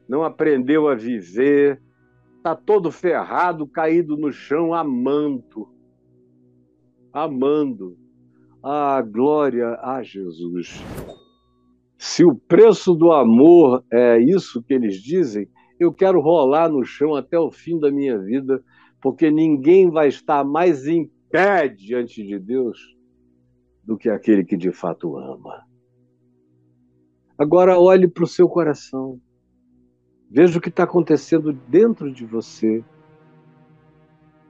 não 0.09 0.23
aprendeu 0.23 0.87
a 0.87 0.95
viver, 0.95 1.79
está 2.37 2.55
todo 2.55 2.91
ferrado, 2.91 3.67
caído 3.67 4.17
no 4.17 4.31
chão, 4.31 4.73
amando. 4.73 5.69
Amando. 7.13 7.95
A 8.63 9.01
glória 9.03 9.77
a 9.83 10.01
Jesus. 10.01 10.83
Se 11.95 12.25
o 12.25 12.35
preço 12.35 12.95
do 12.95 13.11
amor 13.11 13.85
é 13.91 14.19
isso 14.19 14.63
que 14.63 14.73
eles 14.73 14.95
dizem, 14.95 15.47
eu 15.79 15.93
quero 15.93 16.19
rolar 16.19 16.69
no 16.69 16.83
chão 16.83 17.13
até 17.13 17.37
o 17.37 17.51
fim 17.51 17.79
da 17.79 17.91
minha 17.91 18.17
vida, 18.17 18.63
porque 19.01 19.29
ninguém 19.29 19.91
vai 19.91 20.07
estar 20.07 20.43
mais 20.43 20.87
em 20.87 21.09
pé 21.29 21.67
diante 21.67 22.25
de 22.25 22.39
Deus 22.39 22.79
do 23.83 23.95
que 23.95 24.09
aquele 24.09 24.43
que 24.43 24.57
de 24.57 24.71
fato 24.71 25.15
ama. 25.17 25.63
Agora 27.37 27.79
olhe 27.79 28.07
para 28.07 28.23
o 28.23 28.27
seu 28.27 28.49
coração. 28.49 29.21
Veja 30.29 30.57
o 30.57 30.61
que 30.61 30.69
está 30.69 30.83
acontecendo 30.83 31.51
dentro 31.51 32.11
de 32.11 32.25
você. 32.25 32.83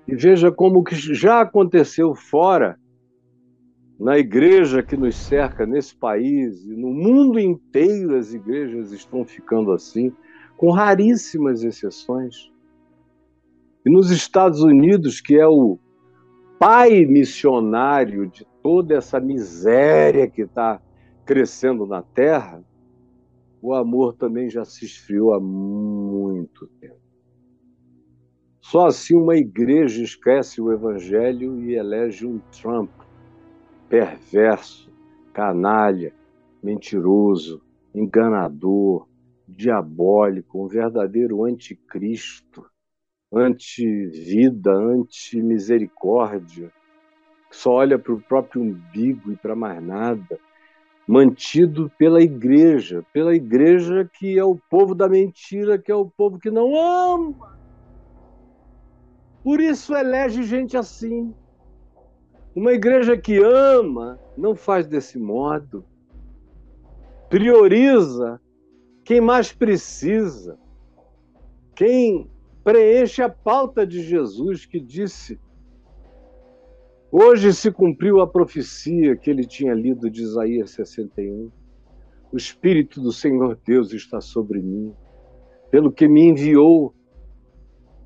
E 0.07 0.15
veja 0.15 0.51
como 0.51 0.84
que 0.84 0.95
já 0.95 1.41
aconteceu 1.41 2.13
fora 2.13 2.77
na 3.99 4.17
igreja 4.17 4.82
que 4.82 4.97
nos 4.97 5.15
cerca 5.15 5.65
nesse 5.65 5.95
país 5.95 6.63
e 6.65 6.75
no 6.75 6.89
mundo 6.89 7.39
inteiro 7.39 8.15
as 8.15 8.34
igrejas 8.34 8.91
estão 8.91 9.25
ficando 9.25 9.71
assim, 9.73 10.13
com 10.57 10.71
raríssimas 10.71 11.63
exceções. 11.63 12.49
E 13.86 13.89
nos 13.89 14.09
Estados 14.09 14.61
Unidos, 14.61 15.21
que 15.21 15.38
é 15.38 15.47
o 15.47 15.77
pai 16.57 17.05
missionário 17.05 18.27
de 18.27 18.45
toda 18.61 18.95
essa 18.95 19.19
miséria 19.19 20.30
que 20.30 20.41
está 20.41 20.82
crescendo 21.25 21.86
na 21.86 22.01
Terra, 22.01 22.63
o 23.62 23.74
amor 23.74 24.14
também 24.14 24.49
já 24.49 24.64
se 24.64 24.86
esfriou 24.86 25.34
há 25.34 25.39
muito 25.39 26.68
tempo. 26.80 26.99
Só 28.62 28.88
assim 28.88 29.16
uma 29.16 29.36
igreja 29.36 30.03
esquece 30.03 30.62
o 30.62 30.72
evangelho 30.72 31.60
e 31.62 31.76
elege 31.76 32.26
um 32.26 32.39
Trump 32.51 32.89
perverso, 33.89 34.91
canalha, 35.34 36.14
mentiroso, 36.62 37.62
enganador, 37.95 39.07
diabólico, 39.47 40.64
um 40.64 40.68
verdadeiro 40.68 41.43
anticristo, 41.43 42.64
anti-vida, 43.34 44.72
anti-misericórdia, 44.72 46.72
que 47.49 47.55
só 47.55 47.72
olha 47.72 47.97
para 47.97 48.14
o 48.14 48.22
próprio 48.22 48.62
umbigo 48.62 49.32
e 49.32 49.36
para 49.36 49.55
mais 49.55 49.82
nada, 49.82 50.39
mantido 51.10 51.91
pela 51.97 52.22
igreja, 52.22 53.03
pela 53.12 53.34
igreja 53.34 54.07
que 54.14 54.38
é 54.38 54.43
o 54.43 54.55
povo 54.55 54.93
da 54.93 55.10
mentira, 55.10 55.76
que 55.76 55.91
é 55.91 55.95
o 55.95 56.05
povo 56.05 56.38
que 56.38 56.51
não 56.51 56.76
ama. 56.76 57.57
Por 59.43 59.60
isso 59.60 59.95
elege 59.95 60.43
gente 60.43 60.78
assim, 60.78 61.34
uma 62.55 62.74
igreja 62.74 63.18
que 63.18 63.39
ama 63.39 64.20
não 64.38 64.53
faz 64.55 64.86
desse 64.86 65.18
modo. 65.18 65.84
Prioriza 67.28 68.39
quem 69.03 69.20
mais 69.20 69.51
precisa. 69.51 70.60
Quem 71.74 72.30
preenche 72.64 73.24
a 73.24 73.30
pauta 73.30 73.84
de 73.88 74.03
Jesus 74.03 74.64
que 74.64 74.80
disse: 74.80 75.39
Hoje 77.12 77.51
se 77.53 77.72
cumpriu 77.72 78.22
a 78.22 78.28
profecia 78.28 79.16
que 79.16 79.32
ele 79.32 79.43
tinha 79.43 79.74
lido 79.74 80.12
de 80.12 80.22
Isaías 80.22 80.70
61. 80.72 81.51
O 82.32 82.38
Espírito 82.38 83.01
do 83.01 83.12
Senhor 83.12 83.60
Deus 83.66 83.91
está 83.93 84.22
sobre 84.22 84.62
mim, 84.62 84.93
pelo 85.72 85.91
que 85.91 86.07
me 86.07 86.30
enviou 86.30 86.93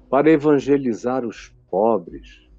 para 0.10 0.32
evangelizar 0.32 1.26
os 1.26 1.54
pobres, 1.70 2.50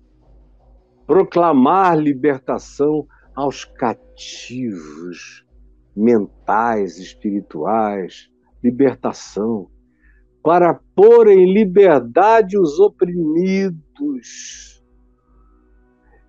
proclamar 1.07 1.97
libertação 1.97 3.07
aos 3.34 3.64
cativos 3.64 5.47
mentais, 5.97 6.99
espirituais, 6.99 8.28
libertação, 8.62 9.70
para 10.42 10.78
pôr 10.95 11.28
em 11.28 11.55
liberdade 11.55 12.59
os 12.59 12.78
oprimidos 12.78 14.73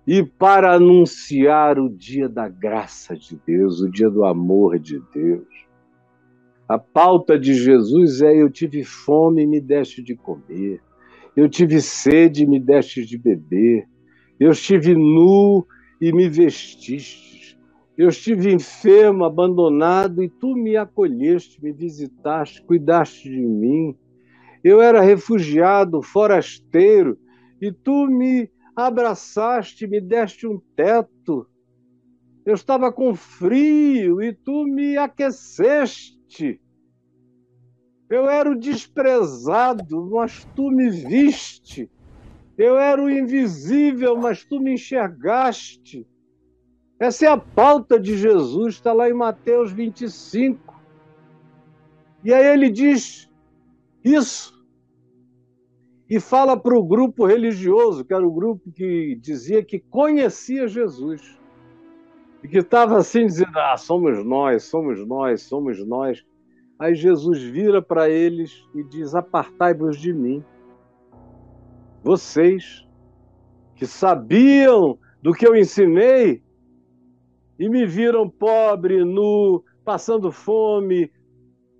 e 0.06 0.22
para 0.22 0.74
anunciar 0.74 1.78
o 1.78 1.88
dia 1.88 2.28
da 2.28 2.48
graça 2.48 3.16
de 3.16 3.36
Deus, 3.44 3.80
o 3.80 3.90
dia 3.90 4.08
do 4.08 4.24
amor 4.24 4.78
de 4.78 5.02
Deus. 5.12 5.46
A 6.68 6.78
pauta 6.78 7.38
de 7.38 7.54
Jesus 7.54 8.22
é: 8.22 8.40
eu 8.40 8.48
tive 8.48 8.84
fome 8.84 9.42
e 9.42 9.46
me 9.46 9.60
deste 9.60 10.02
de 10.02 10.14
comer, 10.14 10.80
eu 11.36 11.48
tive 11.48 11.80
sede 11.80 12.44
e 12.44 12.46
me 12.46 12.60
deste 12.60 13.04
de 13.04 13.18
beber. 13.18 13.88
Eu 14.38 14.50
estive 14.52 14.94
nu 14.94 15.66
e 16.00 16.12
me 16.12 16.28
vestistes. 16.28 17.56
Eu 17.96 18.10
estive 18.10 18.52
enfermo, 18.52 19.24
abandonado, 19.24 20.22
e 20.22 20.28
tu 20.28 20.54
me 20.54 20.76
acolheste, 20.76 21.62
me 21.64 21.72
visitaste, 21.72 22.62
cuidaste 22.62 23.30
de 23.30 23.40
mim. 23.40 23.96
Eu 24.62 24.82
era 24.82 25.00
refugiado, 25.00 26.02
forasteiro, 26.02 27.18
e 27.60 27.72
tu 27.72 28.06
me 28.06 28.50
abraçaste, 28.76 29.86
me 29.86 30.00
deste 30.00 30.46
um 30.46 30.60
teto. 30.76 31.48
Eu 32.44 32.54
estava 32.54 32.92
com 32.92 33.14
frio 33.14 34.22
e 34.22 34.32
tu 34.34 34.64
me 34.64 34.96
aqueceste. 34.98 36.60
Eu 38.08 38.28
era 38.28 38.50
o 38.50 38.58
desprezado, 38.58 40.06
mas 40.10 40.46
tu 40.54 40.70
me 40.70 40.90
viste. 40.90 41.90
Eu 42.56 42.78
era 42.78 43.02
o 43.02 43.10
invisível, 43.10 44.16
mas 44.16 44.44
tu 44.44 44.60
me 44.60 44.74
enxergaste. 44.74 46.06
Essa 46.98 47.26
é 47.26 47.28
a 47.28 47.36
pauta 47.36 47.98
de 47.98 48.16
Jesus, 48.16 48.74
está 48.74 48.92
lá 48.92 49.08
em 49.08 49.12
Mateus 49.12 49.72
25. 49.72 50.80
E 52.24 52.32
aí 52.32 52.46
ele 52.46 52.70
diz 52.70 53.30
isso. 54.04 54.55
E 56.08 56.20
fala 56.20 56.56
para 56.56 56.78
o 56.78 56.84
grupo 56.84 57.26
religioso, 57.26 58.04
que 58.04 58.14
era 58.14 58.26
o 58.26 58.32
grupo 58.32 58.70
que 58.70 59.16
dizia 59.20 59.64
que 59.64 59.80
conhecia 59.80 60.68
Jesus. 60.68 61.38
E 62.42 62.48
que 62.48 62.58
estava 62.58 62.98
assim 62.98 63.26
dizendo: 63.26 63.58
Ah, 63.58 63.76
somos 63.76 64.24
nós, 64.24 64.64
somos 64.64 65.04
nós, 65.06 65.42
somos 65.42 65.84
nós. 65.84 66.24
Aí 66.78 66.94
Jesus 66.94 67.42
vira 67.42 67.82
para 67.82 68.08
eles 68.08 68.52
e 68.74 68.84
diz: 68.84 69.14
Apartai-vos 69.14 69.98
de 69.98 70.12
mim 70.12 70.44
vocês 72.06 72.86
que 73.74 73.84
sabiam 73.84 74.96
do 75.20 75.32
que 75.32 75.44
eu 75.44 75.56
ensinei 75.56 76.40
e 77.58 77.68
me 77.68 77.84
viram 77.84 78.30
pobre, 78.30 79.04
nu, 79.04 79.64
passando 79.84 80.30
fome, 80.30 81.10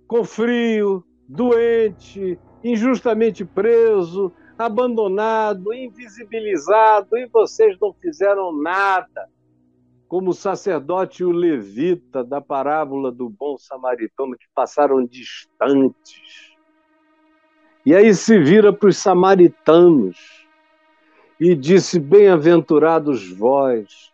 com 0.05 0.25
frio, 0.25 1.01
doente, 1.29 2.37
injustamente 2.63 3.45
preso, 3.45 4.31
abandonado, 4.57 5.73
invisibilizado, 5.73 7.17
e 7.17 7.27
vocês 7.27 7.77
não 7.79 7.93
fizeram 7.93 8.51
nada. 8.51 9.29
Como 10.07 10.31
o 10.31 10.33
sacerdote 10.33 11.21
e 11.21 11.25
o 11.25 11.31
levita 11.31 12.23
da 12.23 12.39
parábola 12.39 13.11
do 13.11 13.29
bom 13.29 13.57
samaritano, 13.57 14.37
que 14.37 14.47
passaram 14.55 15.05
distantes. 15.05 16.55
E 17.85 17.93
aí 17.93 18.13
se 18.13 18.39
vira 18.39 18.71
para 18.71 18.89
os 18.89 18.97
samaritanos 18.97 20.47
e 21.39 21.53
disse: 21.53 21.99
Bem-aventurados 21.99 23.29
vós, 23.31 24.11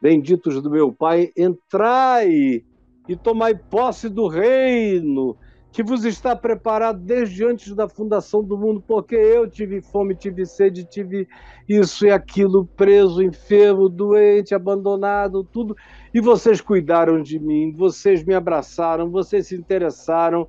benditos 0.00 0.62
do 0.62 0.70
meu 0.70 0.92
Pai, 0.92 1.32
entrai 1.36 2.62
e 3.08 3.16
tomai 3.16 3.54
posse 3.54 4.08
do 4.08 4.28
reino 4.28 5.36
que 5.72 5.82
vos 5.82 6.04
está 6.04 6.34
preparado 6.34 6.98
desde 6.98 7.44
antes 7.44 7.74
da 7.74 7.88
fundação 7.88 8.42
do 8.42 8.58
mundo, 8.58 8.82
porque 8.84 9.14
eu 9.14 9.48
tive 9.48 9.80
fome, 9.80 10.16
tive 10.16 10.44
sede, 10.44 10.84
tive 10.84 11.28
isso 11.68 12.06
e 12.06 12.10
aquilo, 12.10 12.66
preso, 12.76 13.22
enfermo, 13.22 13.88
doente, 13.88 14.54
abandonado, 14.54 15.44
tudo, 15.44 15.76
e 16.12 16.20
vocês 16.20 16.60
cuidaram 16.60 17.22
de 17.22 17.38
mim, 17.38 17.72
vocês 17.72 18.24
me 18.24 18.34
abraçaram, 18.34 19.10
vocês 19.10 19.46
se 19.46 19.54
interessaram, 19.54 20.48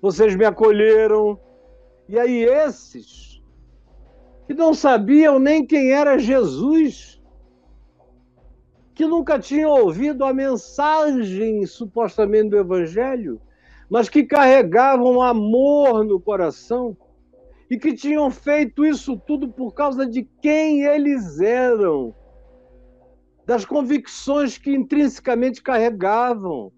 vocês 0.00 0.36
me 0.36 0.44
acolheram. 0.44 1.38
E 2.08 2.18
aí 2.18 2.44
esses 2.44 3.42
que 4.46 4.54
não 4.54 4.72
sabiam 4.72 5.38
nem 5.38 5.64
quem 5.64 5.92
era 5.92 6.18
Jesus, 6.18 7.20
que 8.94 9.06
nunca 9.06 9.38
tinham 9.38 9.70
ouvido 9.70 10.24
a 10.24 10.34
mensagem 10.34 11.64
supostamente 11.66 12.50
do 12.50 12.58
evangelho, 12.58 13.40
mas 13.90 14.08
que 14.08 14.22
carregavam 14.22 15.20
amor 15.20 16.04
no 16.04 16.20
coração 16.20 16.96
e 17.68 17.76
que 17.76 17.92
tinham 17.92 18.30
feito 18.30 18.86
isso 18.86 19.20
tudo 19.26 19.48
por 19.48 19.74
causa 19.74 20.06
de 20.06 20.22
quem 20.40 20.84
eles 20.84 21.40
eram, 21.40 22.14
das 23.44 23.64
convicções 23.64 24.56
que 24.56 24.72
intrinsecamente 24.72 25.60
carregavam 25.60 26.70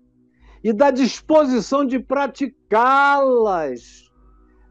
e 0.64 0.72
da 0.72 0.90
disposição 0.90 1.84
de 1.84 1.98
praticá-las, 1.98 4.10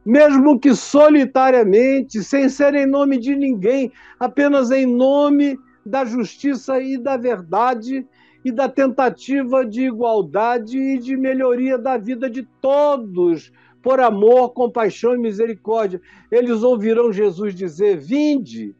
mesmo 0.03 0.59
que 0.59 0.73
solitariamente, 0.73 2.23
sem 2.23 2.49
ser 2.49 2.73
em 2.73 2.87
nome 2.87 3.19
de 3.19 3.35
ninguém, 3.35 3.91
apenas 4.19 4.71
em 4.71 4.87
nome 4.87 5.59
da 5.85 6.03
justiça 6.05 6.79
e 6.79 6.97
da 6.97 7.17
verdade 7.17 8.07
e 8.43 8.51
da 8.51 8.67
tentativa 8.67 9.65
de 9.65 9.85
igualdade 9.85 10.77
e 10.77 10.97
de 10.97 11.15
melhoria 11.15 11.77
da 11.77 11.97
vida 11.97 12.29
de 12.29 12.43
todos, 12.61 13.51
por 13.81 13.99
amor, 13.99 14.49
compaixão 14.53 15.15
e 15.15 15.19
misericórdia. 15.19 16.01
Eles 16.31 16.63
ouvirão 16.63 17.11
Jesus 17.11 17.53
dizer: 17.53 17.97
Vinde, 17.97 18.75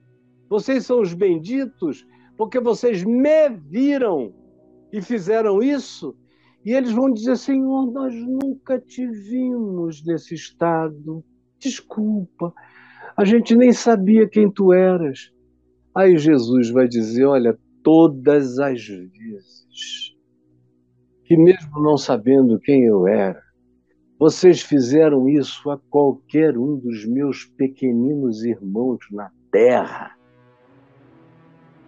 vocês 0.50 0.86
são 0.86 1.02
os 1.02 1.14
benditos, 1.14 2.06
porque 2.38 2.60
vocês 2.60 3.04
me 3.04 3.50
viram 3.50 4.34
e 4.92 5.02
fizeram 5.02 5.62
isso. 5.62 6.16
E 6.66 6.72
eles 6.72 6.92
vão 6.92 7.12
dizer: 7.12 7.38
Senhor, 7.38 7.92
nós 7.92 8.14
nunca 8.14 8.80
te 8.80 9.06
vimos 9.08 10.04
nesse 10.04 10.36
estado. 10.36 11.24
Desculpa, 11.60 12.54
a 13.16 13.26
gente 13.26 13.56
nem 13.56 13.72
sabia 13.72 14.28
quem 14.28 14.50
tu 14.50 14.74
eras. 14.74 15.32
Aí 15.96 16.18
Jesus 16.18 16.70
vai 16.70 16.88
dizer: 16.88 17.26
Olha, 17.26 17.58
todas 17.84 18.60
as 18.60 18.86
vezes 18.86 20.16
que, 21.26 21.38
mesmo 21.38 21.82
não 21.82 21.98
sabendo 21.98 22.60
quem 22.60 22.84
eu 22.84 23.08
era, 23.08 23.42
vocês 24.20 24.62
fizeram 24.62 25.28
isso 25.28 25.70
a 25.70 25.78
qualquer 25.78 26.58
um 26.58 26.78
dos 26.78 27.06
meus 27.06 27.46
pequeninos 27.46 28.44
irmãos 28.44 29.00
na 29.12 29.32
terra. 29.52 30.16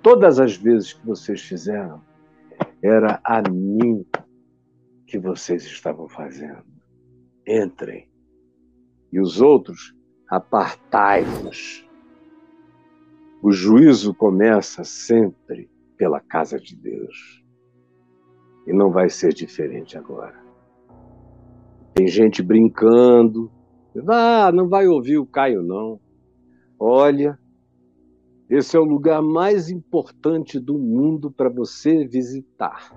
Todas 0.02 0.40
as 0.40 0.56
vezes 0.56 0.94
que 0.94 1.06
vocês 1.06 1.42
fizeram, 1.42 2.02
era 2.82 3.20
a 3.24 3.42
mim 3.50 4.06
que 5.06 5.20
vocês 5.20 5.64
estavam 5.64 6.08
fazendo. 6.08 6.64
Entrem. 7.48 8.10
E 9.12 9.20
os 9.20 9.40
outros, 9.42 9.94
apartai-vos. 10.30 11.88
O 13.42 13.52
juízo 13.52 14.14
começa 14.14 14.84
sempre 14.84 15.70
pela 16.04 16.20
casa 16.20 16.60
de 16.60 16.76
Deus. 16.76 17.42
E 18.68 18.74
não 18.74 18.92
vai 18.92 19.08
ser 19.08 19.34
diferente 19.34 19.98
agora. 19.98 20.36
Tem 21.96 22.08
gente 22.08 22.44
brincando. 22.44 23.50
Ah, 24.06 24.52
não 24.54 24.68
vai 24.68 24.86
ouvir 24.86 25.18
o 25.18 25.26
Caio, 25.26 25.64
não. 25.64 26.02
Olha, 26.78 27.40
esse 28.50 28.76
é 28.76 28.80
o 28.82 28.84
lugar 28.84 29.22
mais 29.22 29.70
importante 29.70 30.60
do 30.60 30.78
mundo 30.78 31.32
para 31.32 31.48
você 31.48 32.06
visitar. 32.06 32.94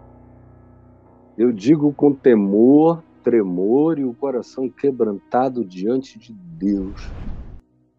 Eu 1.39 1.53
digo 1.53 1.95
com 1.95 2.13
temor, 2.13 3.05
tremor 3.23 4.01
e 4.01 4.05
o 4.05 4.15
coração 4.15 4.69
quebrantado 4.69 5.65
diante 5.65 6.19
de 6.19 6.33
Deus, 6.33 7.09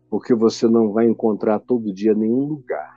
porque 0.09 0.35
você 0.35 0.67
não 0.67 0.91
vai 0.91 1.05
encontrar 1.05 1.59
todo 1.59 1.93
dia 1.93 2.13
nenhum 2.13 2.43
lugar 2.43 2.96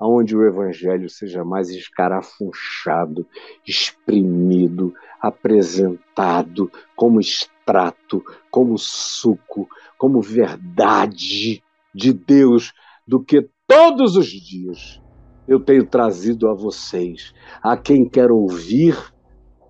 onde 0.00 0.36
o 0.36 0.46
evangelho 0.46 1.08
seja 1.08 1.44
mais 1.44 1.70
escarafunchado, 1.70 3.26
exprimido, 3.66 4.94
apresentado 5.20 6.70
como 6.94 7.20
extrato, 7.20 8.22
como 8.50 8.76
suco, 8.76 9.68
como 9.96 10.20
verdade 10.20 11.62
de 11.94 12.12
Deus, 12.12 12.72
do 13.06 13.20
que 13.22 13.48
todos 13.66 14.16
os 14.16 14.26
dias 14.26 15.00
eu 15.46 15.60
tenho 15.60 15.86
trazido 15.86 16.48
a 16.48 16.54
vocês, 16.54 17.34
a 17.62 17.76
quem 17.76 18.08
quer 18.08 18.30
ouvir 18.30 18.96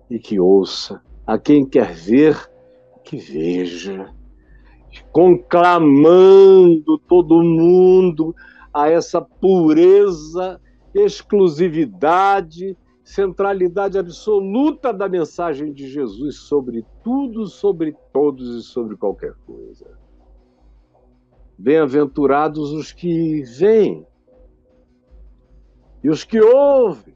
e 0.09 0.17
que 0.19 0.39
ouça, 0.39 1.01
a 1.25 1.37
quem 1.37 1.65
quer 1.65 1.93
ver 1.93 2.49
que 3.03 3.17
veja, 3.17 4.09
conclamando 5.11 6.97
todo 7.07 7.43
mundo 7.43 8.35
a 8.75 8.89
essa 8.89 9.21
pureza, 9.21 10.59
exclusividade, 10.93 12.77
centralidade 13.05 13.97
absoluta 13.97 14.91
da 14.91 15.07
mensagem 15.07 15.71
de 15.71 15.87
Jesus 15.87 16.39
sobre 16.39 16.85
tudo, 17.01 17.47
sobre 17.47 17.95
todos 18.11 18.53
e 18.53 18.61
sobre 18.61 18.97
qualquer 18.97 19.33
coisa. 19.45 19.97
Bem-aventurados 21.57 22.73
os 22.73 22.91
que 22.91 23.43
veem 23.43 24.05
e 26.03 26.09
os 26.09 26.25
que 26.25 26.41
ouvem 26.41 27.15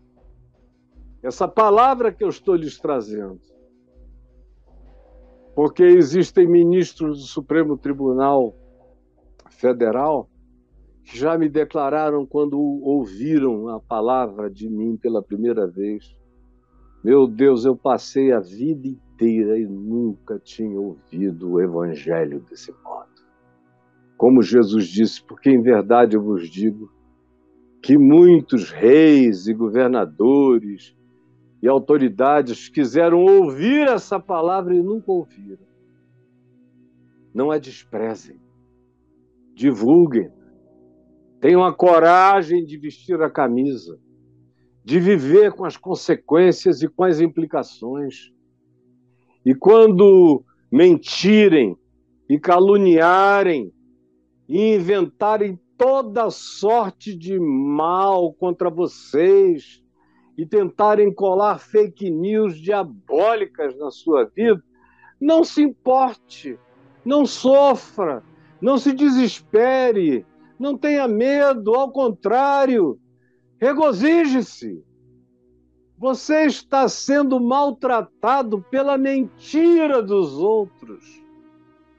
essa 1.22 1.46
palavra 1.46 2.10
que 2.10 2.24
eu 2.24 2.30
estou 2.30 2.56
lhes 2.56 2.80
trazendo. 2.80 3.42
Porque 5.54 5.84
existem 5.84 6.48
ministros 6.48 7.20
do 7.20 7.26
Supremo 7.26 7.78
Tribunal 7.78 8.56
Federal 9.50 10.30
já 11.14 11.38
me 11.38 11.50
declararam 11.50 12.26
quando 12.26 12.60
ouviram 12.60 13.68
a 13.70 13.80
palavra 13.80 14.50
de 14.50 14.70
mim 14.70 14.98
pela 14.98 15.24
primeira 15.24 15.68
vez. 15.68 16.16
Meu 17.04 17.28
Deus, 17.28 17.66
eu 17.66 17.76
passei 17.76 18.32
a 18.32 18.40
vida 18.40 18.88
inteira 18.88 19.58
e 19.58 19.66
nunca 19.66 20.38
tinha 20.40 20.80
ouvido 20.80 21.52
o 21.52 21.62
evangelho 21.62 22.42
desse 22.42 22.72
modo. 22.84 23.10
Como 24.18 24.42
Jesus 24.42 24.88
disse, 24.88 25.24
porque 25.24 25.50
em 25.50 25.62
verdade 25.62 26.16
eu 26.16 26.22
vos 26.22 26.50
digo 26.50 26.92
que 27.82 27.98
muitos 27.98 28.70
reis 28.70 29.48
e 29.48 29.54
governadores 29.54 30.96
e 31.62 31.68
autoridades 31.68 32.68
quiseram 32.70 33.24
ouvir 33.24 33.88
essa 33.88 34.20
palavra 34.20 34.76
e 34.76 34.84
nunca 34.84 35.12
ouviram. 35.12 35.68
Não 37.34 37.50
a 37.50 37.58
desprezem, 37.58 38.40
divulguem, 39.54 40.30
Tenham 41.42 41.64
a 41.64 41.74
coragem 41.74 42.66
de 42.66 42.78
vestir 42.78 43.22
a 43.22 43.30
camisa, 43.30 43.98
de 44.84 45.00
viver 45.00 45.54
com 45.54 45.64
as 45.64 45.78
consequências 45.78 46.82
e 46.82 46.88
com 46.88 47.04
as 47.04 47.22
implicações. 47.22 48.32
E 49.46 49.56
quando 49.56 50.44
mentirem 50.72 51.78
e 52.30 52.38
caluniarem 52.38 53.72
e 54.48 54.76
inventarem 54.76 55.60
toda 55.78 56.30
sorte 56.30 57.16
de 57.16 57.40
mal 57.40 58.34
contra 58.34 58.70
vocês 58.70 59.82
e 60.38 60.46
tentarem 60.46 61.14
colar 61.14 61.60
fake 61.60 62.12
news 62.12 62.60
diabólicas 62.60 63.78
na 63.78 63.90
sua 63.90 64.26
vida, 64.26 64.62
não 65.20 65.44
se 65.44 65.62
importe, 65.62 66.60
não 67.06 67.26
sofra, 67.26 68.24
não 68.62 68.78
se 68.78 68.94
desespere, 68.94 70.26
Não 70.60 70.78
tenha 70.78 71.08
medo, 71.08 71.74
ao 71.74 71.90
contrário, 71.90 73.00
regozije-se. 73.60 74.84
Você 75.98 76.46
está 76.46 76.88
sendo 76.90 77.40
maltratado 77.40 78.62
pela 78.70 78.98
mentira 78.98 80.02
dos 80.04 80.34
outros, 80.38 81.04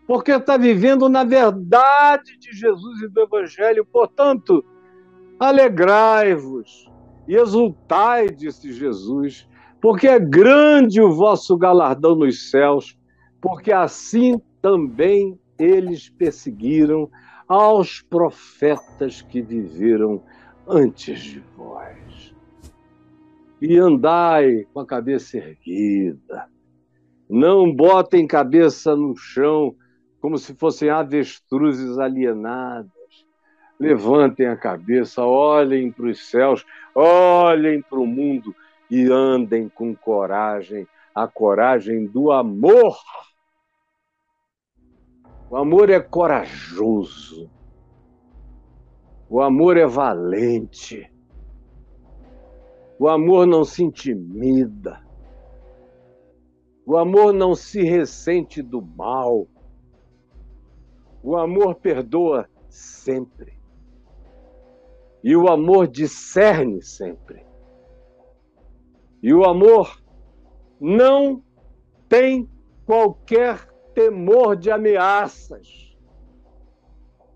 porque 0.06 0.32
está 0.32 0.56
vivendo 0.56 1.08
na 1.08 1.24
verdade 1.24 2.38
de 2.38 2.52
Jesus 2.52 3.02
e 3.02 3.08
do 3.08 3.20
Evangelho. 3.20 3.86
Portanto, 3.86 4.64
alegrai-vos 5.38 6.90
e 7.26 7.34
exultai, 7.36 8.28
disse 8.28 8.72
Jesus, 8.72 9.48
porque 9.80 10.06
é 10.06 10.18
grande 10.18 11.00
o 11.00 11.12
vosso 11.12 11.56
galardão 11.56 12.14
nos 12.14 12.50
céus, 12.50 12.98
porque 13.40 13.72
assim 13.72 14.38
também 14.60 15.38
eles 15.58 16.10
perseguiram 16.10 17.10
aos 17.50 18.00
profetas 18.00 19.22
que 19.22 19.42
viveram 19.42 20.22
antes 20.68 21.20
de 21.20 21.40
vós. 21.56 22.32
E 23.60 23.76
andai 23.76 24.68
com 24.72 24.78
a 24.78 24.86
cabeça 24.86 25.36
erguida. 25.36 26.46
Não 27.28 27.74
botem 27.74 28.24
cabeça 28.24 28.94
no 28.94 29.16
chão 29.16 29.74
como 30.20 30.38
se 30.38 30.54
fossem 30.54 30.90
avestruzes 30.90 31.98
alienadas. 31.98 32.92
Levantem 33.80 34.46
a 34.46 34.56
cabeça, 34.56 35.24
olhem 35.24 35.90
para 35.90 36.06
os 36.06 36.30
céus, 36.30 36.64
olhem 36.94 37.82
para 37.82 37.98
o 37.98 38.06
mundo 38.06 38.54
e 38.88 39.10
andem 39.10 39.68
com 39.68 39.92
coragem, 39.92 40.86
a 41.12 41.26
coragem 41.26 42.06
do 42.06 42.30
amor. 42.30 42.96
O 45.50 45.56
amor 45.56 45.90
é 45.90 45.98
corajoso. 45.98 47.50
O 49.28 49.42
amor 49.42 49.76
é 49.76 49.84
valente. 49.84 51.12
O 52.96 53.08
amor 53.08 53.48
não 53.48 53.64
se 53.64 53.82
intimida. 53.82 55.04
O 56.86 56.96
amor 56.96 57.32
não 57.32 57.56
se 57.56 57.82
ressente 57.82 58.62
do 58.62 58.80
mal. 58.80 59.48
O 61.20 61.36
amor 61.36 61.74
perdoa 61.74 62.48
sempre. 62.68 63.60
E 65.24 65.34
o 65.34 65.48
amor 65.48 65.88
discerne 65.88 66.80
sempre. 66.80 67.44
E 69.20 69.34
o 69.34 69.44
amor 69.44 70.00
não 70.80 71.42
tem 72.08 72.48
qualquer 72.86 73.69
temor 74.00 74.56
de 74.56 74.70
ameaças. 74.70 75.94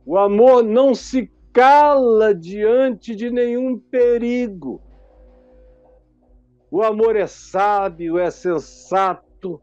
O 0.07 0.17
amor 0.17 0.63
não 0.63 0.95
se 0.95 1.31
cala 1.53 2.35
diante 2.35 3.15
de 3.15 3.31
nenhum 3.31 3.79
perigo. 3.79 4.81
O 6.71 6.83
amor 6.83 7.17
é 7.17 7.27
sábio, 7.27 8.19
é 8.19 8.31
sensato, 8.31 9.61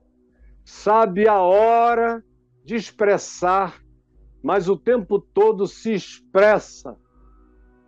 sabe 0.64 1.28
a 1.28 1.42
hora 1.42 2.24
de 2.64 2.76
expressar, 2.76 3.82
mas 4.44 4.70
o 4.70 4.78
tempo 4.78 5.20
todo 5.20 5.66
se 5.66 5.94
expressa 5.94 6.96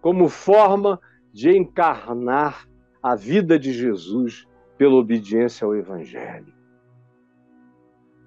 como 0.02 0.28
forma 0.28 1.00
de 1.32 1.56
encarnar 1.56 2.68
a 3.02 3.16
vida 3.16 3.60
de 3.60 3.72
Jesus 3.72 4.48
pela 4.76 4.96
obediência 4.96 5.66
ao 5.66 5.76
Evangelho. 5.76 6.63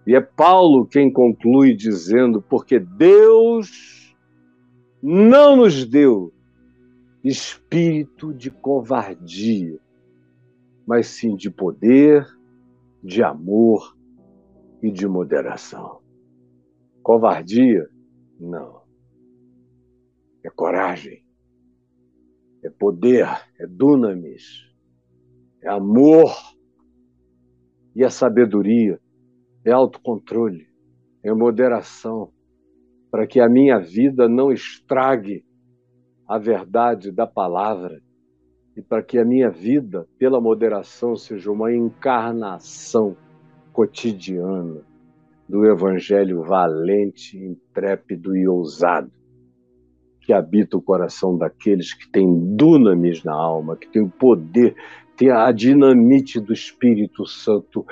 E 0.07 0.15
é 0.15 0.21
Paulo 0.21 0.87
quem 0.87 1.13
conclui 1.13 1.75
dizendo: 1.75 2.41
porque 2.41 2.79
Deus 2.79 4.15
não 5.03 5.57
nos 5.57 5.85
deu 5.85 6.33
espírito 7.25 8.33
de 8.33 8.51
covardia, 8.51 9.81
mas 10.87 11.09
sim 11.09 11.35
de 11.35 11.51
poder, 11.51 12.25
de 13.03 13.23
amor 13.23 13.97
e 14.81 14.91
de 14.91 15.09
moderação. 15.09 16.01
Covardia? 17.03 17.89
Não. 18.39 18.83
É 20.45 20.51
coragem, 20.51 21.25
é 22.63 22.71
poder, 22.71 23.27
é 23.59 23.67
dunamis, 23.67 24.71
é 25.61 25.69
amor 25.69 26.33
e 27.97 28.05
a 28.05 28.11
sabedoria, 28.11 29.01
é 29.67 29.73
autocontrole, 29.73 30.69
é 31.25 31.33
moderação, 31.33 32.31
para 33.11 33.27
que 33.27 33.41
a 33.41 33.49
minha 33.49 33.79
vida 33.81 34.29
não 34.29 34.53
estrague 34.53 35.45
a 36.29 36.39
verdade 36.39 37.11
da 37.11 37.27
palavra 37.27 38.01
e 38.77 38.83
para 38.83 39.03
que 39.03 39.19
a 39.19 39.25
minha 39.25 39.51
vida, 39.51 40.07
pela 40.19 40.41
moderação, 40.41 41.17
seja 41.17 41.51
uma 41.51 41.75
encarnação 41.75 43.17
cotidiana 43.73 44.83
do 45.49 45.65
Evangelho 45.65 46.43
valente, 46.43 47.37
intrépido 47.37 48.37
e 48.37 48.47
ousado, 48.47 49.11
que 50.21 50.33
habita 50.33 50.77
o 50.77 50.83
coração 50.83 51.37
daqueles 51.37 51.93
que 51.93 52.11
têm 52.11 52.57
dunamis 52.57 53.25
na 53.25 53.35
alma, 53.35 53.77
que 53.77 53.89
têm 53.89 54.03
o 54.03 54.11
poder 54.11 54.77
ter 55.17 55.33
a 55.33 55.51
dinamite 55.51 56.41
do 56.41 56.53
Espírito 56.53 57.25
Santo 57.27 57.85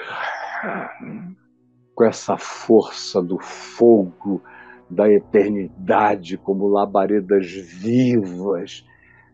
com 1.94 2.04
essa 2.04 2.36
força 2.36 3.22
do 3.22 3.38
fogo 3.38 4.42
da 4.90 5.10
eternidade, 5.10 6.36
como 6.36 6.68
labaredas 6.68 7.50
vivas 7.50 8.84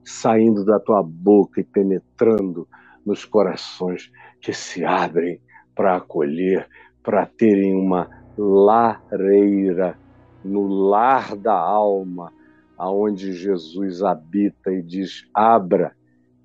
saindo 0.05 0.65
da 0.65 0.79
tua 0.79 1.03
boca 1.03 1.61
e 1.61 1.65
penetrando 1.65 2.69
nos 3.05 3.25
corações 3.25 4.11
que 4.41 4.53
se 4.53 4.85
abrem 4.85 5.41
para 5.75 5.97
acolher, 5.97 6.69
para 7.03 7.27
terem 7.27 7.75
uma 7.75 8.09
lareira 8.37 9.99
no 10.45 10.67
lar 10.67 11.37
da 11.37 11.55
alma, 11.55 12.33
aonde 12.77 13.33
Jesus 13.33 14.03
habita 14.03 14.73
e 14.73 14.83
diz: 14.83 15.29
abra 15.35 15.95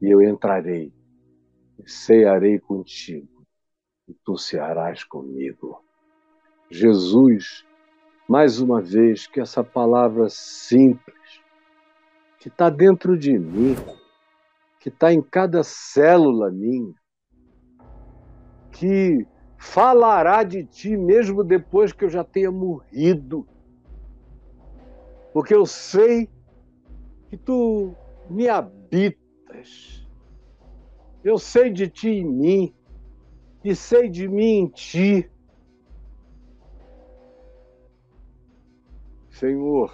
e 0.01 0.09
eu 0.09 0.22
entrarei 0.22 0.91
cearei 1.86 2.59
contigo, 2.59 3.45
e 4.07 4.13
tu 4.24 4.38
cearás 4.38 5.03
comigo. 5.03 5.84
Jesus, 6.70 7.66
mais 8.28 8.59
uma 8.59 8.82
vez, 8.82 9.28
que 9.28 9.39
essa 9.39 9.63
palavra 9.63 10.28
simples, 10.30 11.41
que 12.39 12.47
está 12.47 12.70
dentro 12.70 13.18
de 13.18 13.38
mim, 13.38 13.76
que 14.80 14.89
está 14.89 15.13
em 15.13 15.22
cada 15.22 15.63
célula 15.63 16.51
minha, 16.51 16.93
que 18.72 19.26
falará 19.57 20.43
de 20.43 20.63
ti 20.63 20.97
mesmo 20.97 21.43
depois 21.43 21.93
que 21.93 22.05
eu 22.05 22.09
já 22.09 22.24
tenha 22.24 22.51
morrido. 22.51 23.47
Porque 25.34 25.53
eu 25.53 25.66
sei 25.66 26.30
que 27.30 27.38
tu 27.38 27.95
me 28.30 28.47
habitas 28.47 30.05
eu 31.26 31.39
sei 31.39 31.72
de 31.72 31.88
ti 31.88 32.09
em 32.09 32.24
mim, 32.24 32.74
e 33.63 33.76
sei 33.76 34.07
de 34.07 34.28
mim 34.28 34.59
em 34.59 34.68
ti. 34.68 35.28
Senhor, 39.39 39.93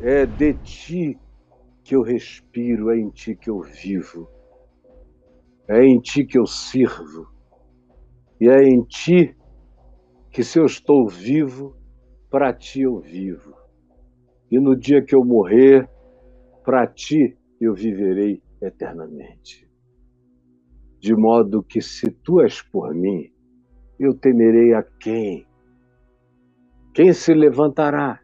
é 0.00 0.24
de 0.24 0.54
ti 0.54 1.20
que 1.84 1.94
eu 1.94 2.00
respiro, 2.00 2.90
é 2.90 2.96
em 2.96 3.10
ti 3.10 3.36
que 3.36 3.50
eu 3.50 3.60
vivo, 3.60 4.30
é 5.68 5.84
em 5.84 6.00
ti 6.00 6.24
que 6.24 6.38
eu 6.38 6.46
sirvo, 6.46 7.28
e 8.40 8.48
é 8.48 8.62
em 8.64 8.82
ti 8.84 9.36
que, 10.30 10.42
se 10.42 10.58
eu 10.58 10.64
estou 10.64 11.06
vivo, 11.06 11.76
para 12.30 12.50
ti 12.50 12.80
eu 12.80 12.98
vivo. 12.98 13.54
E 14.50 14.58
no 14.58 14.74
dia 14.74 15.04
que 15.04 15.14
eu 15.14 15.22
morrer, 15.22 15.86
para 16.64 16.86
ti 16.86 17.36
eu 17.60 17.74
viverei 17.74 18.42
eternamente. 18.62 19.70
De 20.98 21.14
modo 21.14 21.62
que, 21.62 21.82
se 21.82 22.10
tu 22.10 22.40
és 22.40 22.62
por 22.62 22.94
mim, 22.94 23.30
eu 23.98 24.14
temerei 24.14 24.72
a 24.72 24.82
quem? 24.82 25.51
Quem 26.94 27.14
se 27.14 27.32
levantará? 27.32 28.20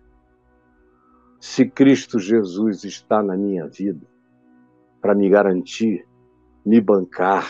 Se 1.41 1.67
Cristo 1.67 2.19
Jesus 2.19 2.85
está 2.85 3.23
na 3.23 3.35
minha 3.35 3.67
vida, 3.67 4.07
para 5.01 5.15
me 5.15 5.31
garantir, 5.31 6.07
me 6.67 6.79
bancar, 6.79 7.47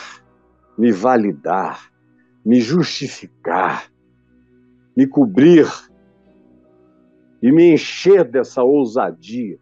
me 0.76 0.92
validar, 0.92 1.90
me 2.44 2.60
justificar, 2.60 3.90
me 4.96 5.08
cobrir 5.08 5.66
e 7.42 7.50
me 7.50 7.72
encher 7.72 8.24
dessa 8.24 8.62
ousadia 8.62 9.58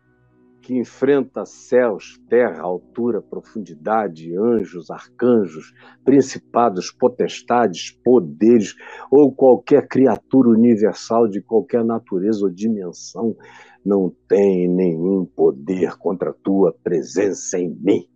que 0.67 0.77
enfrenta 0.77 1.47
céus, 1.47 2.21
terra, 2.29 2.61
altura, 2.61 3.23
profundidade, 3.23 4.37
anjos, 4.37 4.91
arcanjos, 4.91 5.73
principados, 6.05 6.91
potestades, 6.91 7.93
poderes, 8.03 8.75
ou 9.09 9.33
qualquer 9.33 9.87
criatura 9.87 10.49
universal 10.49 11.29
de 11.29 11.41
qualquer 11.41 11.85
natureza 11.85 12.45
ou 12.45 12.51
dimensão, 12.51 13.37
não 13.85 14.13
tem 14.29 14.69
nenhum 14.69 15.25
poder 15.25 15.97
contra 15.99 16.31
a 16.31 16.35
tua 16.35 16.77
presença 16.83 17.57
em 17.61 17.73
mim. 17.73 18.09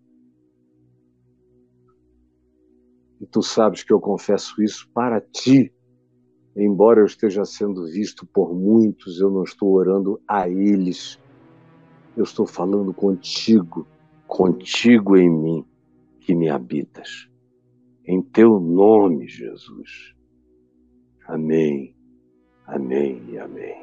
E 3.21 3.27
tu 3.27 3.43
sabes 3.43 3.85
que 3.85 3.93
eu 3.93 4.01
confesso 4.01 4.61
isso 4.61 4.91
para 4.93 5.21
ti. 5.21 5.73
Embora 6.57 7.01
eu 7.01 7.07
esteja 7.07 7.45
sendo 7.45 7.85
visto 7.85 8.27
por 8.27 8.53
muitos, 8.53 9.21
eu 9.21 9.31
não 9.31 9.45
estou 9.45 9.73
orando 9.73 10.21
a 10.27 10.49
eles. 10.49 11.17
Eu 12.17 12.25
estou 12.25 12.47
falando 12.47 12.93
contigo, 12.93 13.87
contigo 14.27 15.17
em 15.17 15.31
mim, 15.31 15.65
que 16.21 16.35
me 16.35 16.49
habitas. 16.49 17.29
Em 18.05 18.21
teu 18.23 18.59
nome, 18.59 19.29
Jesus. 19.29 20.15
Amém, 21.27 21.95
amém 22.67 23.23
e 23.31 23.39
amém. 23.39 23.81